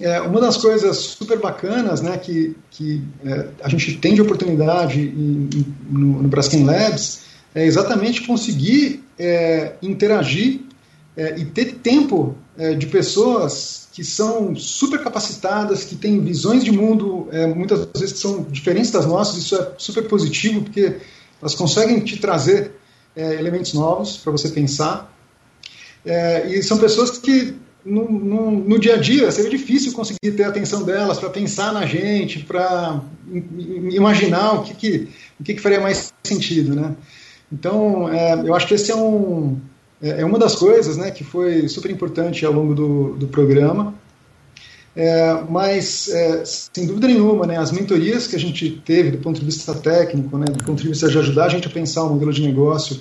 é, 0.00 0.20
uma 0.20 0.40
das 0.40 0.56
coisas 0.56 0.96
super 0.96 1.38
bacanas 1.38 2.00
né, 2.00 2.18
que, 2.18 2.56
que 2.70 3.02
é, 3.24 3.46
a 3.62 3.68
gente 3.68 3.96
tem 3.98 4.14
de 4.14 4.22
oportunidade 4.22 5.00
em, 5.00 5.48
em, 5.54 5.74
no, 5.88 6.22
no 6.22 6.28
Braskem 6.28 6.64
Labs 6.64 7.22
é 7.54 7.64
exatamente 7.64 8.22
conseguir 8.22 9.04
é, 9.18 9.74
interagir 9.80 10.60
é, 11.16 11.38
e 11.38 11.44
ter 11.44 11.76
tempo 11.76 12.36
é, 12.58 12.74
de 12.74 12.86
pessoas 12.86 13.86
que 13.92 14.02
são 14.02 14.56
super 14.56 15.00
capacitadas, 15.04 15.84
que 15.84 15.94
têm 15.94 16.20
visões 16.20 16.64
de 16.64 16.72
mundo 16.72 17.28
é, 17.30 17.46
muitas 17.46 17.86
vezes 17.94 18.14
que 18.14 18.18
são 18.18 18.42
diferentes 18.42 18.90
das 18.90 19.06
nossas, 19.06 19.36
isso 19.36 19.54
é 19.54 19.72
super 19.78 20.08
positivo, 20.08 20.62
porque 20.62 20.96
elas 21.40 21.54
conseguem 21.54 22.00
te 22.00 22.16
trazer 22.18 22.72
elementos 23.16 23.74
novos 23.74 24.16
para 24.16 24.32
você 24.32 24.48
pensar. 24.48 25.16
e 26.50 26.60
são 26.64 26.78
pessoas 26.78 27.16
que 27.16 27.54
no, 27.84 28.10
no, 28.10 28.50
no, 28.50 28.78
dia 28.78 28.94
a 28.94 28.96
dia 28.96 29.30
seria 29.30 29.50
difícil 29.50 29.92
conseguir 29.92 30.32
ter 30.36 30.44
a 30.44 30.48
atenção 30.48 30.82
delas 30.82 31.18
para 31.18 31.30
pensar 31.30 31.72
na 31.72 31.84
gente, 31.84 32.40
para 32.40 33.00
imaginar 33.90 34.52
o 34.52 34.62
que, 34.62 34.74
que, 34.74 35.08
o 35.38 35.44
que, 35.44 35.54
que 35.54 35.60
faria 35.60 35.80
mais 35.80 36.12
sentido, 36.22 36.74
né? 36.74 36.94
Então, 37.52 38.08
é, 38.08 38.32
eu 38.46 38.54
acho 38.54 38.66
que 38.66 38.74
esse 38.74 38.90
é 38.90 38.96
um 38.96 39.60
é, 40.02 40.20
é 40.20 40.24
uma 40.24 40.38
das 40.38 40.54
coisas, 40.56 40.96
né, 40.96 41.10
que 41.10 41.24
foi 41.24 41.68
super 41.68 41.90
importante 41.90 42.44
ao 42.44 42.52
longo 42.52 42.74
do, 42.74 43.14
do 43.14 43.28
programa. 43.28 43.94
É, 44.96 45.42
mas, 45.48 46.08
é, 46.08 46.44
sem 46.44 46.86
dúvida 46.86 47.08
nenhuma, 47.08 47.46
né, 47.46 47.56
as 47.58 47.72
mentorias 47.72 48.28
que 48.28 48.36
a 48.36 48.38
gente 48.38 48.82
teve 48.84 49.10
do 49.10 49.18
ponto 49.18 49.40
de 49.40 49.46
vista 49.46 49.74
técnico, 49.74 50.38
né, 50.38 50.46
do 50.46 50.62
ponto 50.62 50.80
de 50.80 50.88
vista 50.88 51.08
de 51.08 51.18
ajudar 51.18 51.46
a 51.46 51.48
gente 51.48 51.66
a 51.66 51.70
pensar 51.70 52.04
o 52.04 52.10
modelo 52.10 52.32
de 52.32 52.42
negócio, 52.42 53.00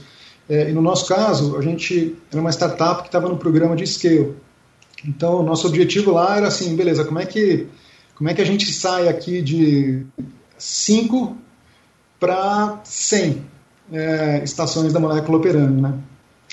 é, 0.49 0.69
e 0.69 0.73
no 0.73 0.81
nosso 0.81 1.07
caso, 1.07 1.55
a 1.57 1.61
gente 1.61 2.15
era 2.31 2.41
uma 2.41 2.51
startup 2.51 3.01
que 3.01 3.09
estava 3.09 3.29
no 3.29 3.37
programa 3.37 3.75
de 3.75 3.85
Scale. 3.85 4.33
Então, 5.05 5.41
o 5.41 5.43
nosso 5.43 5.67
objetivo 5.67 6.11
lá 6.11 6.37
era 6.37 6.47
assim, 6.47 6.75
beleza, 6.75 7.03
como 7.03 7.19
é 7.19 7.25
que, 7.25 7.67
como 8.15 8.29
é 8.29 8.33
que 8.33 8.41
a 8.41 8.45
gente 8.45 8.71
sai 8.71 9.07
aqui 9.07 9.41
de 9.41 10.05
5 10.57 11.37
para 12.19 12.79
100 12.83 13.43
é, 13.91 14.41
estações 14.43 14.93
da 14.93 14.99
molécula 14.99 15.37
operando, 15.37 15.81
né? 15.81 15.93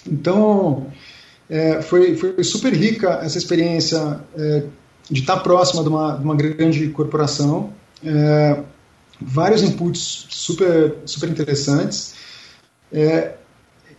Então, 0.06 0.86
é, 1.48 1.80
foi, 1.82 2.16
foi 2.16 2.42
super 2.42 2.72
rica 2.72 3.20
essa 3.22 3.38
experiência 3.38 4.20
é, 4.36 4.64
de 5.08 5.20
estar 5.20 5.38
próxima 5.38 5.82
de 5.82 5.88
uma, 5.88 6.16
de 6.16 6.24
uma 6.24 6.34
grande 6.34 6.88
corporação, 6.88 7.72
é, 8.04 8.62
vários 9.20 9.62
inputs 9.62 10.26
super, 10.28 10.96
super 11.04 11.28
interessantes, 11.28 12.14
é, 12.92 13.34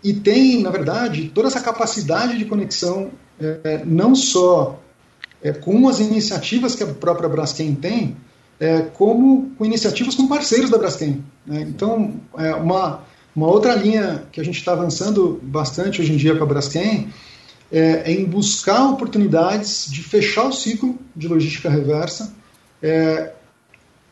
e 0.03 0.13
tem, 0.13 0.61
na 0.61 0.71
verdade, 0.71 1.31
toda 1.33 1.47
essa 1.47 1.61
capacidade 1.61 2.37
de 2.37 2.45
conexão 2.45 3.11
é, 3.63 3.83
não 3.85 4.15
só 4.15 4.79
é, 5.41 5.51
com 5.51 5.87
as 5.87 5.99
iniciativas 5.99 6.75
que 6.75 6.83
a 6.83 6.87
própria 6.87 7.27
Braskem 7.27 7.73
tem, 7.75 8.15
é, 8.59 8.81
como 8.81 9.51
com 9.57 9.65
iniciativas 9.65 10.15
com 10.15 10.27
parceiros 10.27 10.69
da 10.69 10.77
Braskem. 10.77 11.23
Né? 11.45 11.61
Então, 11.61 12.13
é, 12.37 12.53
uma, 12.53 13.03
uma 13.35 13.47
outra 13.47 13.73
linha 13.73 14.23
que 14.31 14.39
a 14.39 14.43
gente 14.43 14.59
está 14.59 14.73
avançando 14.73 15.39
bastante 15.41 16.01
hoje 16.01 16.13
em 16.13 16.17
dia 16.17 16.35
com 16.35 16.43
a 16.43 16.47
Braskem 16.47 17.09
é, 17.71 18.03
é, 18.05 18.11
em 18.11 18.25
buscar 18.25 18.89
oportunidades 18.89 19.87
de 19.89 20.03
fechar 20.03 20.45
o 20.45 20.51
ciclo 20.51 20.99
de 21.15 21.27
logística 21.27 21.69
reversa 21.69 22.33
é, 22.83 23.31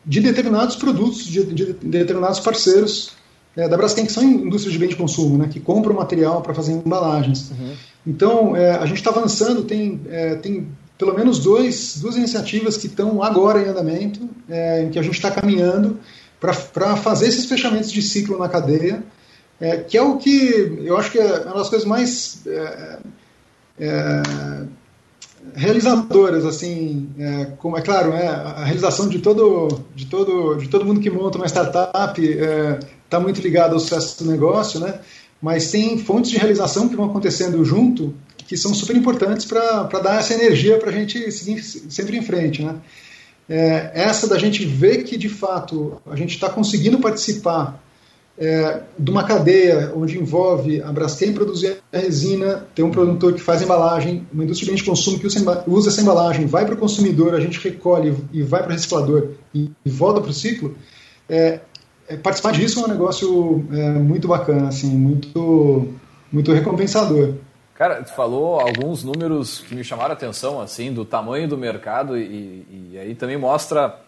de 0.04 0.20
determinados 0.20 0.76
produtos, 0.76 1.24
de, 1.26 1.44
de 1.44 1.72
determinados 1.74 2.40
parceiros 2.40 3.12
é, 3.54 3.68
da 3.68 3.76
Braskem, 3.76 4.06
que 4.06 4.12
são 4.12 4.24
indústrias 4.24 4.72
de 4.72 4.78
bem 4.78 4.88
de 4.88 4.96
consumo, 4.96 5.36
né, 5.36 5.48
que 5.48 5.60
compram 5.60 5.94
material 5.94 6.40
para 6.40 6.54
fazer 6.54 6.72
embalagens. 6.72 7.50
Uhum. 7.50 7.74
Então, 8.06 8.56
é, 8.56 8.72
a 8.72 8.86
gente 8.86 8.98
está 8.98 9.10
avançando, 9.10 9.64
tem, 9.64 10.00
é, 10.08 10.34
tem 10.36 10.68
pelo 10.96 11.14
menos 11.14 11.38
dois, 11.38 11.98
duas 11.98 12.16
iniciativas 12.16 12.76
que 12.76 12.86
estão 12.86 13.22
agora 13.22 13.62
em 13.62 13.68
andamento, 13.68 14.28
é, 14.48 14.82
em 14.82 14.90
que 14.90 14.98
a 14.98 15.02
gente 15.02 15.14
está 15.14 15.30
caminhando 15.30 15.98
para 16.38 16.96
fazer 16.96 17.28
esses 17.28 17.46
fechamentos 17.46 17.90
de 17.92 18.00
ciclo 18.00 18.38
na 18.38 18.48
cadeia, 18.48 19.02
é, 19.60 19.76
que 19.76 19.96
é 19.96 20.02
o 20.02 20.16
que 20.16 20.78
eu 20.84 20.96
acho 20.96 21.10
que 21.10 21.18
é 21.18 21.40
uma 21.40 21.56
das 21.56 21.68
coisas 21.68 21.86
mais 21.86 22.40
é, 22.46 22.98
é, 23.78 24.22
realizadoras, 25.54 26.44
assim, 26.44 27.08
é, 27.18 27.44
como 27.58 27.76
é 27.76 27.82
claro, 27.82 28.12
é, 28.12 28.26
a 28.26 28.64
realização 28.64 29.08
de 29.08 29.18
todo, 29.18 29.80
de 29.94 30.06
todo, 30.06 30.56
de 30.56 30.68
todo 30.68 30.84
mundo 30.84 31.00
que 31.00 31.10
monta 31.10 31.38
uma 31.38 31.46
startup 31.46 32.20
está 32.22 33.16
é, 33.16 33.20
muito 33.20 33.40
ligado 33.40 33.74
ao 33.74 33.80
sucesso 33.80 34.22
do 34.22 34.30
negócio, 34.30 34.80
né? 34.80 35.00
Mas 35.40 35.70
tem 35.70 35.98
fontes 35.98 36.30
de 36.30 36.36
realização 36.36 36.88
que 36.88 36.96
vão 36.96 37.06
acontecendo 37.06 37.64
junto 37.64 38.14
que 38.46 38.56
são 38.56 38.74
super 38.74 38.96
importantes 38.96 39.46
para 39.46 39.84
dar 40.02 40.18
essa 40.18 40.34
energia 40.34 40.76
para 40.78 40.90
a 40.90 40.92
gente 40.92 41.30
seguir 41.30 41.62
sempre 41.62 42.16
em 42.16 42.22
frente, 42.22 42.62
né? 42.62 42.76
É, 43.48 43.90
essa 43.94 44.28
da 44.28 44.38
gente 44.38 44.64
ver 44.64 45.02
que 45.04 45.16
de 45.16 45.28
fato 45.28 46.00
a 46.06 46.14
gente 46.14 46.34
está 46.34 46.48
conseguindo 46.48 47.00
participar 47.00 47.82
é, 48.38 48.80
de 48.98 49.10
uma 49.10 49.22
cadeia 49.22 49.92
onde 49.94 50.18
envolve 50.18 50.80
a 50.82 50.90
Braskem 50.90 51.32
produzir 51.32 51.76
a 51.92 51.98
resina, 51.98 52.66
tem 52.74 52.84
um 52.84 52.90
produtor 52.90 53.34
que 53.34 53.40
faz 53.40 53.60
embalagem, 53.60 54.26
uma 54.32 54.44
indústria 54.44 54.74
de 54.74 54.82
consumo 54.82 55.18
que 55.18 55.26
usa 55.26 55.90
essa 55.90 56.00
embalagem, 56.00 56.46
vai 56.46 56.64
para 56.64 56.74
o 56.74 56.78
consumidor, 56.78 57.34
a 57.34 57.40
gente 57.40 57.60
recolhe 57.60 58.16
e 58.32 58.42
vai 58.42 58.62
para 58.62 58.70
o 58.70 58.72
reciclador 58.72 59.32
e, 59.54 59.70
e 59.84 59.90
volta 59.90 60.20
para 60.20 60.30
o 60.30 60.34
ciclo, 60.34 60.74
é, 61.28 61.60
participar 62.16 62.52
disso 62.52 62.80
é 62.80 62.84
um 62.84 62.88
negócio 62.88 63.66
é, 63.72 63.90
muito 63.92 64.28
bacana, 64.28 64.68
assim, 64.68 64.88
muito, 64.96 65.88
muito 66.32 66.52
recompensador. 66.52 67.34
Cara, 67.74 68.02
tu 68.02 68.12
falou 68.14 68.60
alguns 68.60 69.02
números 69.02 69.60
que 69.60 69.74
me 69.74 69.82
chamaram 69.82 70.10
a 70.10 70.12
atenção, 70.12 70.60
assim, 70.60 70.92
do 70.92 71.04
tamanho 71.04 71.48
do 71.48 71.56
mercado 71.56 72.18
e, 72.18 72.92
e 72.92 72.98
aí 72.98 73.14
também 73.14 73.38
mostra 73.38 73.98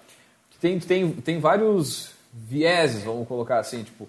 que 0.51 0.59
tem, 0.59 0.79
tem, 0.79 1.11
tem 1.13 1.41
vários 1.41 2.11
vieses, 2.33 3.03
vamos 3.03 3.27
colocar 3.27 3.59
assim, 3.59 3.83
tipo, 3.83 4.09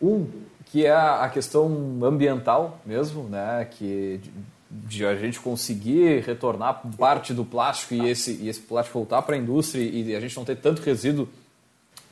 um, 0.00 0.26
que 0.66 0.86
é 0.86 0.92
a 0.92 1.28
questão 1.32 1.98
ambiental 2.02 2.80
mesmo, 2.84 3.24
né? 3.24 3.66
Que 3.70 4.20
de, 4.22 4.30
de 4.70 5.06
a 5.06 5.16
gente 5.16 5.40
conseguir 5.40 6.20
retornar 6.20 6.82
parte 6.96 7.34
do 7.34 7.44
plástico 7.44 7.94
e 7.94 8.08
esse, 8.08 8.34
e 8.40 8.48
esse 8.48 8.60
plástico 8.60 8.98
voltar 8.98 9.22
para 9.22 9.34
a 9.34 9.38
indústria 9.38 9.82
e 9.82 10.14
a 10.14 10.20
gente 10.20 10.36
não 10.36 10.44
ter 10.44 10.56
tanto 10.56 10.80
resíduo 10.82 11.28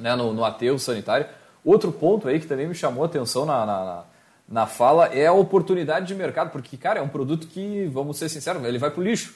né, 0.00 0.16
no, 0.16 0.32
no 0.32 0.44
aterro 0.44 0.78
sanitário. 0.78 1.26
Outro 1.64 1.92
ponto 1.92 2.26
aí 2.26 2.40
que 2.40 2.46
também 2.46 2.66
me 2.66 2.74
chamou 2.74 3.04
a 3.04 3.06
atenção 3.06 3.46
na, 3.46 3.64
na, 3.66 4.04
na 4.48 4.66
fala 4.66 5.06
é 5.06 5.26
a 5.26 5.32
oportunidade 5.32 6.06
de 6.06 6.14
mercado, 6.14 6.50
porque, 6.50 6.76
cara, 6.76 6.98
é 6.98 7.02
um 7.02 7.08
produto 7.08 7.46
que, 7.46 7.86
vamos 7.92 8.16
ser 8.16 8.28
sinceros, 8.28 8.64
ele 8.64 8.78
vai 8.78 8.90
para 8.90 9.00
o 9.00 9.04
lixo 9.04 9.34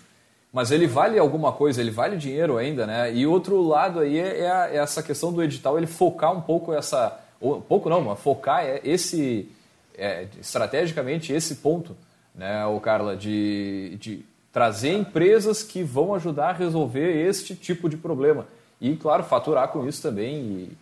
mas 0.54 0.70
ele 0.70 0.86
vale 0.86 1.18
alguma 1.18 1.50
coisa, 1.50 1.80
ele 1.80 1.90
vale 1.90 2.16
dinheiro 2.16 2.56
ainda, 2.56 2.86
né? 2.86 3.12
E 3.12 3.26
outro 3.26 3.60
lado 3.60 3.98
aí 3.98 4.20
é, 4.20 4.42
é, 4.42 4.44
é 4.44 4.76
essa 4.76 5.02
questão 5.02 5.32
do 5.32 5.42
edital, 5.42 5.76
ele 5.76 5.88
focar 5.88 6.32
um 6.32 6.40
pouco 6.40 6.72
essa, 6.72 7.18
ou, 7.40 7.60
pouco 7.60 7.90
não, 7.90 8.00
mas 8.00 8.20
focar 8.20 8.64
esse, 8.84 9.50
é, 9.98 10.28
estrategicamente 10.40 11.32
esse 11.32 11.56
ponto, 11.56 11.96
né, 12.32 12.64
o 12.66 12.78
Carla, 12.78 13.16
de, 13.16 13.96
de 13.98 14.24
trazer 14.52 14.92
empresas 14.92 15.64
que 15.64 15.82
vão 15.82 16.14
ajudar 16.14 16.50
a 16.50 16.52
resolver 16.52 17.26
este 17.26 17.56
tipo 17.56 17.88
de 17.88 17.96
problema 17.96 18.46
e, 18.80 18.96
claro, 18.96 19.22
faturar 19.24 19.68
com 19.68 19.86
isso 19.86 20.02
também. 20.02 20.36
E, 20.36 20.72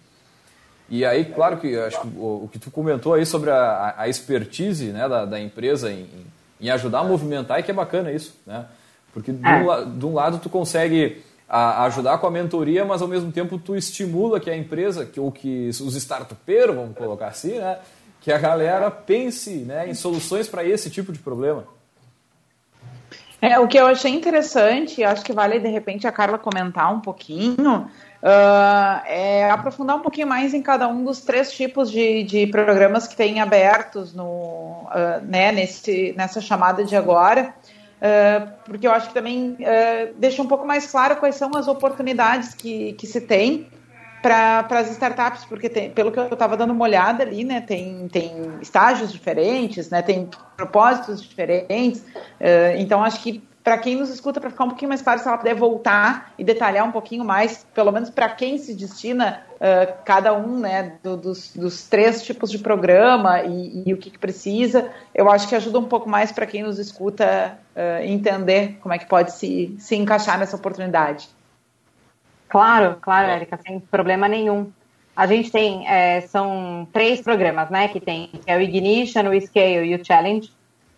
e 0.88 1.04
aí, 1.04 1.24
claro 1.24 1.58
que 1.58 1.76
acho 1.78 2.00
que 2.00 2.08
o, 2.16 2.44
o 2.44 2.48
que 2.52 2.58
tu 2.58 2.70
comentou 2.70 3.14
aí 3.14 3.24
sobre 3.24 3.50
a, 3.50 3.94
a 3.96 4.08
expertise 4.08 4.86
né, 4.86 5.08
da, 5.08 5.24
da 5.24 5.40
empresa 5.40 5.90
em, 5.90 6.06
em 6.60 6.70
ajudar 6.70 7.00
a 7.00 7.04
movimentar 7.04 7.58
é 7.58 7.62
que 7.62 7.70
é 7.70 7.74
bacana 7.74 8.12
isso, 8.12 8.34
né? 8.46 8.66
Porque 9.12 9.32
de, 9.32 9.46
é. 9.46 9.56
um, 9.56 9.98
de 9.98 10.06
um 10.06 10.14
lado 10.14 10.38
tu 10.38 10.48
consegue 10.48 11.22
a, 11.48 11.84
ajudar 11.84 12.18
com 12.18 12.26
a 12.26 12.30
mentoria, 12.30 12.84
mas 12.84 13.02
ao 13.02 13.08
mesmo 13.08 13.30
tempo 13.30 13.58
tu 13.58 13.76
estimula 13.76 14.40
que 14.40 14.48
a 14.48 14.56
empresa, 14.56 15.04
que, 15.04 15.20
ou 15.20 15.30
que 15.30 15.68
os 15.68 15.94
startupeiros, 15.94 16.74
vamos 16.74 16.96
colocar 16.96 17.28
assim, 17.28 17.58
né, 17.58 17.78
que 18.20 18.32
a 18.32 18.38
galera 18.38 18.90
pense 18.90 19.50
né, 19.50 19.88
em 19.88 19.94
soluções 19.94 20.48
para 20.48 20.64
esse 20.64 20.88
tipo 20.88 21.12
de 21.12 21.18
problema. 21.18 21.64
É, 23.42 23.58
o 23.58 23.66
que 23.66 23.76
eu 23.76 23.88
achei 23.88 24.12
interessante, 24.12 25.02
acho 25.02 25.24
que 25.24 25.32
vale 25.32 25.58
de 25.58 25.66
repente 25.66 26.06
a 26.06 26.12
Carla 26.12 26.38
comentar 26.38 26.94
um 26.94 27.00
pouquinho, 27.00 27.88
uh, 28.22 29.04
é 29.04 29.50
aprofundar 29.50 29.96
um 29.96 30.00
pouquinho 30.00 30.28
mais 30.28 30.54
em 30.54 30.62
cada 30.62 30.86
um 30.86 31.02
dos 31.02 31.22
três 31.22 31.50
tipos 31.50 31.90
de, 31.90 32.22
de 32.22 32.46
programas 32.46 33.08
que 33.08 33.16
tem 33.16 33.40
abertos 33.40 34.14
no, 34.14 34.24
uh, 34.24 35.20
né, 35.24 35.50
nesse, 35.50 36.14
nessa 36.16 36.40
chamada 36.40 36.84
de 36.84 36.94
agora. 36.94 37.52
Uh, 38.00 38.48
porque 38.64 38.86
eu 38.86 38.92
acho 38.92 39.08
que 39.08 39.14
também 39.14 39.56
deixa 40.16 40.40
um 40.40 40.46
pouco 40.46 40.64
mais 40.64 40.88
claro 40.88 41.16
quais 41.16 41.34
são 41.34 41.50
as 41.56 41.66
oportunidades 41.66 42.54
que, 42.54 42.92
que 42.92 43.08
se 43.08 43.20
tem 43.22 43.66
para 44.22 44.66
as 44.70 44.90
startups, 44.92 45.44
porque 45.44 45.68
tem, 45.68 45.90
pelo 45.90 46.12
que 46.12 46.18
eu 46.18 46.28
estava 46.28 46.56
dando 46.56 46.72
uma 46.72 46.84
olhada 46.84 47.24
ali, 47.24 47.42
né, 47.44 47.60
tem, 47.60 48.08
tem 48.08 48.32
estágios 48.62 49.12
diferentes, 49.12 49.90
né, 49.90 50.00
tem 50.00 50.30
propósitos 50.56 51.20
diferentes, 51.20 52.00
uh, 52.00 52.78
então 52.78 53.02
acho 53.02 53.20
que 53.20 53.42
para 53.62 53.78
quem 53.78 53.96
nos 53.96 54.10
escuta, 54.10 54.40
para 54.40 54.50
ficar 54.50 54.64
um 54.64 54.68
pouquinho 54.68 54.88
mais 54.88 55.02
claro, 55.02 55.20
se 55.20 55.28
ela 55.28 55.38
puder 55.38 55.54
voltar 55.54 56.32
e 56.36 56.42
detalhar 56.42 56.86
um 56.86 56.90
pouquinho 56.90 57.24
mais, 57.24 57.64
pelo 57.72 57.92
menos 57.92 58.10
para 58.10 58.28
quem 58.28 58.58
se 58.58 58.74
destina 58.74 59.42
uh, 59.54 59.92
cada 60.04 60.34
um 60.34 60.58
né, 60.58 60.94
do, 61.02 61.16
dos, 61.16 61.52
dos, 61.54 61.88
três 61.88 62.22
tipos 62.24 62.50
de 62.50 62.58
programa 62.58 63.42
e, 63.42 63.84
e 63.86 63.94
o 63.94 63.96
que, 63.96 64.10
que, 64.10 64.18
precisa, 64.18 64.90
eu 65.14 65.30
acho 65.30 65.48
que 65.48 65.54
ajuda 65.54 65.78
um 65.78 65.84
pouco 65.84 66.08
mais 66.08 66.32
para 66.32 66.46
quem 66.46 66.62
nos 66.62 66.78
escuta 66.78 67.56
uh, 67.76 68.04
entender 68.04 68.78
como 68.80 68.94
é 68.94 68.98
que 68.98 69.06
pode 69.06 69.32
se, 69.32 69.76
se 69.78 69.94
encaixar 69.94 70.38
nessa 70.38 70.56
oportunidade. 70.56 71.28
Claro, 72.52 72.98
claro, 73.00 73.30
Érica, 73.30 73.58
sem 73.66 73.80
problema 73.80 74.28
nenhum. 74.28 74.70
A 75.16 75.26
gente 75.26 75.50
tem, 75.50 75.88
é, 75.88 76.20
são 76.20 76.86
três 76.92 77.22
programas, 77.22 77.70
né, 77.70 77.88
que 77.88 77.98
tem, 77.98 78.26
que 78.26 78.42
é 78.46 78.54
o 78.54 78.60
Ignition, 78.60 79.22
o 79.30 79.40
Scale 79.40 79.86
e 79.86 79.94
o 79.94 80.04
Challenge. 80.04 80.50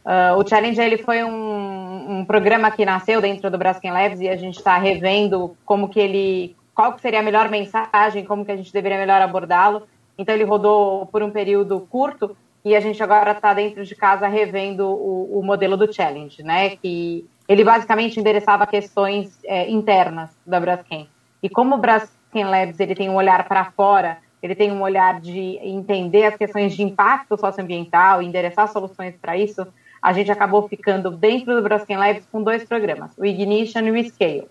Uh, 0.04 0.36
o 0.36 0.44
Challenge 0.44 0.80
ele 0.80 0.98
foi 0.98 1.22
um, 1.22 2.18
um, 2.18 2.24
programa 2.24 2.72
que 2.72 2.84
nasceu 2.84 3.20
dentro 3.20 3.48
do 3.52 3.56
Braskem 3.56 3.92
Labs 3.92 4.20
e 4.20 4.28
a 4.28 4.34
gente 4.34 4.56
está 4.56 4.76
revendo 4.78 5.56
como 5.64 5.88
que 5.88 6.00
ele, 6.00 6.56
qual 6.74 6.92
que 6.92 7.00
seria 7.00 7.20
a 7.20 7.22
melhor 7.22 7.48
mensagem, 7.48 8.24
como 8.24 8.44
que 8.44 8.50
a 8.50 8.56
gente 8.56 8.72
deveria 8.72 8.98
melhor 8.98 9.22
abordá-lo. 9.22 9.86
Então 10.18 10.34
ele 10.34 10.42
rodou 10.42 11.06
por 11.06 11.22
um 11.22 11.30
período 11.30 11.78
curto 11.88 12.36
e 12.64 12.74
a 12.74 12.80
gente 12.80 13.00
agora 13.00 13.30
está 13.30 13.54
dentro 13.54 13.84
de 13.84 13.94
casa 13.94 14.26
revendo 14.26 14.88
o, 14.88 15.38
o, 15.38 15.42
modelo 15.44 15.76
do 15.76 15.92
Challenge, 15.92 16.42
né? 16.42 16.70
Que 16.70 17.24
ele 17.46 17.62
basicamente 17.62 18.18
endereçava 18.18 18.66
questões 18.66 19.38
é, 19.44 19.70
internas 19.70 20.30
da 20.44 20.58
Braskem. 20.58 21.08
E 21.44 21.48
como 21.50 21.74
o 21.74 21.78
Braskem 21.78 22.42
Labs 22.42 22.80
ele 22.80 22.94
tem 22.94 23.10
um 23.10 23.16
olhar 23.16 23.46
para 23.46 23.66
fora, 23.66 24.16
ele 24.42 24.54
tem 24.54 24.72
um 24.72 24.80
olhar 24.80 25.20
de 25.20 25.58
entender 25.62 26.24
as 26.24 26.36
questões 26.38 26.74
de 26.74 26.82
impacto 26.82 27.38
socioambiental 27.38 28.22
endereçar 28.22 28.66
soluções 28.66 29.14
para 29.20 29.36
isso, 29.36 29.66
a 30.00 30.10
gente 30.14 30.32
acabou 30.32 30.66
ficando 30.66 31.10
dentro 31.10 31.54
do 31.54 31.62
Braskem 31.62 31.98
Labs 31.98 32.26
com 32.32 32.42
dois 32.42 32.64
programas, 32.64 33.10
o 33.18 33.26
Ignition 33.26 33.80
e 33.80 33.90
o 33.90 34.08
Scale. 34.08 34.48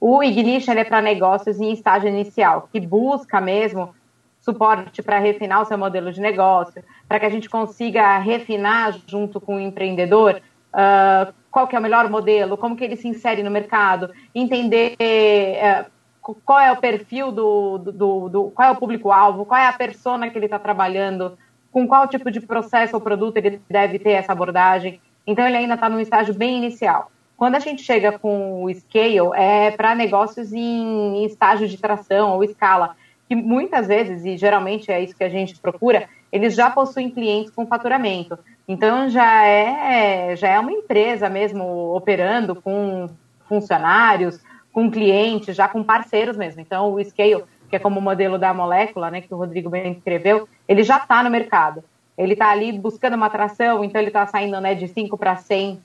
O 0.00 0.24
Ignition 0.24 0.72
é 0.72 0.82
para 0.82 1.00
negócios 1.00 1.60
em 1.60 1.72
estágio 1.72 2.08
inicial, 2.08 2.68
que 2.72 2.80
busca 2.80 3.40
mesmo 3.40 3.94
suporte 4.40 5.02
para 5.02 5.20
refinar 5.20 5.62
o 5.62 5.66
seu 5.66 5.78
modelo 5.78 6.10
de 6.10 6.20
negócio, 6.20 6.82
para 7.06 7.20
que 7.20 7.26
a 7.26 7.30
gente 7.30 7.48
consiga 7.48 8.18
refinar 8.18 8.98
junto 9.06 9.40
com 9.40 9.54
o 9.54 9.60
empreendedor 9.60 10.42
uh, 10.74 11.32
qual 11.48 11.68
que 11.68 11.76
é 11.76 11.78
o 11.78 11.82
melhor 11.82 12.10
modelo, 12.10 12.56
como 12.56 12.76
que 12.76 12.82
ele 12.82 12.96
se 12.96 13.06
insere 13.06 13.40
no 13.40 13.52
mercado, 13.52 14.10
entender 14.34 14.96
uh, 14.96 15.93
qual 16.32 16.60
é 16.60 16.72
o 16.72 16.76
perfil 16.76 17.30
do, 17.30 17.78
do, 17.78 17.92
do, 17.92 18.28
do 18.28 18.44
qual 18.50 18.68
é 18.68 18.72
o 18.72 18.76
público-alvo, 18.76 19.44
qual 19.44 19.60
é 19.60 19.66
a 19.66 19.72
persona 19.72 20.30
que 20.30 20.38
ele 20.38 20.46
está 20.46 20.58
trabalhando, 20.58 21.36
com 21.70 21.86
qual 21.86 22.08
tipo 22.08 22.30
de 22.30 22.40
processo 22.40 22.94
ou 22.94 23.00
produto 23.00 23.36
ele 23.36 23.60
deve 23.68 23.98
ter 23.98 24.12
essa 24.12 24.32
abordagem. 24.32 25.00
Então, 25.26 25.46
ele 25.46 25.56
ainda 25.56 25.74
está 25.74 25.88
num 25.88 26.00
estágio 26.00 26.32
bem 26.32 26.56
inicial. 26.56 27.10
Quando 27.36 27.56
a 27.56 27.58
gente 27.58 27.82
chega 27.82 28.18
com 28.18 28.62
o 28.62 28.72
scale, 28.72 29.34
é 29.34 29.70
para 29.72 29.94
negócios 29.94 30.52
em, 30.52 31.24
estágio 31.24 31.68
de 31.68 31.76
tração 31.76 32.32
ou 32.32 32.44
escala, 32.44 32.96
que 33.28 33.34
muitas 33.34 33.88
vezes, 33.88 34.24
e 34.24 34.36
geralmente 34.36 34.90
é 34.90 35.02
isso 35.02 35.16
que 35.16 35.24
a 35.24 35.28
gente 35.28 35.58
procura, 35.58 36.08
eles 36.30 36.54
já 36.54 36.70
possuem 36.70 37.10
clientes 37.10 37.50
com 37.50 37.66
faturamento. 37.66 38.38
Então, 38.68 39.08
já 39.08 39.46
é, 39.46 40.36
já 40.36 40.48
é 40.48 40.60
uma 40.60 40.72
empresa 40.72 41.28
mesmo 41.28 41.94
operando 41.94 42.54
com 42.54 43.08
funcionários, 43.48 44.40
com 44.74 44.90
clientes, 44.90 45.56
já 45.56 45.68
com 45.68 45.82
parceiros 45.82 46.36
mesmo. 46.36 46.60
Então, 46.60 46.92
o 46.92 47.02
scale 47.02 47.44
que 47.70 47.76
é 47.76 47.78
como 47.78 47.98
o 47.98 48.02
modelo 48.02 48.38
da 48.38 48.52
molécula, 48.52 49.10
né, 49.10 49.20
que 49.20 49.32
o 49.32 49.36
Rodrigo 49.36 49.70
bem 49.70 49.92
escreveu, 49.92 50.48
ele 50.68 50.82
já 50.82 50.98
está 50.98 51.22
no 51.22 51.30
mercado. 51.30 51.82
Ele 52.16 52.34
está 52.34 52.50
ali 52.50 52.72
buscando 52.72 53.14
uma 53.14 53.26
atração, 53.26 53.82
então 53.82 54.00
ele 54.00 54.10
está 54.10 54.26
saindo 54.26 54.60
né, 54.60 54.74
de 54.74 54.86
5 54.86 55.16
para 55.16 55.36
100 55.36 55.82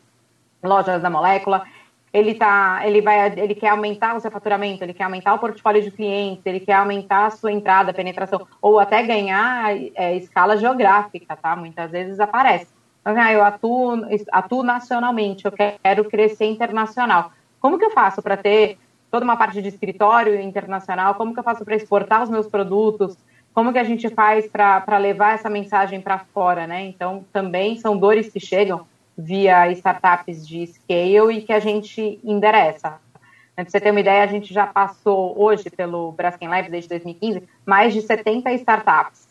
lojas 0.63 1.01
da 1.01 1.09
molécula. 1.09 1.63
ele 2.11 2.35
tá, 2.35 2.81
ele 2.83 3.01
vai, 3.01 3.33
ele 3.39 3.55
quer 3.55 3.69
aumentar 3.69 4.15
o 4.15 4.19
seu 4.19 4.29
faturamento, 4.29 4.83
ele 4.83 4.93
quer 4.93 5.03
aumentar 5.03 5.33
o 5.33 5.39
portfólio 5.39 5.81
de 5.81 5.91
clientes, 5.91 6.45
ele 6.45 6.59
quer 6.59 6.73
aumentar 6.73 7.27
a 7.27 7.31
sua 7.31 7.51
entrada, 7.51 7.93
penetração, 7.93 8.45
ou 8.61 8.79
até 8.79 9.01
ganhar 9.01 9.75
é, 9.95 10.15
escala 10.15 10.57
geográfica, 10.57 11.35
tá? 11.35 11.55
Muitas 11.55 11.91
vezes 11.91 12.19
aparece. 12.19 12.67
Mas, 13.03 13.17
ah, 13.17 13.31
eu 13.31 13.43
atuo, 13.43 14.05
atuo 14.31 14.61
nacionalmente, 14.61 15.45
eu 15.45 15.51
quero 15.51 16.05
crescer 16.05 16.45
internacional. 16.45 17.31
Como 17.59 17.77
que 17.77 17.85
eu 17.85 17.91
faço 17.91 18.21
para 18.21 18.37
ter 18.37 18.77
toda 19.11 19.23
uma 19.23 19.37
parte 19.37 19.61
de 19.61 19.67
escritório 19.67 20.39
internacional? 20.39 21.15
Como 21.15 21.33
que 21.33 21.39
eu 21.39 21.43
faço 21.43 21.65
para 21.65 21.75
exportar 21.75 22.23
os 22.23 22.29
meus 22.29 22.47
produtos? 22.47 23.17
Como 23.53 23.73
que 23.73 23.79
a 23.79 23.83
gente 23.83 24.07
faz 24.09 24.47
para 24.47 24.97
levar 24.97 25.33
essa 25.33 25.49
mensagem 25.49 25.99
para 25.99 26.19
fora, 26.19 26.67
né? 26.67 26.85
Então, 26.85 27.25
também 27.33 27.77
são 27.77 27.97
dores 27.97 28.31
que 28.31 28.39
chegam 28.39 28.85
via 29.17 29.69
startups 29.71 30.47
de 30.47 30.65
scale 30.67 31.37
e 31.37 31.41
que 31.41 31.51
a 31.51 31.59
gente 31.59 32.19
endereça. 32.23 32.97
Para 33.53 33.65
você 33.69 33.81
ter 33.81 33.91
uma 33.91 33.99
ideia, 33.99 34.23
a 34.23 34.27
gente 34.27 34.53
já 34.53 34.65
passou 34.65 35.37
hoje 35.37 35.69
pelo 35.69 36.13
Braskem 36.13 36.47
Labs 36.47 36.71
desde 36.71 36.87
2015 36.87 37.43
mais 37.65 37.93
de 37.93 38.01
70 38.01 38.53
startups. 38.53 39.27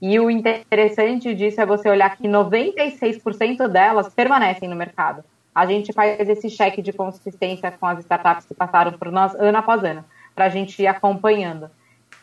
E 0.00 0.20
o 0.20 0.30
interessante 0.30 1.34
disso 1.34 1.60
é 1.60 1.66
você 1.66 1.88
olhar 1.88 2.16
que 2.16 2.28
96% 2.28 3.66
delas 3.66 4.12
permanecem 4.14 4.68
no 4.68 4.76
mercado. 4.76 5.24
A 5.54 5.66
gente 5.66 5.92
faz 5.92 6.28
esse 6.28 6.48
cheque 6.48 6.80
de 6.80 6.92
consistência 6.92 7.70
com 7.70 7.86
as 7.86 7.98
startups 8.00 8.46
que 8.46 8.54
passaram 8.54 8.92
por 8.92 9.10
nós 9.10 9.34
ano 9.34 9.58
após 9.58 9.84
ano, 9.84 10.04
para 10.34 10.46
a 10.46 10.48
gente 10.48 10.82
ir 10.82 10.86
acompanhando. 10.86 11.70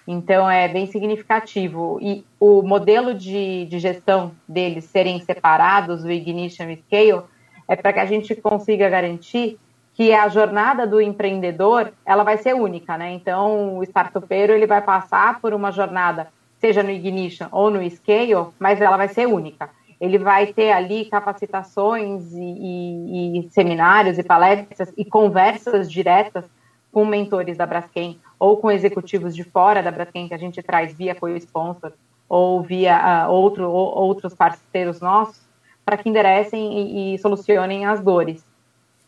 Então 0.08 0.50
é 0.50 0.68
bem 0.68 0.88
significativo. 0.88 2.00
E 2.02 2.26
o 2.40 2.64
modelo 2.64 3.14
de, 3.14 3.66
de 3.66 3.78
gestão 3.78 4.32
deles 4.48 4.86
serem 4.86 5.20
separados, 5.20 6.04
o 6.04 6.10
Ignition 6.10 6.70
e 6.70 6.78
Scale, 6.78 7.24
é 7.68 7.76
para 7.76 7.94
que 7.94 8.00
a 8.00 8.06
gente 8.06 8.36
consiga 8.36 8.90
garantir 8.90 9.60
que 9.94 10.12
a 10.14 10.28
jornada 10.28 10.88
do 10.88 11.00
empreendedor 11.00 11.92
ela 12.06 12.24
vai 12.24 12.38
ser 12.38 12.56
única, 12.56 12.98
né? 12.98 13.12
Então 13.12 13.78
o 13.78 13.84
startupeiro 13.84 14.54
ele 14.54 14.66
vai 14.66 14.82
passar 14.82 15.40
por 15.40 15.54
uma 15.54 15.72
jornada, 15.72 16.30
seja 16.58 16.82
no 16.82 16.90
Ignition 16.90 17.48
ou 17.52 17.70
no 17.70 17.88
Scale, 17.88 18.48
mas 18.58 18.82
ela 18.82 18.98
vai 18.98 19.10
ser 19.10 19.28
única. 19.28 19.70
Ele 20.00 20.18
vai 20.18 20.48
ter 20.48 20.72
ali 20.72 21.06
capacitações 21.06 22.32
e, 22.34 22.42
e, 22.42 23.40
e 23.40 23.50
seminários 23.50 24.18
e 24.18 24.24
palestras 24.24 24.94
e 24.98 25.04
conversas 25.04 25.92
diretas 25.92 26.46
com 26.92 27.06
mentores 27.06 27.58
da 27.58 27.66
Braskem 27.66 28.20
ou 28.40 28.58
com 28.58 28.72
executivos 28.72 29.36
de 29.36 29.44
fora 29.44 29.84
da 29.84 29.92
Braskem 29.92 30.28
que 30.28 30.34
a 30.34 30.38
gente 30.38 30.64
traz 30.64 30.94
via 30.94 31.14
co-sponsor 31.14 31.92
ou 32.28 32.62
via 32.62 33.28
uh, 33.28 33.32
outro, 33.32 33.70
ou, 33.70 33.98
outros 33.98 34.34
parceiros 34.34 35.02
nossos 35.02 35.42
para 35.84 35.98
que 35.98 36.08
enderecem 36.08 37.12
e, 37.12 37.16
e, 37.16 37.18
solucionem 37.18 37.86
as 37.86 38.00
dores. 38.00 38.46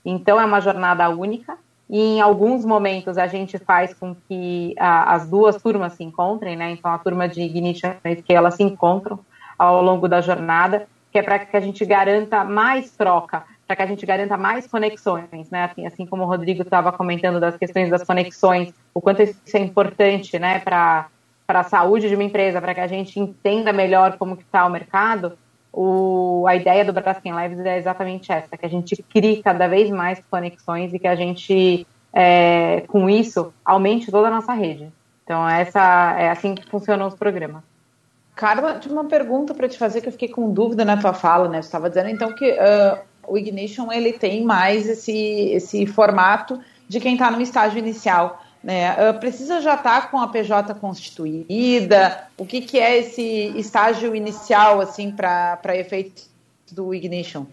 Então 0.03 0.41
é 0.41 0.45
uma 0.45 0.59
jornada 0.59 1.07
única 1.09 1.57
e 1.87 1.99
em 1.99 2.21
alguns 2.21 2.65
momentos 2.65 3.17
a 3.17 3.27
gente 3.27 3.59
faz 3.59 3.93
com 3.93 4.15
que 4.27 4.73
uh, 4.77 5.05
as 5.07 5.29
duas 5.29 5.61
turmas 5.61 5.93
se 5.93 6.03
encontrem, 6.03 6.55
né? 6.55 6.71
Então 6.71 6.91
a 6.91 6.97
turma 6.97 7.29
de 7.29 7.41
Ignition 7.41 7.93
que 8.25 8.33
elas 8.33 8.55
se 8.55 8.63
encontram 8.63 9.19
ao 9.61 9.81
longo 9.83 10.07
da 10.07 10.21
jornada, 10.21 10.87
que 11.11 11.19
é 11.19 11.21
para 11.23 11.37
que 11.37 11.55
a 11.55 11.59
gente 11.59 11.85
garanta 11.85 12.43
mais 12.43 12.91
troca, 12.91 13.43
para 13.67 13.75
que 13.75 13.81
a 13.83 13.85
gente 13.85 14.05
garanta 14.05 14.35
mais 14.35 14.65
conexões, 14.65 15.49
né? 15.51 15.65
Assim, 15.65 15.85
assim 15.85 16.05
como 16.05 16.23
o 16.23 16.25
Rodrigo 16.25 16.63
estava 16.63 16.91
comentando 16.91 17.39
das 17.39 17.55
questões 17.57 17.89
das 17.89 18.03
conexões, 18.03 18.73
o 18.93 18.99
quanto 18.99 19.21
isso 19.21 19.55
é 19.55 19.59
importante, 19.59 20.39
né, 20.39 20.59
para 20.59 21.07
para 21.45 21.59
a 21.59 21.63
saúde 21.63 22.07
de 22.07 22.15
uma 22.15 22.23
empresa, 22.23 22.61
para 22.61 22.73
que 22.73 22.79
a 22.79 22.87
gente 22.87 23.19
entenda 23.19 23.73
melhor 23.73 24.17
como 24.17 24.35
está 24.35 24.65
o 24.65 24.69
mercado, 24.69 25.37
o, 25.73 26.45
a 26.47 26.55
ideia 26.55 26.85
do 26.85 26.93
Braskem 26.93 27.33
Lives 27.35 27.59
é 27.59 27.77
exatamente 27.77 28.31
essa, 28.31 28.55
que 28.55 28.65
a 28.65 28.69
gente 28.69 29.03
crie 29.03 29.43
cada 29.43 29.67
vez 29.67 29.89
mais 29.89 30.23
conexões 30.31 30.93
e 30.93 30.99
que 30.99 31.07
a 31.09 31.15
gente, 31.15 31.85
é, 32.13 32.85
com 32.87 33.09
isso, 33.09 33.53
aumente 33.65 34.09
toda 34.09 34.29
a 34.29 34.31
nossa 34.31 34.53
rede. 34.53 34.89
Então, 35.25 35.47
essa 35.47 36.15
é 36.17 36.29
assim 36.29 36.55
que 36.55 36.69
funcionam 36.69 37.07
os 37.07 37.15
programas. 37.15 37.63
Carla, 38.41 38.79
tinha 38.79 38.91
uma 38.91 39.05
pergunta 39.05 39.53
para 39.53 39.69
te 39.69 39.77
fazer 39.77 40.01
que 40.01 40.07
eu 40.07 40.11
fiquei 40.11 40.27
com 40.27 40.51
dúvida 40.51 40.83
na 40.83 40.97
tua 40.97 41.13
fala, 41.13 41.47
né? 41.47 41.61
Você 41.61 41.67
estava 41.67 41.87
dizendo 41.87 42.09
então 42.09 42.33
que 42.33 42.49
uh, 42.49 42.97
o 43.27 43.37
Ignition 43.37 43.91
ele 43.91 44.13
tem 44.13 44.43
mais 44.43 44.89
esse, 44.89 45.13
esse 45.51 45.85
formato 45.85 46.59
de 46.89 46.99
quem 46.99 47.13
está 47.13 47.29
no 47.29 47.39
estágio 47.39 47.77
inicial. 47.77 48.41
Né? 48.63 48.93
Uh, 48.93 49.19
precisa 49.19 49.61
já 49.61 49.75
estar 49.75 50.01
tá 50.01 50.07
com 50.07 50.17
a 50.17 50.27
PJ 50.27 50.73
constituída? 50.73 52.23
O 52.35 52.43
que, 52.43 52.61
que 52.61 52.79
é 52.79 52.97
esse 52.97 53.53
estágio 53.55 54.15
inicial 54.15 54.81
assim 54.81 55.11
para 55.11 55.77
efeito 55.77 56.23
do 56.71 56.95
Ignition? 56.95 57.45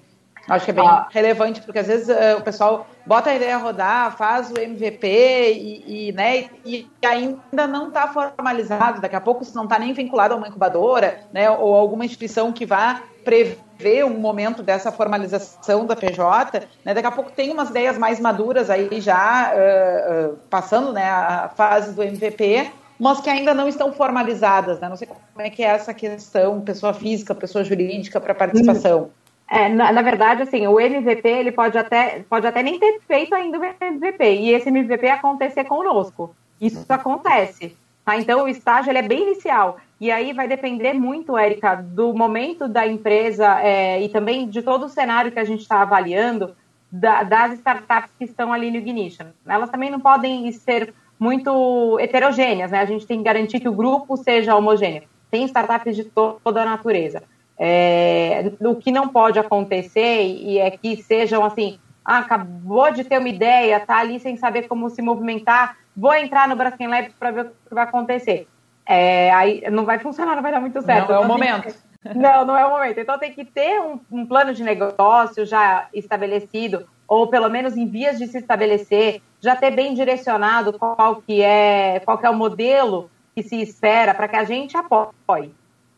Acho 0.48 0.64
que 0.64 0.70
é 0.70 0.74
bem 0.74 0.86
ah. 0.86 1.06
relevante, 1.10 1.60
porque 1.60 1.78
às 1.78 1.86
vezes 1.86 2.08
uh, 2.08 2.38
o 2.38 2.42
pessoal 2.42 2.86
bota 3.04 3.28
a 3.28 3.34
ideia 3.34 3.56
a 3.56 3.58
rodar, 3.58 4.16
faz 4.16 4.50
o 4.50 4.58
MVP 4.58 5.06
e, 5.06 6.08
e 6.08 6.12
né, 6.12 6.48
e 6.64 6.88
ainda 7.04 7.66
não 7.66 7.88
está 7.88 8.08
formalizado. 8.08 9.00
Daqui 9.00 9.14
a 9.14 9.20
pouco 9.20 9.42
isso 9.42 9.54
não 9.54 9.64
está 9.64 9.78
nem 9.78 9.92
vinculado 9.92 10.32
a 10.32 10.36
uma 10.36 10.48
incubadora, 10.48 11.20
né, 11.32 11.50
ou 11.50 11.74
alguma 11.74 12.04
instituição 12.04 12.50
que 12.50 12.64
vá 12.64 13.02
prever 13.22 14.06
um 14.06 14.18
momento 14.18 14.62
dessa 14.62 14.90
formalização 14.90 15.84
da 15.84 15.94
PJ. 15.94 16.66
Né, 16.82 16.94
daqui 16.94 17.06
a 17.06 17.12
pouco 17.12 17.30
tem 17.30 17.52
umas 17.52 17.68
ideias 17.68 17.98
mais 17.98 18.18
maduras 18.18 18.70
aí 18.70 19.00
já 19.02 19.52
uh, 19.52 20.32
uh, 20.32 20.38
passando 20.48 20.94
né, 20.94 21.04
a 21.04 21.50
fase 21.54 21.92
do 21.92 22.02
MVP, 22.02 22.70
mas 22.98 23.20
que 23.20 23.28
ainda 23.28 23.52
não 23.52 23.68
estão 23.68 23.92
formalizadas. 23.92 24.80
Né? 24.80 24.88
Não 24.88 24.96
sei 24.96 25.06
como 25.06 25.20
é 25.46 25.50
que 25.50 25.62
é 25.62 25.66
essa 25.66 25.92
questão, 25.92 26.62
pessoa 26.62 26.94
física, 26.94 27.34
pessoa 27.34 27.62
jurídica 27.62 28.18
para 28.18 28.34
participação. 28.34 29.10
É, 29.50 29.68
na, 29.68 29.90
na, 29.92 30.02
verdade, 30.02 30.42
assim, 30.42 30.66
o 30.66 30.78
MVP 30.78 31.26
ele 31.26 31.52
pode 31.52 31.78
até, 31.78 32.22
pode 32.28 32.46
até 32.46 32.62
nem 32.62 32.78
ter 32.78 33.00
feito 33.06 33.34
ainda 33.34 33.58
o 33.58 33.64
MVP, 33.64 34.24
e 34.24 34.50
esse 34.50 34.68
MVP 34.68 35.08
acontecer 35.08 35.64
conosco. 35.64 36.34
Isso 36.60 36.84
acontece. 36.88 37.74
Tá? 38.04 38.16
Então, 38.16 38.44
o 38.44 38.48
estágio 38.48 38.90
ele 38.90 38.98
é 38.98 39.02
bem 39.02 39.22
inicial. 39.22 39.78
E 40.00 40.10
aí 40.10 40.32
vai 40.32 40.46
depender 40.46 40.92
muito, 40.92 41.36
Érica, 41.36 41.74
do 41.76 42.12
momento 42.12 42.68
da 42.68 42.86
empresa 42.86 43.60
é, 43.60 44.00
e 44.02 44.08
também 44.08 44.48
de 44.48 44.62
todo 44.62 44.84
o 44.84 44.88
cenário 44.88 45.32
que 45.32 45.38
a 45.38 45.44
gente 45.44 45.62
está 45.62 45.82
avaliando 45.82 46.54
da, 46.90 47.22
das 47.22 47.54
startups 47.54 48.10
que 48.18 48.24
estão 48.24 48.52
ali 48.52 48.70
no 48.70 48.76
Ignition. 48.76 49.26
Elas 49.46 49.70
também 49.70 49.90
não 49.90 50.00
podem 50.00 50.50
ser 50.52 50.94
muito 51.18 51.98
heterogêneas, 51.98 52.70
né? 52.70 52.80
A 52.80 52.86
gente 52.86 53.06
tem 53.06 53.18
que 53.18 53.24
garantir 53.24 53.60
que 53.60 53.68
o 53.68 53.74
grupo 53.74 54.16
seja 54.16 54.54
homogêneo. 54.54 55.02
Tem 55.30 55.44
startups 55.44 55.96
de 55.96 56.04
toda 56.04 56.62
a 56.62 56.64
natureza. 56.64 57.22
É, 57.58 58.52
o 58.60 58.76
que 58.76 58.92
não 58.92 59.08
pode 59.08 59.38
acontecer 59.38 60.22
e 60.22 60.58
é 60.58 60.70
que 60.70 61.02
sejam 61.02 61.44
assim, 61.44 61.78
ah, 62.04 62.18
acabou 62.18 62.90
de 62.92 63.04
ter 63.04 63.18
uma 63.18 63.28
ideia, 63.28 63.80
tá 63.80 63.98
ali 63.98 64.20
sem 64.20 64.36
saber 64.36 64.68
como 64.68 64.88
se 64.88 65.02
movimentar, 65.02 65.76
vou 65.96 66.14
entrar 66.14 66.48
no 66.48 66.56
Braskem 66.56 66.86
Labs 66.86 67.12
para 67.18 67.30
ver 67.30 67.46
o 67.46 67.68
que 67.68 67.74
vai 67.74 67.84
acontecer. 67.84 68.46
É, 68.86 69.30
aí 69.32 69.62
não 69.70 69.84
vai 69.84 69.98
funcionar, 69.98 70.34
não 70.34 70.42
vai 70.42 70.52
dar 70.52 70.60
muito 70.60 70.80
certo. 70.80 71.08
Não 71.08 71.16
é 71.16 71.18
o 71.18 71.24
então, 71.24 71.28
momento. 71.36 71.74
Que... 72.02 72.14
não, 72.16 72.46
não 72.46 72.56
é 72.56 72.64
o 72.64 72.70
momento. 72.70 72.98
Então 72.98 73.18
tem 73.18 73.32
que 73.32 73.44
ter 73.44 73.80
um, 73.80 74.00
um 74.10 74.24
plano 74.24 74.54
de 74.54 74.62
negócio 74.62 75.44
já 75.44 75.88
estabelecido, 75.92 76.86
ou 77.06 77.26
pelo 77.26 77.50
menos 77.50 77.76
em 77.76 77.86
vias 77.86 78.16
de 78.18 78.26
se 78.26 78.38
estabelecer, 78.38 79.20
já 79.40 79.54
ter 79.54 79.72
bem 79.72 79.92
direcionado 79.92 80.72
qual 80.72 81.16
que 81.16 81.42
é, 81.42 82.00
qual 82.00 82.16
que 82.16 82.24
é 82.24 82.30
o 82.30 82.34
modelo 82.34 83.10
que 83.34 83.42
se 83.42 83.60
espera 83.60 84.14
para 84.14 84.28
que 84.28 84.36
a 84.36 84.44
gente 84.44 84.76
apoie. 84.76 85.52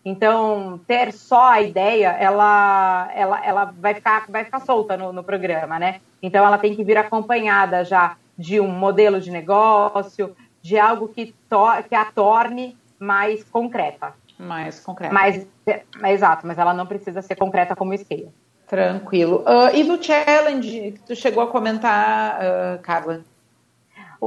Então, 0.05 0.81
ter 0.87 1.13
só 1.13 1.53
a 1.53 1.61
ideia, 1.61 2.09
ela, 2.09 3.11
ela, 3.15 3.45
ela 3.45 3.65
vai, 3.79 3.95
ficar, 3.95 4.25
vai 4.29 4.45
ficar 4.45 4.61
solta 4.61 4.97
no, 4.97 5.13
no 5.13 5.23
programa, 5.23 5.79
né? 5.79 6.01
Então, 6.23 6.45
ela 6.45 6.57
tem 6.57 6.75
que 6.75 6.83
vir 6.85 6.97
acompanhada 6.97 7.85
já 7.85 8.17
de 8.37 8.59
um 8.61 8.69
modelo 8.69 9.21
de 9.21 9.31
negócio, 9.31 10.35
de 10.63 10.79
algo 10.79 11.09
que, 11.09 11.35
to, 11.49 11.83
que 11.89 11.95
a 11.95 12.07
torne 12.07 12.77
mais 12.99 13.45
concreta. 13.45 14.15
Mais 14.39 14.81
concreta. 14.81 15.13
Mais, 15.13 15.47
é, 15.67 15.83
exato, 16.07 16.47
mas 16.47 16.57
ela 16.57 16.73
não 16.73 16.87
precisa 16.87 17.21
ser 17.21 17.37
concreta 17.37 17.77
como 17.77 17.97
scale. 17.97 18.31
Tranquilo. 18.67 19.45
Uh, 19.47 19.75
e 19.75 19.83
no 19.83 20.03
challenge 20.03 20.93
que 20.93 21.01
tu 21.01 21.17
chegou 21.17 21.43
a 21.43 21.49
comentar, 21.49 22.39
uh, 22.41 22.83
Carla? 22.83 23.23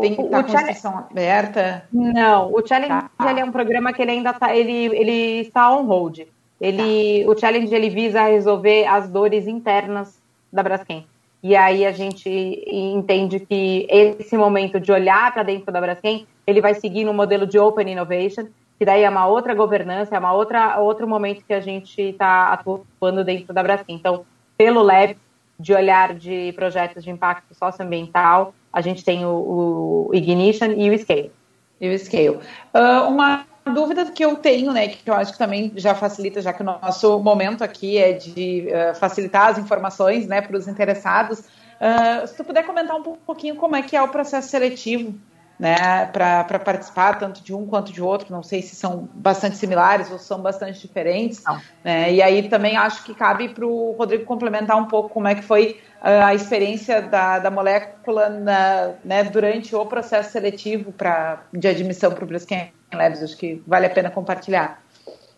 Tem 0.02 0.16
que 0.16 0.22
estar 0.22 0.44
tá 0.44 1.08
aberta? 1.12 1.88
Não, 1.92 2.52
o 2.52 2.66
Challenge 2.66 2.90
tá. 3.18 3.32
ele 3.32 3.40
é 3.40 3.46
um 3.46 3.52
programa 3.52 3.94
que 3.94 4.02
ele 4.02 4.12
ainda 4.12 4.32
está, 4.32 4.56
ele, 4.56 4.88
ele 4.96 5.42
está 5.42 5.72
on 5.72 5.84
hold. 5.84 6.22
Ele, 6.60 7.24
tá. 7.24 7.32
O 7.32 7.38
Challenge 7.38 7.74
ele 7.74 7.90
visa 7.90 8.24
resolver 8.24 8.86
as 8.88 9.08
dores 9.08 9.48
internas 9.48 10.20
da 10.52 10.64
Braskem. 10.64 11.06
E 11.44 11.56
aí 11.56 11.86
a 11.86 11.92
gente 11.92 12.30
entende 12.66 13.40
que 13.40 13.86
esse 13.90 14.38
momento 14.38 14.80
de 14.80 14.92
olhar 14.92 15.32
para 15.34 15.44
dentro 15.44 15.72
da 15.72 15.82
Braskem, 15.82 16.26
ele 16.48 16.62
vai 16.62 16.74
seguir 16.74 17.04
no 17.04 17.14
modelo 17.14 17.46
de 17.46 17.60
Open 17.60 17.92
Innovation, 17.92 18.48
que 18.80 18.86
daí 18.86 19.04
é 19.04 19.10
uma 19.10 19.28
outra 19.28 19.54
governança, 19.54 20.16
é 20.16 20.20
uma 20.20 20.32
outra 20.32 20.80
outro 20.80 21.08
momento 21.08 21.44
que 21.46 21.54
a 21.54 21.60
gente 21.60 22.02
está 22.02 22.54
atuando 22.54 23.24
dentro 23.24 23.54
da 23.54 23.62
Braskem. 23.62 23.96
Então, 23.96 24.26
pelo 24.58 24.82
Lab 24.82 25.18
de 25.60 25.74
olhar 25.74 26.14
de 26.14 26.52
projetos 26.54 27.04
de 27.04 27.12
impacto 27.12 27.54
socioambiental, 27.54 28.54
a 28.74 28.82
gente 28.82 29.06
tem 29.06 29.24
o, 29.24 30.10
o 30.10 30.16
Ignition 30.16 30.72
e 30.76 30.90
o 30.90 30.98
Scale. 30.98 31.32
E 31.80 31.94
o 31.94 32.00
Scale. 32.00 32.40
Uh, 32.74 33.08
uma 33.08 33.46
dúvida 33.72 34.06
que 34.06 34.26
eu 34.26 34.36
tenho, 34.36 34.74
né, 34.74 34.88
que 34.88 35.10
eu 35.10 35.14
acho 35.14 35.32
que 35.32 35.38
também 35.38 35.72
já 35.76 35.94
facilita, 35.96 36.42
já 36.42 36.52
que 36.52 36.62
o 36.62 36.66
nosso 36.66 37.20
momento 37.20 37.64
aqui 37.64 37.98
é 37.98 38.14
de 38.14 38.68
uh, 38.68 38.96
facilitar 38.96 39.50
as 39.50 39.58
informações, 39.58 40.28
né, 40.28 40.42
para 40.42 40.58
os 40.58 40.68
interessados. 40.68 41.40
Uh, 41.40 42.28
se 42.28 42.36
tu 42.36 42.44
puder 42.44 42.66
comentar 42.66 42.96
um 42.96 43.04
pouquinho 43.04 43.56
como 43.56 43.76
é 43.76 43.82
que 43.82 43.96
é 43.96 44.02
o 44.02 44.08
processo 44.08 44.50
seletivo 44.50 45.14
né, 45.60 46.08
para 46.08 46.60
participar 46.60 47.20
tanto 47.20 47.42
de 47.44 47.54
um 47.54 47.66
quanto 47.66 47.92
de 47.92 48.02
outro, 48.02 48.32
não 48.32 48.44
sei 48.44 48.62
se 48.62 48.76
são 48.76 49.08
bastante 49.14 49.56
similares 49.56 50.12
ou 50.12 50.18
são 50.18 50.42
bastante 50.42 50.80
diferentes. 50.80 51.44
Né, 51.84 52.14
e 52.14 52.22
aí 52.22 52.50
também 52.50 52.76
acho 52.76 53.04
que 53.04 53.14
cabe 53.14 53.50
para 53.50 53.66
o 53.66 53.92
Rodrigo 53.92 54.26
complementar 54.26 54.78
um 54.78 54.86
pouco 54.86 55.10
como 55.10 55.28
é 55.28 55.36
que 55.36 55.42
foi 55.42 55.80
a 56.04 56.34
experiência 56.36 57.02
da, 57.02 57.40
da 57.40 57.50
molécula 57.50 58.28
na, 58.28 58.92
né, 59.06 59.24
durante 59.24 59.74
o 59.74 59.86
processo 59.86 60.32
seletivo 60.32 60.92
pra, 60.92 61.44
de 61.54 61.66
admissão 61.66 62.12
para 62.12 62.26
o 62.26 62.28
Braskem 62.28 62.74
Labs. 62.94 63.24
Acho 63.24 63.38
que 63.38 63.64
vale 63.66 63.86
a 63.86 63.90
pena 63.90 64.12
compartilhar. 64.12 64.84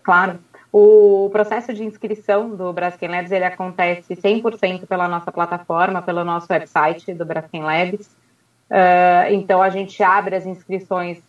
Claro. 0.02 0.40
O 0.74 1.30
processo 1.32 1.72
de 1.72 1.84
inscrição 1.84 2.50
do 2.50 2.74
Braskem 2.74 3.08
Labs 3.08 3.32
ele 3.32 3.46
acontece 3.46 4.16
100% 4.16 4.88
pela 4.88 5.08
nossa 5.08 5.32
plataforma, 5.32 6.02
pelo 6.02 6.26
nosso 6.26 6.48
website 6.52 7.14
do 7.14 7.26
Braskem 7.26 7.62
Labs. 7.62 8.08
Uh, 8.68 9.32
então 9.32 9.62
a 9.62 9.70
gente 9.70 10.02
abre 10.02 10.36
as 10.36 10.48
inscrições 10.48 11.22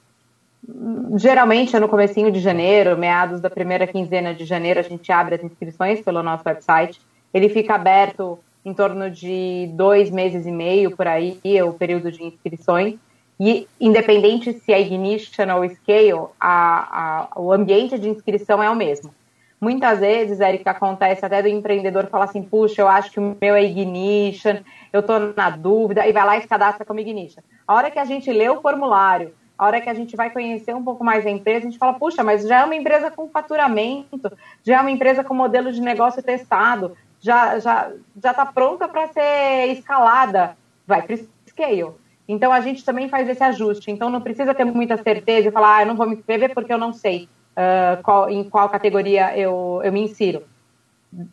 geralmente 1.16 1.76
é 1.76 1.78
no 1.78 1.88
comecinho 1.88 2.32
de 2.32 2.40
janeiro, 2.40 2.96
meados 2.96 3.40
da 3.40 3.48
primeira 3.48 3.86
quinzena 3.86 4.34
de 4.34 4.44
janeiro, 4.44 4.80
a 4.80 4.82
gente 4.82 5.12
abre 5.12 5.36
as 5.36 5.44
inscrições 5.44 6.00
pelo 6.00 6.22
nosso 6.22 6.42
website. 6.44 7.00
Ele 7.32 7.48
fica 7.48 7.74
aberto 7.74 8.38
em 8.66 8.74
torno 8.74 9.08
de 9.08 9.70
dois 9.74 10.10
meses 10.10 10.44
e 10.44 10.50
meio 10.50 10.96
por 10.96 11.06
aí, 11.06 11.38
é 11.44 11.62
o 11.62 11.72
período 11.72 12.10
de 12.10 12.24
inscrições. 12.24 12.96
E 13.38 13.68
independente 13.80 14.52
se 14.54 14.72
é 14.72 14.80
Ignition 14.80 15.54
ou 15.54 15.68
Scale, 15.68 16.30
a, 16.40 17.28
a, 17.30 17.40
o 17.40 17.52
ambiente 17.52 17.96
de 17.96 18.08
inscrição 18.08 18.60
é 18.60 18.68
o 18.68 18.74
mesmo. 18.74 19.14
Muitas 19.60 20.00
vezes, 20.00 20.40
Erika, 20.40 20.72
acontece 20.72 21.24
até 21.24 21.40
do 21.42 21.48
empreendedor 21.48 22.08
falar 22.08 22.24
assim, 22.24 22.42
puxa, 22.42 22.82
eu 22.82 22.88
acho 22.88 23.12
que 23.12 23.20
o 23.20 23.36
meu 23.40 23.54
é 23.54 23.62
Ignition, 23.62 24.56
eu 24.92 24.98
estou 24.98 25.32
na 25.36 25.48
dúvida, 25.48 26.04
e 26.04 26.12
vai 26.12 26.26
lá 26.26 26.36
e 26.36 26.40
se 26.40 26.48
cadastra 26.48 26.84
como 26.84 26.98
Ignition. 26.98 27.42
A 27.68 27.74
hora 27.74 27.90
que 27.90 28.00
a 28.00 28.04
gente 28.04 28.32
lê 28.32 28.48
o 28.48 28.60
formulário, 28.60 29.32
a 29.56 29.64
hora 29.64 29.80
que 29.80 29.88
a 29.88 29.94
gente 29.94 30.16
vai 30.16 30.28
conhecer 30.30 30.74
um 30.74 30.82
pouco 30.82 31.04
mais 31.04 31.24
a 31.24 31.30
empresa, 31.30 31.60
a 31.60 31.70
gente 31.70 31.78
fala, 31.78 31.94
puxa, 31.94 32.24
mas 32.24 32.46
já 32.46 32.62
é 32.62 32.64
uma 32.64 32.74
empresa 32.74 33.10
com 33.10 33.28
faturamento, 33.28 34.32
já 34.64 34.78
é 34.78 34.80
uma 34.80 34.90
empresa 34.90 35.22
com 35.22 35.32
modelo 35.34 35.72
de 35.72 35.80
negócio 35.80 36.22
testado, 36.22 36.96
já 37.26 37.58
já 37.58 37.90
já 38.22 38.30
está 38.30 38.46
pronta 38.46 38.88
para 38.88 39.08
ser 39.08 39.72
escalada, 39.72 40.56
vai 40.86 41.02
para 41.02 41.16
scale. 41.48 41.92
Então 42.28 42.52
a 42.52 42.60
gente 42.60 42.84
também 42.84 43.08
faz 43.08 43.28
esse 43.28 43.42
ajuste. 43.42 43.90
Então 43.90 44.08
não 44.08 44.20
precisa 44.20 44.54
ter 44.54 44.64
muita 44.64 44.96
certeza 44.96 45.48
e 45.48 45.52
falar, 45.52 45.76
ah, 45.76 45.82
eu 45.82 45.86
não 45.86 45.96
vou 45.96 46.06
me 46.08 46.14
inscrever 46.14 46.54
porque 46.54 46.72
eu 46.72 46.78
não 46.78 46.92
sei 46.92 47.28
uh, 47.56 48.02
qual, 48.02 48.30
em 48.30 48.44
qual 48.48 48.68
categoria 48.68 49.36
eu, 49.36 49.80
eu 49.82 49.92
me 49.92 50.02
insiro. 50.02 50.42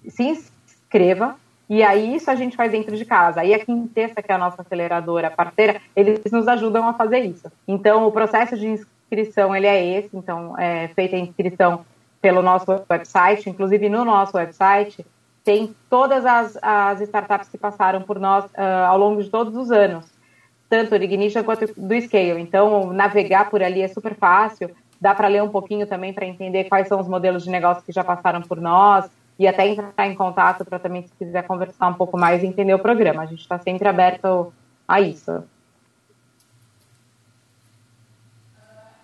Se 0.08 0.24
inscreva, 0.24 1.36
e 1.70 1.82
aí 1.82 2.16
isso 2.16 2.30
a 2.30 2.36
gente 2.36 2.56
faz 2.56 2.72
dentro 2.72 2.96
de 2.96 3.06
casa. 3.06 3.42
Aí 3.42 3.54
a 3.54 3.64
Quintessa, 3.64 4.22
que 4.22 4.32
é 4.32 4.36
a 4.36 4.38
nossa 4.38 4.62
aceleradora 4.62 5.32
parceira, 5.32 5.82
eles 5.96 6.20
nos 6.32 6.48
ajudam 6.48 6.88
a 6.88 6.94
fazer 6.94 7.20
isso. 7.20 7.52
Então 7.68 8.08
o 8.08 8.12
processo 8.12 8.58
de 8.58 8.68
inscrição 8.68 9.56
ele 9.56 9.68
é 9.68 9.98
esse, 9.98 10.10
então 10.14 10.58
é 10.60 10.88
feita 10.90 11.16
a 11.16 11.20
inscrição 11.20 11.86
pelo 12.22 12.42
nosso 12.42 12.72
website, 12.90 13.50
inclusive 13.50 13.90
no 13.90 14.06
nosso 14.06 14.38
website 14.38 15.06
tem 15.44 15.76
todas 15.90 16.26
as, 16.26 16.58
as 16.62 17.02
startups 17.02 17.50
que 17.50 17.58
passaram 17.58 18.02
por 18.02 18.20
nós 18.20 18.46
uh, 18.46 18.88
ao 18.88 18.98
longo 18.98 19.22
de 19.22 19.30
todos 19.30 19.56
os 19.56 19.72
anos, 19.72 20.06
tanto 20.70 20.98
do 20.98 21.04
Ignition 21.04 21.44
quanto 21.44 21.68
do 21.76 22.02
Scale. 22.02 22.42
Então, 22.42 22.94
navegar 22.94 23.50
por 23.50 23.62
ali 23.62 23.82
é 23.82 23.88
super 23.88 24.16
fácil 24.16 24.70
dá 25.04 25.14
para 25.14 25.28
ler 25.28 25.44
um 25.44 25.50
pouquinho 25.50 25.86
também 25.86 26.14
para 26.14 26.26
entender 26.26 26.64
quais 26.64 26.88
são 26.88 26.98
os 26.98 27.10
modelos 27.10 27.44
de 27.44 27.50
negócio 27.50 27.84
que 27.84 27.92
já 27.92 28.06
passaram 28.06 28.42
por 28.42 28.62
nós 28.62 29.10
e 29.38 29.46
até 29.46 29.68
entrar 29.68 30.08
em 30.08 30.16
contato 30.16 30.64
para 30.64 30.80
também, 30.80 31.02
se 31.06 31.14
quiser 31.20 31.44
conversar 31.44 31.90
um 31.90 31.94
pouco 31.94 32.18
mais 32.18 32.42
entender 32.42 32.74
o 32.74 32.80
programa. 32.80 33.24
A 33.24 33.26
gente 33.26 33.42
está 33.42 33.60
sempre 33.60 33.86
aberto 33.86 34.54
a 34.88 35.02
isso. 35.02 35.44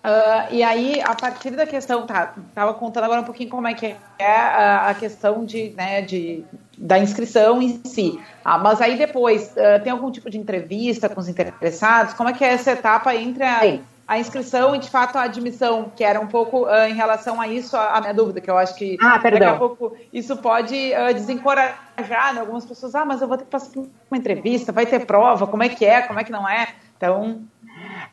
Uh, 0.02 0.54
e 0.54 0.62
aí, 0.62 1.00
a 1.02 1.14
partir 1.14 1.50
da 1.50 1.66
questão, 1.66 2.06
tá, 2.06 2.32
tava 2.54 2.72
contando 2.72 3.04
agora 3.04 3.20
um 3.20 3.24
pouquinho 3.24 3.50
como 3.50 3.68
é 3.68 3.74
que 3.74 3.94
é 4.18 4.34
a, 4.34 4.88
a 4.88 4.94
questão 4.94 5.44
de, 5.44 5.74
né, 5.76 6.00
de, 6.00 6.42
da 6.78 6.98
inscrição 6.98 7.60
em 7.60 7.82
si. 7.84 8.18
Ah, 8.42 8.56
mas 8.56 8.80
aí 8.80 8.96
depois, 8.96 9.52
uh, 9.52 9.82
tem 9.82 9.92
algum 9.92 10.10
tipo 10.10 10.30
de 10.30 10.38
entrevista 10.38 11.06
com 11.06 11.20
os 11.20 11.28
interessados? 11.28 12.14
Como 12.14 12.30
é 12.30 12.32
que 12.32 12.42
é 12.42 12.48
essa 12.48 12.72
etapa 12.72 13.14
entre 13.14 13.44
a, 13.44 13.78
a 14.08 14.18
inscrição 14.18 14.74
e, 14.74 14.78
de 14.78 14.88
fato, 14.88 15.18
a 15.18 15.24
admissão, 15.24 15.92
que 15.94 16.02
era 16.02 16.18
um 16.18 16.28
pouco 16.28 16.64
uh, 16.64 16.86
em 16.88 16.94
relação 16.94 17.38
a 17.38 17.46
isso, 17.46 17.76
a, 17.76 17.98
a, 17.98 18.00
minha 18.00 18.14
dúvida, 18.14 18.40
que 18.40 18.50
eu 18.50 18.56
acho 18.56 18.74
que 18.76 18.96
ah, 19.02 19.18
daqui 19.18 19.44
a 19.44 19.56
pouco 19.56 19.94
isso 20.10 20.34
pode 20.38 20.92
desencorajar 21.12 22.32
né? 22.32 22.40
algumas 22.40 22.64
pessoas. 22.64 22.94
Ah, 22.94 23.04
mas 23.04 23.20
eu 23.20 23.28
vou 23.28 23.36
ter 23.36 23.44
que 23.44 23.50
passar 23.50 23.70
por 23.70 23.86
uma 24.10 24.16
entrevista, 24.16 24.72
vai 24.72 24.86
ter 24.86 25.04
prova, 25.04 25.46
como 25.46 25.62
é 25.62 25.68
que 25.68 25.84
é, 25.84 26.00
como 26.00 26.18
é 26.18 26.24
que 26.24 26.32
não 26.32 26.48
é. 26.48 26.68
Então. 26.96 27.42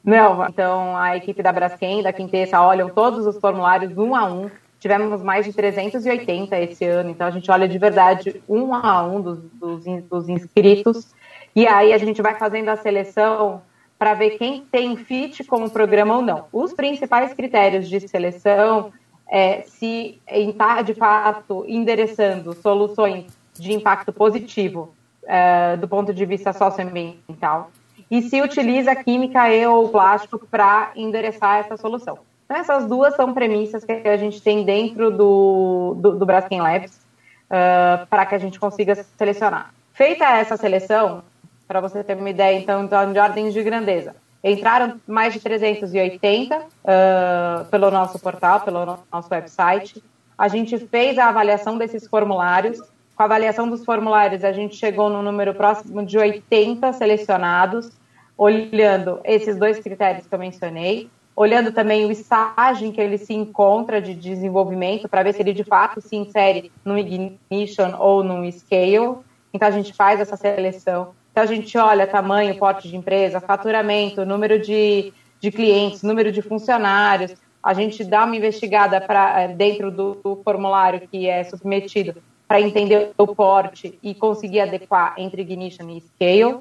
Não, 0.04 0.46
então 0.48 0.96
a 0.96 1.18
equipe 1.18 1.44
da 1.44 1.52
Braskem, 1.52 2.04
da 2.04 2.14
Quintessa, 2.14 2.62
olham 2.62 2.90
todos 2.90 3.26
os 3.26 3.38
formulários 3.38 3.98
um 3.98 4.16
a 4.16 4.26
um. 4.26 4.50
Tivemos 4.80 5.24
mais 5.24 5.46
de 5.46 5.54
380 5.54 6.58
esse 6.60 6.86
ano, 6.86 7.10
então 7.10 7.26
a 7.26 7.32
gente 7.32 7.50
olha 7.50 7.68
de 7.68 7.78
verdade 7.78 8.42
um 8.48 8.74
a 8.74 9.04
um 9.04 9.22
dos, 9.22 9.40
dos, 9.54 9.84
dos 10.04 10.30
inscritos. 10.30 11.16
E 11.56 11.66
aí 11.66 11.92
a 11.92 11.98
gente 11.98 12.22
vai 12.22 12.36
fazendo 12.36 12.70
a 12.70 12.76
seleção 12.76 13.62
para 13.98 14.14
ver 14.14 14.38
quem 14.38 14.62
tem 14.72 14.96
fit 14.96 15.44
com 15.44 15.66
o 15.66 15.70
programa 15.70 16.18
ou 16.18 16.22
não. 16.22 16.46
Os 16.54 16.74
principais 16.74 17.34
critérios 17.34 17.90
de 17.90 18.00
seleção 18.08 18.92
é 19.30 19.64
se 19.64 20.22
está, 20.32 20.82
de 20.82 20.94
fato, 20.94 21.66
endereçando 21.68 22.54
soluções 22.54 23.26
de 23.54 23.74
impacto 23.74 24.14
positivo 24.14 24.94
é, 25.26 25.76
do 25.76 25.88
ponto 25.88 26.14
de 26.14 26.26
vista 26.26 26.54
socioambiental 26.54 27.72
e 28.10 28.22
se 28.22 28.42
utiliza 28.42 28.96
química 28.96 29.54
e 29.54 29.66
ou 29.68 29.90
plástico 29.90 30.40
para 30.50 30.92
endereçar 30.96 31.60
essa 31.60 31.78
solução. 31.78 32.20
Então, 32.46 32.58
essas 32.58 32.86
duas 32.86 33.16
são 33.16 33.34
premissas 33.34 33.84
que 33.84 33.92
a 33.92 34.16
gente 34.16 34.42
tem 34.42 34.64
dentro 34.64 35.12
do, 35.12 35.96
do, 35.98 36.12
do 36.18 36.26
Braskem 36.26 36.62
Labs 36.62 37.08
uh, 37.48 38.08
para 38.08 38.26
que 38.26 38.36
a 38.36 38.38
gente 38.38 38.60
consiga 38.60 38.96
selecionar. 39.18 39.74
Feita 39.94 40.26
essa 40.26 40.56
seleção, 40.56 41.24
para 41.68 41.82
você 41.82 42.04
ter 42.04 42.16
uma 42.16 42.30
ideia, 42.30 42.58
então, 42.58 42.86
de 42.86 43.20
ordens 43.20 43.54
de 43.54 43.62
grandeza. 43.64 44.16
Entraram 44.44 45.00
mais 45.06 45.34
de 45.34 45.40
380 45.42 46.58
uh, 46.58 47.66
pelo 47.70 47.92
nosso 47.92 48.18
portal, 48.20 48.62
pelo 48.62 48.86
nosso 49.12 49.28
website. 49.30 50.02
A 50.38 50.48
gente 50.48 50.78
fez 50.78 51.18
a 51.18 51.28
avaliação 51.28 51.78
desses 51.78 52.08
formulários. 52.08 52.80
Com 53.18 53.24
a 53.24 53.26
avaliação 53.26 53.68
dos 53.68 53.84
formulários, 53.84 54.44
a 54.44 54.52
gente 54.52 54.76
chegou 54.76 55.10
no 55.10 55.24
número 55.24 55.52
próximo 55.56 56.06
de 56.06 56.20
80 56.20 56.94
selecionados, 56.94 57.92
olhando 58.38 59.20
esses 59.24 59.58
dois 59.58 59.80
critérios 59.80 60.28
que 60.28 60.36
eu 60.36 60.38
mencionei, 60.38 61.10
olhando 61.36 61.72
também 61.72 62.06
o 62.06 62.12
estágio 62.12 62.86
em 62.86 62.92
que 62.92 63.02
ele 63.02 63.18
se 63.18 63.34
encontra 63.34 64.00
de 64.00 64.14
desenvolvimento, 64.14 65.10
para 65.10 65.24
ver 65.24 65.34
se 65.34 65.42
ele 65.42 65.52
de 65.52 65.64
fato 65.64 66.00
se 66.00 66.16
insere 66.16 66.72
no 66.86 66.96
ignition 66.96 67.96
ou 67.98 68.24
no 68.24 68.50
scale. 68.52 69.18
Então 69.52 69.68
a 69.68 69.72
gente 69.72 69.94
faz 69.96 70.20
essa 70.20 70.38
seleção. 70.38 71.16
Então 71.32 71.44
a 71.44 71.48
gente 71.48 71.76
olha 71.76 72.06
tamanho, 72.06 72.56
porte 72.60 72.88
de 72.88 72.96
empresa, 72.96 73.40
faturamento, 73.40 74.28
número 74.28 74.60
de, 74.60 75.12
de 75.40 75.52
clientes, 75.52 76.04
número 76.04 76.32
de 76.32 76.44
funcionários. 76.44 77.34
A 77.64 77.74
gente 77.74 78.04
dá 78.04 78.26
uma 78.26 78.36
investigada 78.36 79.02
pra, 79.02 79.42
eh, 79.42 79.48
dentro 79.48 79.90
do, 79.90 80.14
do 80.24 80.36
formulário 80.44 81.08
que 81.08 81.28
é 81.28 81.44
submetido 81.44 82.22
para 82.48 82.62
entender 82.62 83.12
o 83.18 83.28
porte 83.28 84.00
e 84.02 84.16
conseguir 84.16 84.62
adequar 84.62 85.16
entre 85.18 85.42
ignition 85.42 85.90
e 85.90 86.02
scale. 86.02 86.60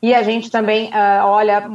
E 0.00 0.14
a 0.14 0.22
gente 0.22 0.50
também 0.50 0.88
uh, 0.88 1.24
olha, 1.26 1.68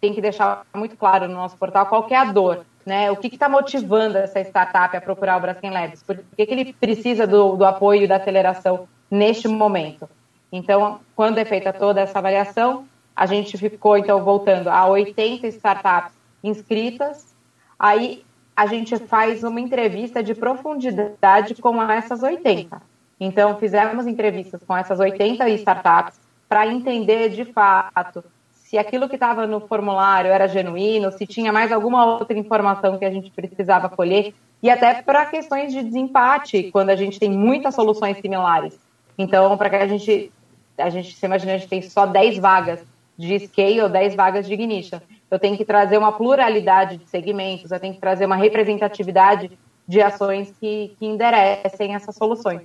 tem 0.00 0.12
que 0.12 0.20
deixar 0.20 0.62
muito 0.74 0.96
claro 0.96 1.26
no 1.26 1.34
nosso 1.34 1.56
portal 1.56 1.86
qual 1.86 2.06
é 2.10 2.16
a 2.16 2.24
dor, 2.24 2.66
né? 2.84 3.10
O 3.10 3.16
que 3.16 3.28
está 3.28 3.48
motivando 3.48 4.18
essa 4.18 4.40
startup 4.40 4.96
a 4.96 5.00
procurar 5.00 5.38
o 5.38 5.40
Braskem 5.40 5.70
Labs? 5.70 6.02
Por 6.02 6.22
que, 6.36 6.46
que 6.46 6.52
ele 6.52 6.72
precisa 6.72 7.26
do, 7.26 7.56
do 7.56 7.64
apoio 7.64 8.02
e 8.02 8.06
da 8.06 8.16
aceleração 8.16 8.86
neste 9.10 9.48
momento? 9.48 10.08
Então, 10.52 11.00
quando 11.14 11.38
é 11.38 11.44
feita 11.44 11.72
toda 11.72 12.00
essa 12.00 12.18
avaliação, 12.18 12.86
a 13.14 13.24
gente 13.26 13.56
ficou, 13.56 13.96
então, 13.96 14.22
voltando 14.22 14.68
a 14.68 14.86
80 14.86 15.46
startups 15.48 16.12
inscritas, 16.44 17.34
aí 17.78 18.22
a 18.54 18.66
gente 18.66 18.96
faz 18.96 19.42
uma 19.42 19.60
entrevista 19.60 20.22
de 20.22 20.34
profundidade 20.34 21.54
com 21.56 21.82
essas 21.82 22.22
80. 22.22 22.80
Então, 23.18 23.56
fizemos 23.58 24.06
entrevistas 24.06 24.62
com 24.66 24.76
essas 24.76 25.00
80 25.00 25.48
startups 25.50 26.20
para 26.48 26.66
entender 26.66 27.30
de 27.30 27.44
fato 27.44 28.22
se 28.52 28.76
aquilo 28.76 29.08
que 29.08 29.14
estava 29.14 29.46
no 29.46 29.60
formulário 29.60 30.30
era 30.30 30.48
genuíno, 30.48 31.12
se 31.12 31.26
tinha 31.26 31.52
mais 31.52 31.70
alguma 31.70 32.04
outra 32.04 32.36
informação 32.36 32.98
que 32.98 33.04
a 33.04 33.10
gente 33.10 33.30
precisava 33.30 33.88
colher, 33.88 34.34
e 34.62 34.68
até 34.68 35.02
para 35.02 35.26
questões 35.26 35.72
de 35.72 35.82
desempate, 35.82 36.70
quando 36.72 36.90
a 36.90 36.96
gente 36.96 37.20
tem 37.20 37.30
muitas 37.30 37.74
soluções 37.74 38.18
similares. 38.18 38.76
Então, 39.16 39.56
para 39.56 39.70
que 39.70 39.76
a 39.76 39.86
gente 39.86 40.32
a 40.78 40.90
gente, 40.90 41.14
se 41.14 41.24
imagina, 41.24 41.54
a 41.54 41.56
gente 41.56 41.68
tem 41.68 41.82
só 41.82 42.06
10 42.06 42.38
vagas 42.38 42.84
de 43.16 43.38
scale 43.46 43.80
ou 43.80 43.88
10 43.88 44.14
vagas 44.14 44.46
de 44.46 44.52
ignition. 44.52 45.00
Eu 45.30 45.38
tenho 45.38 45.56
que 45.56 45.64
trazer 45.64 45.96
uma 45.96 46.12
pluralidade 46.12 46.98
de 46.98 47.08
segmentos, 47.08 47.70
eu 47.70 47.80
tenho 47.80 47.94
que 47.94 48.00
trazer 48.00 48.26
uma 48.26 48.36
representatividade 48.36 49.50
de 49.88 50.02
ações 50.02 50.52
que, 50.60 50.94
que 50.98 51.06
enderecem 51.06 51.94
essas 51.94 52.14
soluções. 52.14 52.62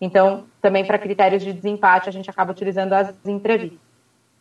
Então, 0.00 0.44
também 0.60 0.84
para 0.84 0.98
critérios 0.98 1.42
de 1.42 1.52
desempate, 1.52 2.08
a 2.08 2.12
gente 2.12 2.28
acaba 2.28 2.52
utilizando 2.52 2.92
as 2.92 3.14
entrevistas. 3.26 3.78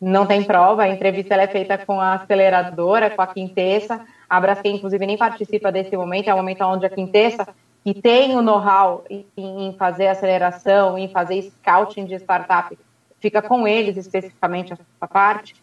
não 0.01 0.25
tem 0.25 0.43
prova, 0.43 0.83
a 0.83 0.89
entrevista 0.89 1.35
é 1.35 1.47
feita 1.47 1.77
com 1.77 1.99
a 1.99 2.15
aceleradora, 2.15 3.09
com 3.09 3.21
a 3.21 3.27
Quintessa, 3.27 4.05
a 4.29 4.39
Braskem, 4.39 4.75
inclusive, 4.75 5.05
nem 5.05 5.17
participa 5.17 5.71
desse 5.71 5.95
momento, 5.95 6.27
é 6.27 6.33
o 6.33 6.37
momento 6.37 6.61
onde 6.65 6.85
a 6.85 6.89
Quintessa, 6.89 7.47
que 7.83 7.93
tem 7.93 8.35
o 8.35 8.41
know-how 8.41 9.05
em 9.09 9.73
fazer 9.77 10.07
aceleração, 10.07 10.97
em 10.97 11.07
fazer 11.07 11.41
scouting 11.43 12.05
de 12.05 12.15
startup, 12.15 12.77
fica 13.19 13.41
com 13.41 13.65
eles 13.65 13.95
especificamente 13.95 14.73
essa 14.73 15.07
parte. 15.07 15.55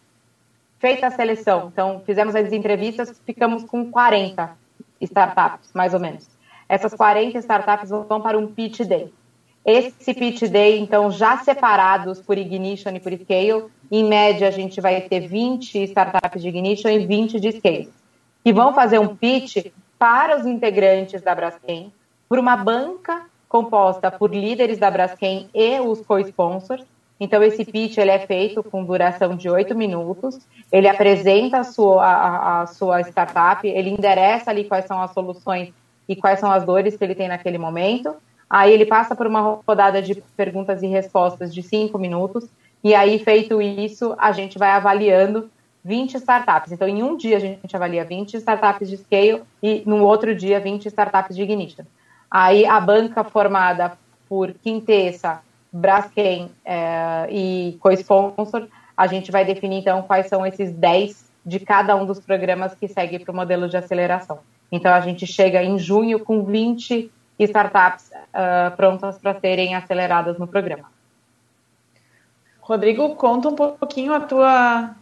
Feita 0.79 1.09
a 1.09 1.11
seleção, 1.11 1.69
então 1.71 2.01
fizemos 2.07 2.35
as 2.35 2.53
entrevistas, 2.53 3.21
ficamos 3.27 3.65
com 3.65 3.91
40 3.91 4.57
startups, 5.03 5.71
mais 5.75 5.93
ou 5.93 6.01
menos. 6.01 6.27
Essas 6.67 6.95
40 6.95 7.37
startups 7.39 7.91
vão 7.91 8.23
para 8.23 8.39
um 8.39 8.47
pitch 8.47 8.81
day. 8.81 9.13
Esse 9.65 10.15
pitch 10.15 10.43
day, 10.49 10.79
então, 10.79 11.11
já 11.11 11.37
separados 11.39 12.21
por 12.21 12.39
Ignition 12.39 12.91
e 12.91 13.01
por 13.01 13.13
Scale, 13.13 13.67
em 13.91 14.05
média 14.05 14.49
a 14.49 14.51
gente 14.51 14.81
vai 14.81 15.01
ter 15.03 15.21
20 15.21 15.83
startups 15.85 16.41
de 16.41 16.49
Ignition 16.49 16.89
e 16.89 17.07
20 17.07 17.39
de 17.39 17.53
Scale, 17.53 17.93
que 18.43 18.53
vão 18.53 18.73
fazer 18.73 18.99
um 18.99 19.15
pitch 19.15 19.67
para 19.99 20.39
os 20.39 20.47
integrantes 20.47 21.21
da 21.21 21.35
Braskem, 21.35 21.93
por 22.29 22.39
uma 22.39 22.57
banca 22.57 23.27
composta 23.49 24.11
por 24.11 24.35
líderes 24.35 24.79
da 24.79 24.91
Braskem 24.91 25.51
e 25.53 25.81
os 25.81 26.01
co-sponsors. 26.01 26.83
Então, 27.19 27.43
esse 27.43 27.65
pitch 27.65 27.99
ele 27.99 28.13
é 28.13 28.19
feito 28.21 28.63
com 28.63 28.83
duração 28.83 29.37
de 29.37 29.51
oito 29.51 29.75
minutos. 29.75 30.39
Ele 30.73 30.89
apresenta 30.89 31.59
a 31.59 31.65
sua, 31.65 32.07
a, 32.07 32.63
a 32.63 32.67
sua 32.67 33.03
startup, 33.03 33.67
ele 33.69 33.91
endereça 33.91 34.51
ali 34.51 34.65
quais 34.65 34.87
são 34.87 35.03
as 35.03 35.13
soluções 35.13 35.71
e 36.09 36.17
quais 36.17 36.41
são 36.41 36.51
as 36.51 36.65
dores 36.65 36.97
que 36.97 37.05
ele 37.05 37.15
tem 37.15 37.29
naquele 37.29 37.59
momento. 37.59 38.15
Aí 38.51 38.73
ele 38.73 38.85
passa 38.85 39.15
por 39.15 39.29
uma 39.29 39.61
rodada 39.65 40.03
de 40.03 40.17
perguntas 40.37 40.83
e 40.83 40.89
respostas 40.89 41.55
de 41.55 41.63
cinco 41.63 41.97
minutos. 41.97 42.49
E 42.83 42.97
aí, 42.97 43.21
feito 43.21 43.63
isso, 43.63 44.17
a 44.19 44.33
gente 44.33 44.59
vai 44.59 44.71
avaliando 44.71 45.49
20 45.85 46.17
startups. 46.17 46.73
Então, 46.73 46.89
em 46.89 47.01
um 47.01 47.17
dia, 47.17 47.37
a 47.37 47.41
gente 47.41 47.77
avalia 47.77 48.05
20 48.05 48.35
startups 48.39 48.89
de 48.89 48.97
Scale 48.97 49.43
e 49.63 49.85
no 49.87 50.05
outro 50.05 50.35
dia, 50.35 50.59
20 50.59 50.87
startups 50.87 51.37
de 51.37 51.43
Ignition. 51.43 51.85
Aí, 52.29 52.67
a 52.67 52.81
banca 52.81 53.23
formada 53.23 53.93
por 54.29 54.53
Quintessa, 54.53 55.41
Braskem 55.73 56.51
é, 56.65 57.29
e 57.31 57.79
co-sponsor, 57.81 58.67
a 58.97 59.07
gente 59.07 59.31
vai 59.31 59.45
definir, 59.45 59.79
então, 59.79 60.03
quais 60.03 60.27
são 60.27 60.45
esses 60.45 60.73
10 60.73 61.31
de 61.47 61.61
cada 61.61 61.95
um 61.95 62.05
dos 62.05 62.19
programas 62.19 62.75
que 62.75 62.89
segue 62.89 63.19
para 63.21 63.33
o 63.33 63.37
modelo 63.37 63.69
de 63.69 63.77
aceleração. 63.77 64.41
Então, 64.73 64.93
a 64.93 65.01
gente 65.01 65.27
chega 65.27 65.63
em 65.63 65.79
junho 65.79 66.19
com 66.19 66.45
20 66.45 67.11
startups 67.45 68.11
uh, 68.11 68.75
prontas 68.77 69.19
para 69.19 69.39
serem 69.41 69.75
aceleradas 69.75 70.39
no 70.39 70.47
programa. 70.47 70.91
Rodrigo, 72.61 73.17
conta 73.17 73.49
um 73.49 73.55
pouquinho 73.55 74.13
a 74.13 74.21
tua, 74.21 74.95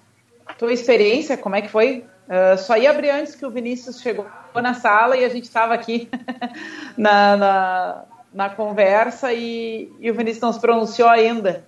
tua 0.56 0.72
experiência, 0.72 1.36
como 1.36 1.56
é 1.56 1.62
que 1.62 1.68
foi? 1.68 2.04
Uh, 2.26 2.56
só 2.58 2.76
ia 2.76 2.90
abrir 2.90 3.10
antes 3.10 3.34
que 3.34 3.44
o 3.44 3.50
Vinícius 3.50 4.00
chegou 4.00 4.26
na 4.54 4.74
sala 4.74 5.16
e 5.16 5.24
a 5.24 5.28
gente 5.28 5.44
estava 5.44 5.74
aqui 5.74 6.08
na, 6.96 7.36
na, 7.36 8.04
na, 8.32 8.50
conversa 8.50 9.32
e, 9.32 9.92
e 10.00 10.10
o 10.10 10.14
Vinícius 10.14 10.42
não 10.42 10.52
se 10.52 10.60
pronunciou 10.60 11.08
ainda. 11.08 11.64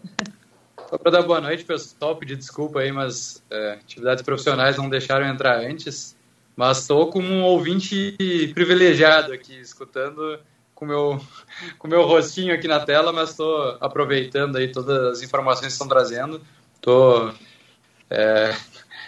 Só 0.88 0.98
para 0.98 1.12
dar 1.12 1.22
boa 1.22 1.40
noite, 1.40 1.64
pessoal, 1.64 2.16
pedir 2.16 2.36
desculpa 2.36 2.80
aí, 2.80 2.90
mas 2.90 3.42
é, 3.50 3.74
atividades 3.74 4.22
profissionais 4.22 4.76
não 4.76 4.88
deixaram 4.88 5.26
entrar 5.26 5.58
antes. 5.58 6.16
Mas 6.56 6.80
estou 6.80 7.10
como 7.10 7.26
um 7.26 7.42
ouvinte 7.42 8.16
privilegiado 8.52 9.32
aqui, 9.32 9.58
escutando 9.58 10.38
com 10.80 10.86
meu, 10.86 11.20
com 11.78 11.86
meu 11.86 12.06
rostinho 12.06 12.54
aqui 12.54 12.66
na 12.66 12.80
tela, 12.80 13.12
mas 13.12 13.30
estou 13.30 13.76
aproveitando 13.82 14.56
aí 14.56 14.72
todas 14.72 15.18
as 15.18 15.22
informações 15.22 15.66
que 15.66 15.72
estão 15.72 15.86
trazendo. 15.86 16.40
Estou 16.74 17.34
é, 18.08 18.56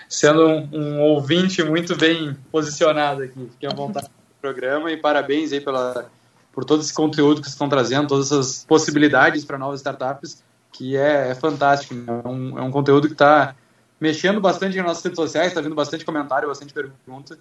sendo 0.06 0.46
um, 0.46 0.68
um, 0.70 1.00
ouvinte 1.00 1.62
muito 1.62 1.96
bem 1.96 2.36
posicionado 2.52 3.22
aqui. 3.22 3.48
Fiquei 3.52 3.70
à 3.70 3.74
vontade 3.74 4.06
do 4.06 4.40
programa 4.42 4.92
e 4.92 4.98
parabéns 4.98 5.50
aí 5.50 5.62
pela, 5.62 6.10
por 6.52 6.62
todo 6.66 6.82
esse 6.82 6.92
conteúdo 6.92 7.40
que 7.40 7.48
estão 7.48 7.70
trazendo, 7.70 8.06
todas 8.06 8.26
essas 8.26 8.66
possibilidades 8.66 9.42
para 9.42 9.56
novas 9.56 9.80
startups, 9.80 10.44
que 10.70 10.94
é, 10.94 11.30
é 11.30 11.34
fantástico. 11.34 11.94
Né? 11.94 12.04
É, 12.06 12.28
um, 12.28 12.58
é 12.58 12.62
um 12.62 12.70
conteúdo 12.70 13.06
que 13.06 13.14
está 13.14 13.56
mexendo 13.98 14.42
bastante 14.42 14.76
nas 14.76 14.86
nossas 14.86 15.04
redes 15.04 15.16
sociais, 15.16 15.48
está 15.48 15.62
vindo 15.62 15.74
bastante 15.74 16.04
comentário, 16.04 16.48
bastante 16.48 16.74
pergunta. 16.74 17.38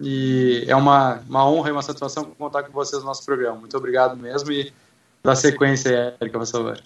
E 0.00 0.64
é 0.66 0.74
uma, 0.74 1.20
uma 1.28 1.48
honra 1.48 1.68
e 1.68 1.72
uma 1.72 1.82
satisfação 1.82 2.24
contar 2.24 2.64
com 2.64 2.72
vocês 2.72 3.00
no 3.00 3.06
nosso 3.06 3.24
programa. 3.24 3.56
Muito 3.56 3.76
obrigado 3.76 4.16
mesmo 4.16 4.50
e 4.50 4.72
dá 5.22 5.34
sequência, 5.34 6.16
Érica, 6.20 6.38
por 6.38 6.46
favor. 6.46 6.80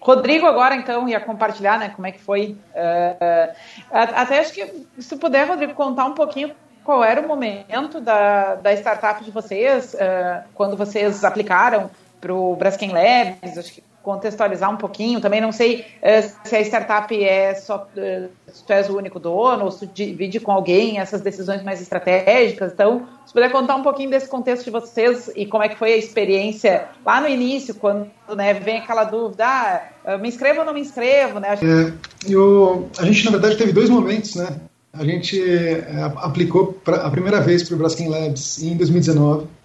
Rodrigo 0.00 0.46
agora, 0.46 0.76
então, 0.76 1.08
ia 1.08 1.20
compartilhar, 1.20 1.78
né, 1.78 1.88
como 1.90 2.06
é 2.06 2.12
que 2.12 2.20
foi. 2.20 2.56
Uh, 2.72 3.54
até 3.90 4.38
acho 4.38 4.52
que, 4.52 4.86
se 4.98 5.16
puder, 5.16 5.48
Rodrigo, 5.48 5.74
contar 5.74 6.04
um 6.04 6.14
pouquinho 6.14 6.54
qual 6.84 7.04
era 7.04 7.20
o 7.20 7.26
momento 7.28 8.00
da, 8.00 8.54
da 8.54 8.72
startup 8.74 9.22
de 9.22 9.30
vocês, 9.30 9.94
uh, 9.94 10.48
quando 10.54 10.76
vocês 10.76 11.24
aplicaram 11.24 11.90
para 12.20 12.32
o 12.32 12.56
Braskem 12.56 12.92
Labs, 12.92 13.58
acho 13.58 13.72
que 13.72 13.82
contextualizar 14.08 14.72
um 14.72 14.76
pouquinho. 14.76 15.20
Também 15.20 15.40
não 15.40 15.52
sei 15.52 15.84
uh, 16.02 16.48
se 16.48 16.56
a 16.56 16.60
startup 16.62 17.22
é 17.22 17.54
só 17.54 17.86
uh, 17.94 18.28
se 18.50 18.64
tu 18.64 18.72
és 18.72 18.88
o 18.88 18.96
único 18.96 19.20
dono 19.20 19.66
ou 19.66 19.70
se 19.70 19.86
tu 19.86 19.92
divide 19.92 20.40
com 20.40 20.50
alguém 20.50 20.98
essas 20.98 21.20
decisões 21.20 21.62
mais 21.62 21.82
estratégicas. 21.82 22.72
Então, 22.72 23.06
se 23.26 23.34
puder 23.34 23.52
contar 23.52 23.76
um 23.76 23.82
pouquinho 23.82 24.08
desse 24.08 24.26
contexto 24.26 24.64
de 24.64 24.70
vocês 24.70 25.30
e 25.36 25.44
como 25.44 25.62
é 25.62 25.68
que 25.68 25.76
foi 25.76 25.92
a 25.92 25.96
experiência 25.98 26.88
lá 27.04 27.20
no 27.20 27.28
início, 27.28 27.74
quando 27.74 28.10
né, 28.34 28.54
vem 28.54 28.78
aquela 28.78 29.04
dúvida, 29.04 29.44
ah, 29.44 30.16
me 30.16 30.28
inscrevo 30.28 30.60
ou 30.60 30.64
não 30.64 30.72
me 30.72 30.80
inscrevo, 30.80 31.38
né? 31.38 31.58
É, 31.62 32.32
eu, 32.32 32.88
a 32.98 33.04
gente, 33.04 33.26
na 33.26 33.32
verdade, 33.32 33.56
teve 33.56 33.72
dois 33.72 33.90
momentos, 33.90 34.34
né? 34.36 34.48
A 34.94 35.04
gente 35.04 35.38
é, 35.38 35.84
aplicou 36.16 36.72
pra, 36.72 36.96
a 37.02 37.10
primeira 37.10 37.40
vez 37.42 37.62
para 37.62 37.74
o 37.74 37.78
Braskem 37.78 38.08
Labs 38.08 38.62
em 38.62 38.74
2019 38.74 39.57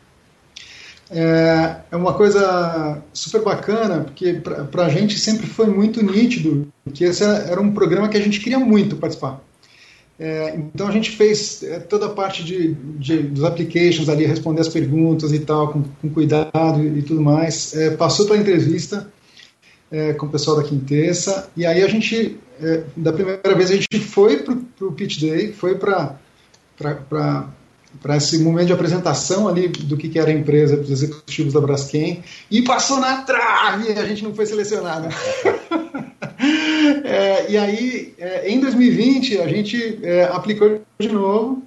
é, 1.14 1.78
é 1.91 1.95
uma 1.95 2.14
coisa 2.14 3.01
super 3.14 3.43
bacana, 3.43 4.01
porque 4.01 4.41
para 4.72 4.86
a 4.86 4.89
gente 4.89 5.20
sempre 5.20 5.45
foi 5.45 5.68
muito 5.68 6.03
nítido 6.03 6.68
que 6.93 7.03
esse 7.03 7.24
era 7.24 7.61
um 7.61 7.72
programa 7.72 8.09
que 8.09 8.18
a 8.18 8.22
gente 8.22 8.39
queria 8.39 8.59
muito 8.59 8.95
participar. 8.95 9.41
É, 10.20 10.55
então 10.55 10.88
a 10.88 10.91
gente 10.91 11.11
fez 11.11 11.64
é, 11.64 11.80
toda 11.80 12.05
a 12.05 12.09
parte 12.09 12.43
de, 12.43 12.74
de, 12.74 13.24
dos 13.24 13.43
applications 13.43 14.09
ali, 14.09 14.26
responder 14.26 14.61
as 14.61 14.70
perguntas 14.70 15.34
e 15.34 15.39
tal, 15.39 15.72
com, 15.72 15.84
com 15.84 16.09
cuidado 16.09 16.84
e, 16.84 17.01
tudo 17.01 17.22
mais. 17.22 17.76
É, 17.76 17.91
passou 17.91 18.26
pela 18.26 18.38
entrevista 18.38 19.11
é, 19.91 20.14
com 20.14 20.26
o 20.26 20.30
pessoal 20.30 20.57
da 20.57 20.64
Quintessa, 20.64 21.49
e 21.55 21.66
aí 21.66 21.84
a 21.84 21.88
gente, 21.88 22.38
é, 22.59 22.84
da 22.95 23.14
primeira 23.14 23.55
vez, 23.55 23.70
a 23.70 23.76
gente 23.76 23.99
foi 23.99 24.38
para 24.38 24.53
o 24.88 24.91
Pitch 24.91 25.20
Day, 25.20 25.51
foi 25.51 25.76
para 25.76 26.18
para 28.01 28.17
esse 28.17 28.39
momento 28.39 28.67
de 28.67 28.73
apresentação 28.73 29.47
ali 29.47 29.67
do 29.67 29.95
que, 29.95 30.09
que 30.09 30.19
era 30.19 30.29
a 30.29 30.33
empresa 30.33 30.77
dos 30.77 30.91
executivos 30.91 31.53
da 31.53 31.61
Braskem 31.61 32.23
e 32.49 32.61
passou 32.61 32.99
na 32.99 33.21
trave, 33.21 33.91
a 33.93 34.05
gente 34.05 34.23
não 34.23 34.33
foi 34.33 34.45
selecionado. 34.45 35.07
é, 37.03 37.51
e 37.51 37.57
aí, 37.57 38.13
é, 38.17 38.49
em 38.49 38.59
2020, 38.59 39.39
a 39.39 39.47
gente 39.47 39.99
é, 40.03 40.23
aplicou 40.25 40.81
de 40.99 41.09
novo. 41.09 41.63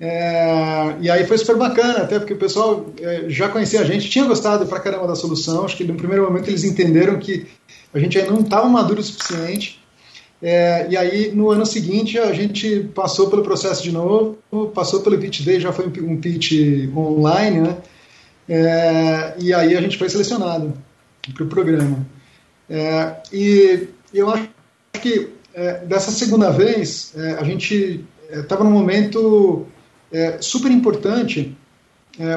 É, 0.00 0.96
e 1.00 1.08
aí 1.08 1.24
foi 1.26 1.38
super 1.38 1.56
bacana, 1.56 2.00
até 2.00 2.18
porque 2.18 2.34
o 2.34 2.38
pessoal 2.38 2.86
é, 3.00 3.26
já 3.28 3.48
conhecia 3.48 3.80
a 3.80 3.84
gente, 3.84 4.10
tinha 4.10 4.24
gostado 4.24 4.66
pra 4.66 4.80
caramba 4.80 5.06
da 5.06 5.14
solução. 5.14 5.64
Acho 5.64 5.76
que 5.76 5.84
no 5.84 5.94
primeiro 5.94 6.24
momento 6.24 6.48
eles 6.48 6.64
entenderam 6.64 7.18
que 7.18 7.46
a 7.94 7.98
gente 7.98 8.18
ainda 8.18 8.32
não 8.32 8.40
estava 8.40 8.68
maduro 8.68 9.00
o 9.00 9.04
suficiente 9.04 9.81
é, 10.42 10.88
e 10.90 10.96
aí, 10.96 11.30
no 11.32 11.50
ano 11.50 11.64
seguinte, 11.64 12.18
a 12.18 12.32
gente 12.32 12.90
passou 12.92 13.30
pelo 13.30 13.44
processo 13.44 13.80
de 13.80 13.92
novo, 13.92 14.38
passou 14.74 15.00
pelo 15.00 15.16
pitch 15.16 15.42
day, 15.42 15.60
já 15.60 15.72
foi 15.72 15.86
um 15.86 16.20
pitch 16.20 16.52
online, 16.96 17.60
né? 17.60 17.76
É, 18.48 19.34
e 19.38 19.54
aí 19.54 19.76
a 19.76 19.80
gente 19.80 19.96
foi 19.96 20.08
selecionado 20.08 20.74
para 21.32 21.44
o 21.44 21.46
programa. 21.46 22.04
É, 22.68 23.16
e 23.32 23.88
eu 24.12 24.28
acho 24.30 24.48
que 25.00 25.28
é, 25.54 25.84
dessa 25.84 26.10
segunda 26.10 26.50
vez, 26.50 27.12
é, 27.16 27.34
a 27.34 27.44
gente 27.44 28.04
estava 28.28 28.64
num 28.64 28.72
momento 28.72 29.64
é, 30.10 30.38
super 30.40 30.72
importante, 30.72 31.56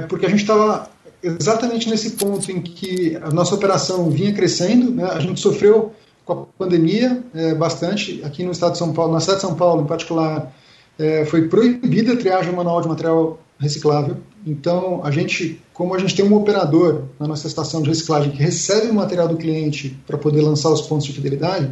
porque 0.08 0.26
a 0.26 0.30
gente 0.30 0.42
estava 0.42 0.90
exatamente 1.22 1.90
nesse 1.90 2.12
ponto 2.12 2.50
em 2.50 2.62
que 2.62 3.18
a 3.22 3.30
nossa 3.30 3.56
operação 3.56 4.10
vinha 4.10 4.34
crescendo, 4.34 4.92
né? 4.92 5.04
a 5.04 5.20
gente 5.20 5.40
sofreu 5.40 5.94
com 6.26 6.34
a 6.34 6.36
pandemia 6.58 7.24
é, 7.34 7.54
bastante. 7.54 8.22
Aqui 8.24 8.44
no 8.44 8.52
estado 8.52 8.74
de 8.74 8.80
São 8.80 8.92
Paulo, 8.92 9.14
na 9.14 9.20
cidade 9.20 9.40
de 9.40 9.48
São 9.48 9.56
Paulo 9.56 9.84
em 9.84 9.86
particular, 9.86 10.52
é, 10.98 11.24
foi 11.26 11.48
proibida 11.48 12.14
a 12.14 12.18
triagem 12.18 12.54
manual 12.54 12.82
de 12.82 12.88
material 12.88 13.40
reciclável. 13.60 14.18
Então, 14.46 15.02
a 15.04 15.12
gente, 15.12 15.62
como 15.74 15.94
a 15.96 16.00
gente 16.00 16.16
tem 16.16 16.26
um 16.26 16.36
operador 16.36 17.04
na 17.20 17.28
nossa 17.28 17.48
estação 17.48 17.82
de 17.82 17.90
reciclagem 17.90 18.32
que 18.32 18.38
recebe 18.38 18.88
o 18.88 18.94
material 18.94 19.28
do 19.28 19.38
cliente 19.38 19.98
para 20.06 20.18
poder 20.18 20.42
lançar 20.42 20.70
os 20.70 20.82
pontos 20.82 21.06
de 21.06 21.14
fidelidade, 21.14 21.72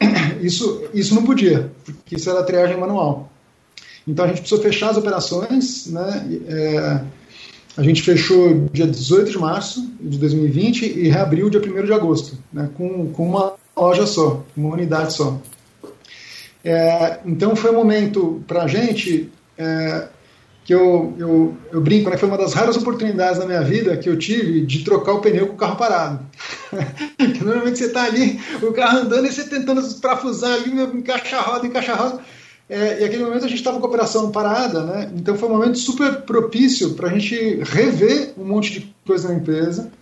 isso, 0.40 0.84
isso 0.92 1.14
não 1.14 1.24
podia, 1.24 1.70
porque 1.84 2.16
isso 2.16 2.28
era 2.28 2.42
triagem 2.42 2.78
manual. 2.78 3.30
Então, 4.06 4.24
a 4.24 4.28
gente 4.28 4.40
precisou 4.40 4.62
fechar 4.62 4.90
as 4.90 4.96
operações, 4.96 5.86
né? 5.86 6.40
É, 6.48 7.00
a 7.76 7.82
gente 7.82 8.02
fechou 8.02 8.68
dia 8.72 8.86
18 8.86 9.30
de 9.30 9.38
março 9.38 9.90
de 10.00 10.18
2020 10.18 10.82
e 10.82 11.08
reabriu 11.08 11.48
dia 11.48 11.60
1 11.60 11.84
de 11.84 11.92
agosto, 11.92 12.38
né, 12.52 12.68
com, 12.74 13.10
com 13.12 13.26
uma 13.26 13.54
loja 13.76 14.06
só, 14.06 14.44
uma 14.56 14.74
unidade 14.74 15.14
só. 15.14 15.40
É, 16.64 17.18
então 17.24 17.56
foi 17.56 17.70
um 17.70 17.74
momento 17.74 18.42
para 18.46 18.64
a 18.64 18.68
gente 18.68 19.30
é, 19.56 20.08
que 20.64 20.72
eu, 20.72 21.14
eu, 21.18 21.56
eu 21.72 21.80
brinco, 21.80 22.10
né, 22.10 22.16
foi 22.16 22.28
uma 22.28 22.38
das 22.38 22.52
raras 22.52 22.76
oportunidades 22.76 23.38
na 23.38 23.46
minha 23.46 23.62
vida 23.62 23.96
que 23.96 24.08
eu 24.08 24.18
tive 24.18 24.64
de 24.64 24.84
trocar 24.84 25.12
o 25.14 25.20
pneu 25.20 25.48
com 25.48 25.54
o 25.54 25.56
carro 25.56 25.76
parado. 25.76 26.24
normalmente 27.42 27.78
você 27.78 27.86
está 27.86 28.04
ali, 28.04 28.38
o 28.62 28.72
carro 28.72 28.98
andando 28.98 29.26
e 29.26 29.32
você 29.32 29.44
tentando 29.44 29.82
parafusar 30.00 30.52
ali, 30.52 30.70
encaixa 30.94 31.36
a 31.36 31.40
roda, 31.40 31.66
encaixa 31.66 31.92
a 31.92 31.96
roda. 31.96 32.22
É, 32.72 33.02
e 33.02 33.04
aquele 33.04 33.22
momento 33.22 33.44
a 33.44 33.48
gente 33.48 33.58
estava 33.58 33.78
com 33.78 33.84
a 33.84 33.88
operação 33.90 34.30
parada, 34.30 34.82
né? 34.82 35.12
Então 35.14 35.36
foi 35.36 35.46
um 35.46 35.52
momento 35.52 35.76
super 35.76 36.22
propício 36.22 36.94
para 36.94 37.10
a 37.10 37.12
gente 37.12 37.60
rever 37.64 38.32
um 38.38 38.46
monte 38.46 38.72
de 38.72 38.94
coisa 39.06 39.28
na 39.28 39.34
empresa. 39.34 39.92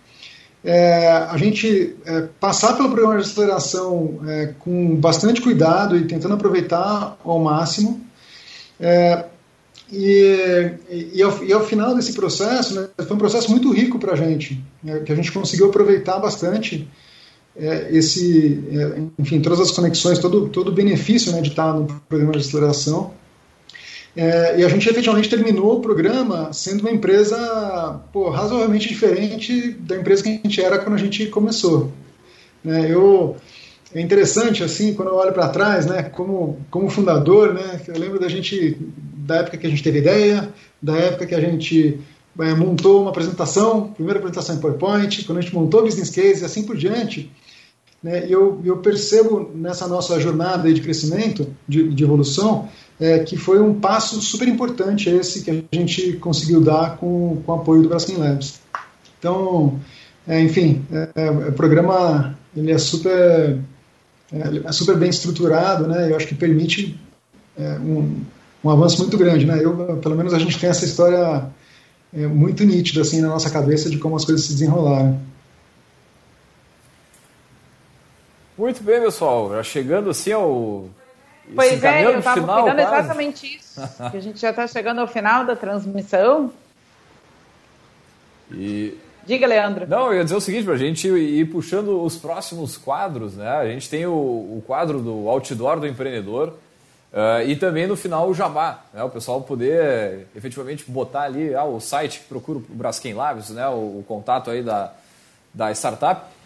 É, 0.63 1.05
a 1.29 1.35
gente 1.35 1.97
é, 2.05 2.29
passar 2.39 2.77
pelo 2.77 2.89
programa 2.89 3.17
de 3.17 3.23
aceleração 3.23 4.21
é, 4.25 4.53
com 4.57 4.95
bastante 4.95 5.41
cuidado 5.41 5.97
e 5.97 6.07
tentando 6.07 6.35
aproveitar 6.35 7.17
ao 7.25 7.39
máximo. 7.39 7.99
É, 8.79 9.25
e, 9.91 10.71
e, 11.13 11.21
ao, 11.21 11.43
e, 11.43 11.51
ao, 11.51 11.65
final 11.65 11.93
desse 11.93 12.13
processo, 12.13 12.79
né, 12.79 12.87
foi 13.05 13.17
um 13.17 13.19
processo 13.19 13.51
muito 13.51 13.69
rico 13.73 13.99
para 13.99 14.13
a 14.13 14.15
gente, 14.15 14.63
né, 14.81 15.01
que 15.01 15.11
a 15.11 15.15
gente 15.15 15.29
conseguiu 15.29 15.67
aproveitar 15.67 16.19
bastante 16.19 16.87
é, 17.55 17.89
esse, 17.91 18.63
é, 18.71 19.01
enfim, 19.19 19.41
todas 19.41 19.59
as 19.59 19.71
conexões, 19.71 20.19
todo, 20.19 20.49
todo 20.49 20.69
o 20.69 20.71
benefício 20.71 21.31
né, 21.31 21.41
de 21.41 21.49
estar 21.49 21.73
no 21.73 21.85
programa 22.07 22.33
de 22.33 22.39
aceleração. 22.39 23.13
É, 24.15 24.59
e 24.59 24.65
a 24.65 24.69
gente 24.69 24.89
efetivamente 24.89 25.29
terminou 25.29 25.77
o 25.77 25.79
programa 25.79 26.51
sendo 26.51 26.81
uma 26.81 26.91
empresa 26.91 28.01
pô, 28.11 28.29
razoavelmente 28.29 28.89
diferente 28.89 29.71
da 29.71 29.95
empresa 29.95 30.23
que 30.23 30.29
a 30.29 30.33
gente 30.33 30.61
era 30.61 30.79
quando 30.79 30.95
a 30.95 30.99
gente 30.99 31.27
começou. 31.27 31.91
É, 32.65 32.91
eu, 32.91 33.37
é 33.93 34.01
interessante, 34.01 34.63
assim, 34.63 34.93
quando 34.93 35.09
eu 35.09 35.15
olho 35.15 35.31
para 35.31 35.47
trás, 35.47 35.85
né, 35.85 36.03
como, 36.03 36.59
como 36.69 36.89
fundador, 36.89 37.53
né, 37.53 37.81
eu 37.87 37.97
lembro 37.97 38.19
da 38.19 38.27
gente, 38.27 38.77
da 38.97 39.37
época 39.37 39.57
que 39.57 39.67
a 39.67 39.69
gente 39.69 39.83
teve 39.83 39.99
ideia, 39.99 40.49
da 40.81 40.95
época 40.97 41.25
que 41.25 41.35
a 41.35 41.39
gente 41.39 41.99
é, 42.39 42.53
montou 42.53 43.01
uma 43.01 43.11
apresentação, 43.11 43.89
primeira 43.93 44.19
apresentação 44.19 44.55
em 44.55 44.59
PowerPoint, 44.59 45.23
quando 45.25 45.37
a 45.37 45.41
gente 45.41 45.53
montou 45.53 45.81
o 45.81 45.83
business 45.83 46.09
case 46.09 46.41
e 46.41 46.45
assim 46.45 46.63
por 46.63 46.75
diante. 46.75 47.31
Né, 48.03 48.27
e 48.27 48.31
eu, 48.31 48.59
eu 48.65 48.77
percebo 48.77 49.51
nessa 49.53 49.87
nossa 49.87 50.19
jornada 50.19 50.73
de 50.73 50.81
crescimento, 50.81 51.47
de, 51.67 51.89
de 51.89 52.03
evolução, 52.03 52.67
é, 52.99 53.19
que 53.19 53.37
foi 53.37 53.61
um 53.61 53.79
passo 53.79 54.21
super 54.21 54.47
importante 54.47 55.09
esse 55.09 55.43
que 55.43 55.51
a 55.51 55.75
gente 55.75 56.13
conseguiu 56.13 56.61
dar 56.61 56.97
com, 56.97 57.41
com 57.45 57.51
o 57.51 57.55
apoio 57.55 57.83
do 57.83 57.89
Braskem 57.89 58.17
Labs. 58.17 58.59
Então, 59.19 59.79
é, 60.27 60.41
enfim, 60.41 60.83
é, 60.91 61.09
é, 61.15 61.29
o 61.29 61.53
programa 61.53 62.37
ele 62.55 62.71
é 62.71 62.77
super, 62.77 63.59
é, 64.31 64.61
é, 64.65 64.71
super 64.71 64.97
bem 64.97 65.09
estruturado, 65.09 65.87
né? 65.87 66.11
Eu 66.11 66.15
acho 66.15 66.27
que 66.27 66.35
permite 66.35 66.99
é, 67.57 67.77
um, 67.79 68.21
um 68.63 68.69
avanço 68.69 68.99
muito 68.99 69.17
grande, 69.17 69.45
né? 69.45 69.59
Eu, 69.63 69.97
pelo 69.97 70.15
menos 70.15 70.33
a 70.33 70.39
gente 70.39 70.59
tem 70.59 70.69
essa 70.69 70.85
história 70.85 71.49
muito 72.13 72.65
nítida 72.65 73.01
assim 73.01 73.21
na 73.21 73.29
nossa 73.29 73.49
cabeça 73.49 73.89
de 73.89 73.97
como 73.97 74.17
as 74.17 74.25
coisas 74.25 74.45
se 74.45 74.51
desenrolaram. 74.53 75.17
Muito 78.61 78.83
bem, 78.83 79.01
pessoal. 79.01 79.49
Já 79.55 79.63
chegando 79.63 80.11
assim 80.11 80.31
ao 80.31 80.87
Pois 81.55 81.83
é, 81.83 82.05
eu 82.05 82.19
estava 82.19 82.39
pegando 82.39 82.75
quase. 82.75 82.99
exatamente 82.99 83.57
isso. 83.57 83.81
que 84.11 84.17
a 84.17 84.19
gente 84.19 84.39
já 84.39 84.51
está 84.51 84.67
chegando 84.67 85.01
ao 85.01 85.07
final 85.07 85.43
da 85.45 85.55
transmissão. 85.55 86.53
E... 88.51 88.95
Diga, 89.25 89.47
Leandro. 89.47 89.87
Não, 89.87 90.11
eu 90.11 90.17
ia 90.17 90.23
dizer 90.23 90.35
o 90.35 90.39
seguinte, 90.39 90.65
para 90.65 90.75
a 90.75 90.77
gente 90.77 91.07
ir 91.07 91.49
puxando 91.49 92.03
os 92.03 92.17
próximos 92.17 92.77
quadros, 92.77 93.35
né? 93.35 93.49
A 93.49 93.65
gente 93.65 93.89
tem 93.89 94.05
o, 94.05 94.11
o 94.11 94.63
quadro 94.67 94.99
do 94.99 95.27
outdoor 95.27 95.79
do 95.79 95.87
empreendedor 95.87 96.49
uh, 97.11 97.41
e 97.43 97.55
também 97.55 97.87
no 97.87 97.97
final 97.97 98.29
o 98.29 98.33
jabá, 98.35 98.83
né? 98.93 99.03
O 99.03 99.09
pessoal 99.09 99.41
poder 99.41 100.27
efetivamente 100.35 100.85
botar 100.87 101.23
ali 101.23 101.55
ah, 101.55 101.63
o 101.63 101.79
site 101.79 102.19
que 102.19 102.25
procura 102.25 102.59
o 102.59 102.61
Braskem 102.69 103.15
Labs, 103.15 103.49
né? 103.49 103.67
O, 103.69 103.71
o, 104.01 104.05
contato 104.07 104.51
aí 104.51 104.61
da, 104.61 104.93
da 105.51 105.71
startup. 105.71 106.40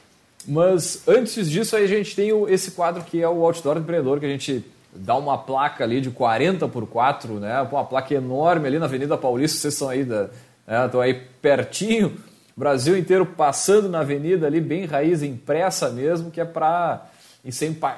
Mas 0.48 1.04
antes 1.08 1.50
disso 1.50 1.76
aí 1.76 1.84
a 1.84 1.88
gente 1.88 2.16
tem 2.16 2.30
esse 2.48 2.72
quadro 2.72 3.04
que 3.04 3.22
é 3.22 3.28
o 3.28 3.44
outdoor 3.44 3.76
do 3.76 3.82
empreendedor 3.82 4.20
que 4.20 4.26
a 4.26 4.30
gente 4.30 4.64
dá 4.94 5.16
uma 5.16 5.38
placa 5.38 5.84
ali 5.84 6.00
de 6.00 6.10
40 6.10 6.68
por 6.68 6.88
4, 6.88 7.40
né? 7.40 7.62
Uma 7.62 7.84
placa 7.84 8.14
enorme 8.14 8.68
ali 8.68 8.80
na 8.80 8.86
Avenida 8.86 9.18
Paulista, 9.18 9.58
vocês 9.58 9.74
estão 9.74 9.90
aí, 9.90 10.04
da, 10.04 10.30
né? 10.66 10.86
estão 10.86 11.02
aí 11.02 11.14
pertinho, 11.42 12.18
Brasil 12.56 12.98
inteiro 12.98 13.26
passando 13.26 13.90
na 13.90 14.00
avenida 14.00 14.48
ali, 14.48 14.62
bem 14.62 14.86
raiz, 14.86 15.22
impressa 15.22 15.90
mesmo, 15.90 16.32
que 16.32 16.40
é 16.40 16.46
para 16.46 17.06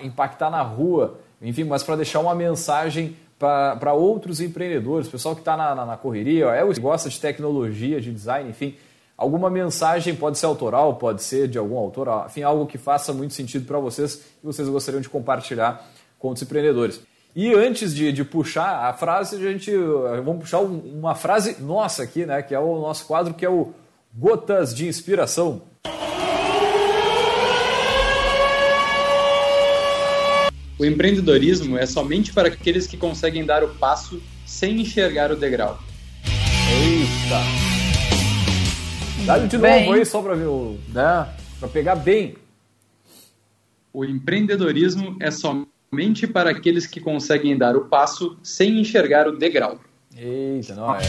impactar 0.02 0.50
na 0.50 0.62
rua, 0.62 1.20
enfim, 1.42 1.64
mas 1.64 1.84
para 1.84 1.96
deixar 1.98 2.20
uma 2.20 2.34
mensagem 2.34 3.16
para 3.38 3.94
outros 3.94 4.42
empreendedores, 4.42 5.08
pessoal 5.08 5.36
que 5.36 5.42
está 5.42 5.56
na, 5.56 5.76
na, 5.76 5.86
na, 5.86 5.98
correria, 5.98 6.46
é 6.46 6.64
o 6.64 6.74
que 6.74 6.80
gosta 6.80 7.08
de 7.08 7.20
tecnologia, 7.20 8.02
de 8.02 8.12
design, 8.12 8.50
enfim, 8.50 8.76
alguma 9.18 9.50
mensagem 9.50 10.16
pode 10.16 10.38
ser 10.38 10.46
autoral, 10.46 10.96
pode 10.96 11.24
ser 11.24 11.48
de 11.48 11.58
algum 11.58 11.78
autor, 11.78 12.26
enfim, 12.28 12.44
algo 12.44 12.68
que 12.68 12.78
faça 12.78 13.12
muito 13.12 13.34
sentido 13.34 13.66
para 13.66 13.80
vocês 13.80 14.22
e 14.44 14.46
vocês 14.46 14.70
gostariam 14.70 15.02
de 15.02 15.10
compartilhar 15.10 15.86
com 16.20 16.30
os 16.30 16.42
empreendedores. 16.42 17.02
E 17.36 17.54
antes 17.54 17.94
de, 17.94 18.12
de 18.12 18.24
puxar 18.24 18.86
a 18.86 18.94
frase, 18.94 19.36
a 19.36 19.40
gente 19.40 19.72
vamos 20.24 20.42
puxar 20.42 20.60
uma 20.60 21.14
frase 21.14 21.62
nossa 21.62 22.04
aqui, 22.04 22.26
né? 22.26 22.42
Que 22.42 22.56
é 22.56 22.60
o 22.60 22.80
nosso 22.80 23.06
quadro, 23.06 23.34
que 23.34 23.46
é 23.46 23.50
o 23.50 23.74
Gotas 24.14 24.74
de 24.74 24.88
Inspiração. 24.88 25.62
O 30.80 30.86
empreendedorismo 30.86 31.78
é 31.78 31.86
somente 31.86 32.34
para 32.34 32.48
aqueles 32.48 32.88
que 32.88 32.98
conseguem 32.98 33.46
dar 33.46 33.64
o 33.64 33.70
passo 33.76 34.22
sem 34.46 34.80
enxergar 34.82 35.32
o 35.32 35.36
degrau. 35.36 35.78
Eita! 36.72 37.67
Dá 39.26 39.38
de 39.38 39.58
bem. 39.58 39.86
novo 39.86 39.98
aí 39.98 40.06
só 40.06 40.22
para 40.22 40.36
ver, 40.36 40.48
né? 40.90 41.28
Para 41.60 41.70
pegar 41.70 41.96
bem. 41.96 42.36
O 43.92 44.06
empreendedorismo 44.06 45.18
é 45.20 45.32
somente 45.32 46.28
para 46.28 46.52
aqueles 46.52 46.86
que 46.86 47.00
conseguem 47.00 47.58
dar 47.58 47.76
o 47.76 47.86
passo 47.86 48.38
sem 48.44 48.80
enxergar 48.80 49.28
o 49.28 49.38
degrau. 49.38 49.80
Eita, 50.16 50.76
não 50.76 50.96
é. 50.96 51.00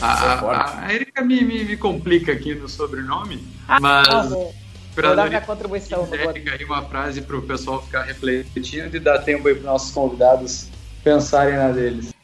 A, 0.00 0.06
a, 0.06 0.86
a 0.86 0.94
Erika 0.94 1.22
me, 1.22 1.42
me, 1.42 1.64
me, 1.64 1.76
complica 1.76 2.32
aqui 2.32 2.54
no 2.54 2.68
sobrenome, 2.68 3.42
ah, 3.66 3.80
mas. 3.80 4.08
Ah, 4.08 4.22
vou, 4.22 4.54
vou 4.94 5.16
dar 5.16 5.28
minha 5.28 5.40
contribuição. 5.40 6.06
Erika, 6.12 6.52
aí 6.52 6.64
uma 6.64 6.82
frase 6.82 7.22
para 7.22 7.36
o 7.36 7.42
pessoal 7.42 7.82
ficar 7.82 8.02
refletindo 8.02 8.96
e 8.96 9.00
dar 9.00 9.20
tempo 9.20 9.48
aí 9.48 9.54
para 9.54 9.64
nossos 9.64 9.90
convidados 9.92 10.68
pensarem 11.02 11.56
na 11.56 11.70
deles. 11.70 12.15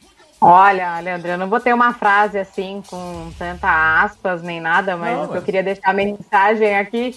Olha, 0.43 0.99
Leandro, 0.99 1.29
eu 1.29 1.37
não 1.37 1.47
botei 1.47 1.71
uma 1.71 1.93
frase 1.93 2.37
assim 2.37 2.83
com 2.89 3.31
tanta 3.37 4.03
aspas 4.03 4.41
nem 4.41 4.59
nada, 4.59 4.97
mas 4.97 5.29
não, 5.29 5.35
eu 5.35 5.41
queria 5.41 5.63
deixar 5.63 5.91
a 5.91 5.93
mensagem 5.93 6.75
aqui 6.77 7.15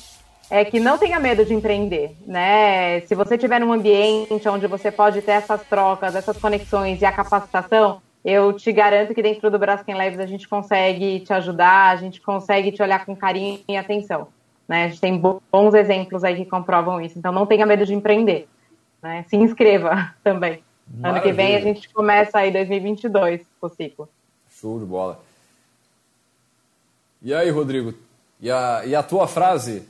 é 0.49 0.65
que 0.65 0.79
não 0.79 0.97
tenha 0.97 1.19
medo 1.19 1.45
de 1.45 1.53
empreender, 1.53 2.17
né? 2.27 3.01
Se 3.01 3.15
você 3.15 3.37
tiver 3.37 3.59
num 3.59 3.73
ambiente 3.73 4.49
onde 4.49 4.67
você 4.67 4.93
pode 4.93 5.21
ter 5.23 5.33
essas 5.33 5.63
trocas, 5.65 6.15
essas 6.15 6.39
conexões 6.39 7.03
e 7.03 7.05
a 7.05 7.11
capacitação, 7.11 8.01
eu 8.25 8.53
te 8.53 8.73
garanto 8.73 9.15
que 9.15 9.23
dentro 9.23 9.51
do 9.51 9.59
Braskem 9.59 9.95
Labs 9.95 10.21
a 10.21 10.27
gente 10.27 10.49
consegue 10.49 11.21
te 11.21 11.33
ajudar, 11.33 11.91
a 11.91 11.97
gente 11.97 12.21
consegue 12.21 12.73
te 12.73 12.83
olhar 12.83 13.05
com 13.05 13.17
carinho 13.17 13.61
e 13.69 13.77
atenção. 13.77 14.29
Né? 14.69 14.85
A 14.85 14.89
gente 14.89 15.01
tem 15.01 15.17
bons 15.17 15.75
exemplos 15.75 16.25
aí 16.25 16.37
que 16.37 16.45
comprovam 16.45 17.01
isso. 17.01 17.19
Então 17.19 17.33
não 17.33 17.47
tenha 17.47 17.67
medo 17.67 17.87
de 17.87 17.95
empreender. 17.95 18.49
Né? 19.03 19.25
Se 19.29 19.37
inscreva 19.37 20.13
também. 20.23 20.63
Maravilha. 20.87 21.11
Ano 21.11 21.23
que 21.23 21.33
vem 21.33 21.57
a 21.57 21.61
gente 21.61 21.89
começa 21.91 22.39
aí 22.39 22.53
2022 22.53 23.43
o 23.61 23.69
ciclo. 23.69 24.09
Show 24.51 24.79
de 24.79 24.85
bola. 24.85 25.23
E 27.23 27.35
aí, 27.35 27.51
Rodrigo? 27.51 27.95
E 28.41 28.51
a, 28.51 28.83
e 28.87 28.95
a 28.95 29.03
tua 29.03 29.27
frase? 29.27 29.83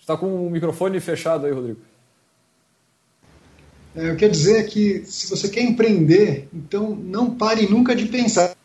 Está 0.00 0.16
com 0.16 0.46
o 0.46 0.50
microfone 0.50 1.00
fechado 1.00 1.46
aí, 1.46 1.52
Rodrigo. 1.52 1.80
É, 3.94 4.10
eu 4.10 4.16
quero 4.16 4.30
dizer 4.30 4.66
que 4.68 5.04
se 5.04 5.28
você 5.28 5.48
quer 5.48 5.62
empreender, 5.62 6.48
então 6.52 6.90
não 6.90 7.34
pare 7.34 7.68
nunca 7.68 7.94
de 7.94 8.06
pensar, 8.06 8.56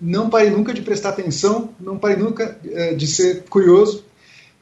não 0.00 0.28
pare 0.28 0.50
nunca 0.50 0.74
de 0.74 0.82
prestar 0.82 1.10
atenção, 1.10 1.70
não 1.80 1.98
pare 1.98 2.16
nunca 2.16 2.58
é, 2.64 2.94
de 2.94 3.06
ser 3.06 3.44
curioso 3.44 4.04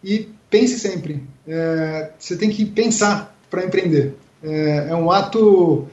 e 0.03 0.28
pense 0.49 0.78
sempre. 0.78 1.22
É, 1.47 2.11
você 2.18 2.36
tem 2.36 2.51
que 2.51 2.64
pensar 2.64 3.36
para 3.51 3.64
empreender. 3.64 4.14
É, 4.43 4.88
é, 4.91 4.95
um 4.95 5.11
ato 5.11 5.88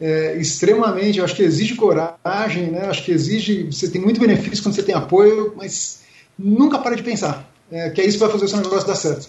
é, 0.00 0.36
extremamente, 0.36 1.18
eu 1.18 1.24
acho 1.24 1.36
que 1.36 1.42
exige 1.42 1.74
coragem, 1.74 2.70
né? 2.70 2.86
acho 2.86 3.04
que 3.04 3.12
exige, 3.12 3.64
você 3.64 3.90
tem 3.90 4.00
muito 4.00 4.20
benefício 4.20 4.62
quando 4.62 4.74
você 4.74 4.82
tem 4.82 4.94
apoio, 4.94 5.52
mas 5.56 6.04
nunca 6.38 6.78
pare 6.78 6.96
de 6.96 7.02
pensar, 7.02 7.44
é, 7.70 7.90
que 7.90 8.00
é 8.00 8.04
isso 8.04 8.18
que 8.18 8.24
vai 8.24 8.32
fazer 8.32 8.44
o 8.46 8.48
seu 8.48 8.58
negócio 8.58 8.86
dar 8.86 8.96
certo. 8.96 9.28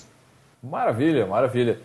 Maravilha, 0.64 1.26
maravilha. 1.28 1.80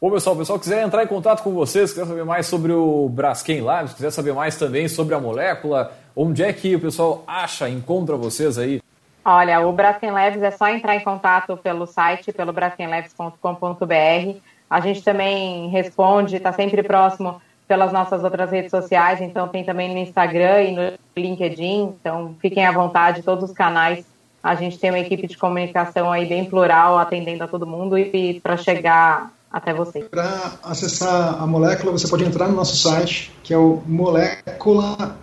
Bom, 0.00 0.12
pessoal, 0.12 0.36
o 0.36 0.38
pessoal 0.38 0.58
quiser 0.60 0.84
entrar 0.84 1.02
em 1.02 1.08
contato 1.08 1.42
com 1.42 1.52
vocês, 1.52 1.92
quiser 1.92 2.06
saber 2.06 2.24
mais 2.24 2.46
sobre 2.46 2.72
o 2.72 3.08
Braskem 3.08 3.60
Labs, 3.60 3.94
quiser 3.94 4.12
saber 4.12 4.32
mais 4.32 4.56
também 4.56 4.86
sobre 4.86 5.14
a 5.14 5.18
molécula, 5.18 5.92
onde 6.14 6.44
é 6.44 6.52
que 6.52 6.76
o 6.76 6.80
pessoal 6.80 7.24
acha, 7.26 7.68
encontra 7.68 8.16
vocês 8.16 8.58
aí? 8.58 8.80
Olha, 9.24 9.60
o 9.66 9.72
Braskem 9.72 10.12
Labs 10.12 10.42
é 10.42 10.52
só 10.52 10.68
entrar 10.68 10.94
em 10.94 11.00
contato 11.00 11.56
pelo 11.56 11.84
site, 11.84 12.32
pelo 12.32 12.52
braskenlabs.com.br. 12.52 14.38
A 14.68 14.80
gente 14.80 15.02
também 15.02 15.68
responde, 15.68 16.36
está 16.36 16.52
sempre 16.52 16.82
próximo 16.82 17.40
pelas 17.66 17.92
nossas 17.92 18.24
outras 18.24 18.50
redes 18.50 18.70
sociais, 18.70 19.20
então 19.20 19.46
tem 19.48 19.62
também 19.62 19.92
no 19.92 19.98
Instagram 19.98 20.62
e 20.62 20.74
no 20.74 20.98
LinkedIn, 21.16 21.94
então 22.00 22.34
fiquem 22.40 22.64
à 22.64 22.72
vontade, 22.72 23.22
todos 23.22 23.50
os 23.50 23.52
canais. 23.54 24.04
A 24.42 24.54
gente 24.54 24.78
tem 24.78 24.90
uma 24.90 24.98
equipe 24.98 25.26
de 25.26 25.36
comunicação 25.36 26.10
aí 26.10 26.26
bem 26.26 26.46
plural, 26.46 26.96
atendendo 26.96 27.44
a 27.44 27.48
todo 27.48 27.66
mundo 27.66 27.98
e 27.98 28.40
para 28.40 28.56
chegar 28.56 29.32
até 29.50 29.74
você. 29.74 30.00
Para 30.00 30.52
acessar 30.62 31.42
a 31.42 31.46
molécula, 31.46 31.92
você 31.92 32.08
pode 32.08 32.24
entrar 32.24 32.48
no 32.48 32.54
nosso 32.54 32.76
site, 32.76 33.32
que 33.42 33.52
é 33.52 33.58
o 33.58 33.82
molécula, 33.86 35.16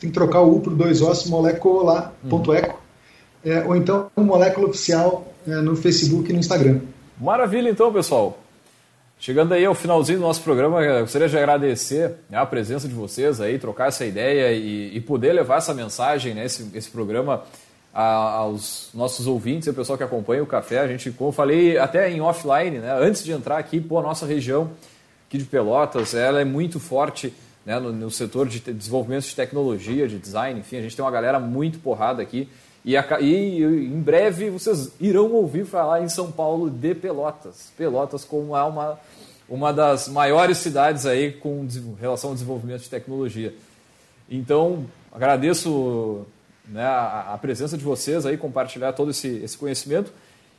tem 0.00 0.10
que 0.10 0.14
trocar 0.14 0.40
o 0.40 0.56
U 0.56 0.60
por 0.60 0.74
dois 0.74 1.02
ossos, 1.02 1.30
molécula.eco, 1.30 2.30
uhum. 2.30 3.52
é, 3.52 3.64
ou 3.64 3.76
então 3.76 4.10
o 4.16 4.22
molécula 4.22 4.68
oficial 4.68 5.26
é, 5.46 5.50
no 5.56 5.76
Facebook 5.76 6.30
e 6.30 6.32
no 6.32 6.40
Instagram. 6.40 6.80
Maravilha 7.20 7.68
então, 7.68 7.92
pessoal. 7.92 8.41
Chegando 9.22 9.54
aí 9.54 9.64
ao 9.64 9.72
finalzinho 9.72 10.18
do 10.18 10.24
nosso 10.24 10.42
programa, 10.42 10.84
gostaria 10.98 11.28
de 11.28 11.38
agradecer 11.38 12.16
né, 12.28 12.36
a 12.36 12.44
presença 12.44 12.88
de 12.88 12.94
vocês 12.94 13.40
aí, 13.40 13.56
trocar 13.56 13.86
essa 13.86 14.04
ideia 14.04 14.50
e, 14.52 14.96
e 14.96 15.00
poder 15.00 15.32
levar 15.32 15.58
essa 15.58 15.72
mensagem, 15.72 16.34
né, 16.34 16.44
esse, 16.44 16.68
esse 16.74 16.90
programa 16.90 17.44
a, 17.94 18.02
aos 18.02 18.90
nossos 18.92 19.28
ouvintes 19.28 19.68
e 19.68 19.70
ao 19.70 19.76
pessoal 19.76 19.96
que 19.96 20.02
acompanha 20.02 20.42
o 20.42 20.46
café. 20.46 20.80
A 20.80 20.88
gente, 20.88 21.12
como 21.12 21.28
eu 21.28 21.32
falei 21.32 21.78
até 21.78 22.10
em 22.10 22.20
offline, 22.20 22.80
né, 22.80 22.92
antes 23.00 23.22
de 23.22 23.30
entrar 23.30 23.58
aqui, 23.58 23.80
pô, 23.80 24.00
a 24.00 24.02
nossa 24.02 24.26
região 24.26 24.72
aqui 25.28 25.38
de 25.38 25.44
Pelotas, 25.44 26.14
ela 26.14 26.40
é 26.40 26.44
muito 26.44 26.80
forte 26.80 27.32
né, 27.64 27.78
no, 27.78 27.92
no 27.92 28.10
setor 28.10 28.48
de 28.48 28.58
desenvolvimento 28.58 29.22
de 29.22 29.36
tecnologia, 29.36 30.08
de 30.08 30.18
design, 30.18 30.58
enfim, 30.58 30.78
a 30.78 30.82
gente 30.82 30.96
tem 30.96 31.04
uma 31.04 31.12
galera 31.12 31.38
muito 31.38 31.78
porrada 31.78 32.20
aqui. 32.20 32.48
E, 32.84 32.96
a, 32.96 33.20
e, 33.20 33.62
em 33.62 34.00
breve 34.00 34.50
vocês 34.50 34.92
irão 35.00 35.30
ouvir 35.32 35.64
falar 35.64 36.02
em 36.02 36.08
São 36.08 36.32
Paulo 36.32 36.68
de 36.68 36.94
Pelotas. 36.94 37.72
Pelotas 37.76 38.24
como 38.24 38.56
é 38.56 38.62
uma, 38.64 38.98
uma 39.48 39.72
das 39.72 40.08
maiores 40.08 40.58
cidades 40.58 41.06
aí 41.06 41.32
com 41.32 41.66
relação 42.00 42.30
ao 42.30 42.34
desenvolvimento 42.34 42.82
de 42.82 42.90
tecnologia. 42.90 43.54
Então, 44.28 44.86
agradeço 45.12 46.26
né, 46.66 46.84
a, 46.84 47.34
a, 47.34 47.38
presença 47.38 47.76
de 47.76 47.84
vocês 47.84 48.24
aí, 48.24 48.36
compartilhar 48.36 48.92
todo 48.92 49.10
esse, 49.10 49.28
esse 49.28 49.56
conhecimento. 49.56 50.12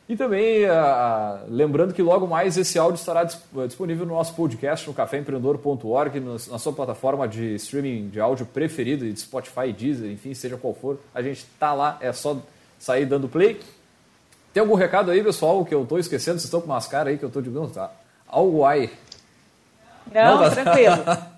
E 0.07 0.17
também, 0.17 0.65
a, 0.65 0.81
a, 0.81 1.39
lembrando 1.47 1.93
que 1.93 2.01
logo 2.01 2.27
mais 2.27 2.57
esse 2.57 2.77
áudio 2.77 2.99
estará 2.99 3.23
disponível 3.23 4.05
no 4.05 4.13
nosso 4.13 4.33
podcast 4.33 4.85
no 4.85 4.93
caféempreendedor.org, 4.93 6.19
na 6.19 6.59
sua 6.59 6.73
plataforma 6.73 7.25
de 7.27 7.55
streaming 7.55 8.09
de 8.09 8.19
áudio 8.19 8.45
preferida, 8.45 9.05
de 9.05 9.17
Spotify, 9.17 9.71
Deezer, 9.71 10.11
enfim, 10.11 10.33
seja 10.33 10.57
qual 10.57 10.73
for. 10.73 10.99
A 11.15 11.21
gente 11.21 11.39
está 11.39 11.73
lá, 11.73 11.97
é 12.01 12.11
só 12.11 12.37
sair 12.77 13.05
dando 13.05 13.29
play. 13.29 13.61
Tem 14.53 14.61
algum 14.61 14.75
recado 14.75 15.09
aí, 15.09 15.23
pessoal, 15.23 15.63
que 15.63 15.73
eu 15.73 15.83
estou 15.83 15.97
esquecendo? 15.97 16.37
Vocês 16.37 16.45
estão 16.45 16.59
com 16.59 16.67
umas 16.67 16.85
caras 16.85 17.13
aí 17.13 17.17
que 17.17 17.23
eu 17.23 17.27
estou 17.27 17.41
dizendo? 17.41 17.69
Tá. 17.69 17.89
Algo 18.27 18.65
aí. 18.65 18.91
Não, 20.13 20.35
Não 20.35 20.43
tá... 20.43 20.51
tranquilo. 20.51 20.97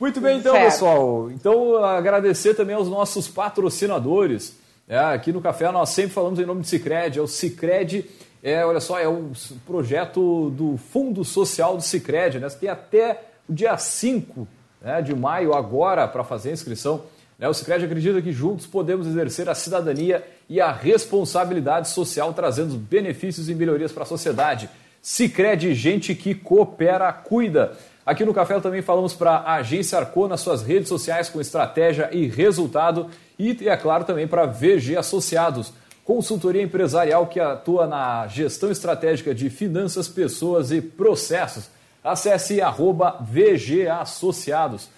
Muito 0.00 0.20
bem, 0.20 0.38
então, 0.38 0.52
certo. 0.52 0.64
pessoal. 0.72 1.30
Então, 1.30 1.84
agradecer 1.84 2.54
também 2.54 2.74
aos 2.74 2.88
nossos 2.88 3.28
patrocinadores. 3.28 4.56
É, 4.88 4.98
aqui 4.98 5.32
no 5.32 5.40
Café 5.40 5.72
nós 5.72 5.90
sempre 5.90 6.12
falamos 6.12 6.38
em 6.38 6.46
nome 6.46 6.60
de 6.60 6.68
Cicred. 6.68 7.18
É 7.18 7.22
o 7.22 7.26
Cicred, 7.26 8.08
é, 8.40 8.64
olha 8.64 8.78
só, 8.78 8.98
é 9.00 9.08
um 9.08 9.32
projeto 9.66 10.50
do 10.50 10.76
Fundo 10.76 11.24
Social 11.24 11.76
do 11.76 11.82
Cicred. 11.82 12.38
Né? 12.38 12.48
Você 12.48 12.58
tem 12.58 12.68
até 12.68 13.20
o 13.48 13.52
dia 13.52 13.76
5 13.76 14.46
né, 14.80 15.02
de 15.02 15.14
maio 15.14 15.54
agora 15.54 16.06
para 16.06 16.22
fazer 16.22 16.50
a 16.50 16.52
inscrição. 16.52 17.02
Né? 17.36 17.48
O 17.48 17.54
Cicred 17.54 17.84
acredita 17.84 18.22
que 18.22 18.30
juntos 18.30 18.64
podemos 18.64 19.08
exercer 19.08 19.48
a 19.48 19.56
cidadania 19.56 20.24
e 20.48 20.60
a 20.60 20.70
responsabilidade 20.70 21.88
social, 21.88 22.32
trazendo 22.32 22.76
benefícios 22.76 23.48
e 23.48 23.54
melhorias 23.56 23.90
para 23.90 24.04
a 24.04 24.06
sociedade. 24.06 24.70
Cicred, 25.02 25.74
gente 25.74 26.14
que 26.14 26.32
coopera, 26.32 27.12
cuida. 27.12 27.76
Aqui 28.04 28.24
no 28.24 28.32
Café 28.32 28.60
também 28.60 28.82
falamos 28.82 29.14
para 29.14 29.32
a 29.38 29.54
Agência 29.54 29.98
Arco 29.98 30.28
nas 30.28 30.40
suas 30.40 30.62
redes 30.62 30.88
sociais 30.88 31.28
com 31.28 31.40
estratégia 31.40 32.08
e 32.12 32.28
resultado 32.28 33.10
e, 33.38 33.68
é 33.68 33.76
claro, 33.76 34.04
também 34.04 34.26
para 34.26 34.46
VG 34.46 34.96
Associados, 34.96 35.72
consultoria 36.04 36.62
empresarial 36.62 37.26
que 37.26 37.40
atua 37.40 37.86
na 37.86 38.26
gestão 38.28 38.70
estratégica 38.70 39.34
de 39.34 39.50
finanças, 39.50 40.08
pessoas 40.08 40.70
e 40.70 40.80
processos. 40.80 41.68
Acesse 42.02 42.60
arroba 42.60 43.18
VG 43.20 43.88
Associados. 43.88 44.88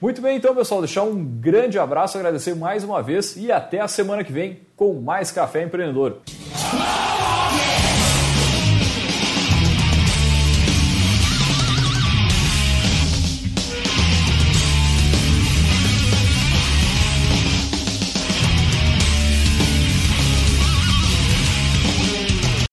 Muito 0.00 0.20
bem, 0.22 0.36
então, 0.36 0.54
pessoal, 0.54 0.80
deixar 0.80 1.02
um 1.02 1.22
grande 1.22 1.78
abraço, 1.78 2.16
agradecer 2.16 2.54
mais 2.54 2.82
uma 2.82 3.02
vez 3.02 3.36
e 3.36 3.52
até 3.52 3.80
a 3.80 3.88
semana 3.88 4.24
que 4.24 4.32
vem 4.32 4.60
com 4.74 4.94
mais 4.94 5.30
Café 5.30 5.62
Empreendedor. 5.62 6.20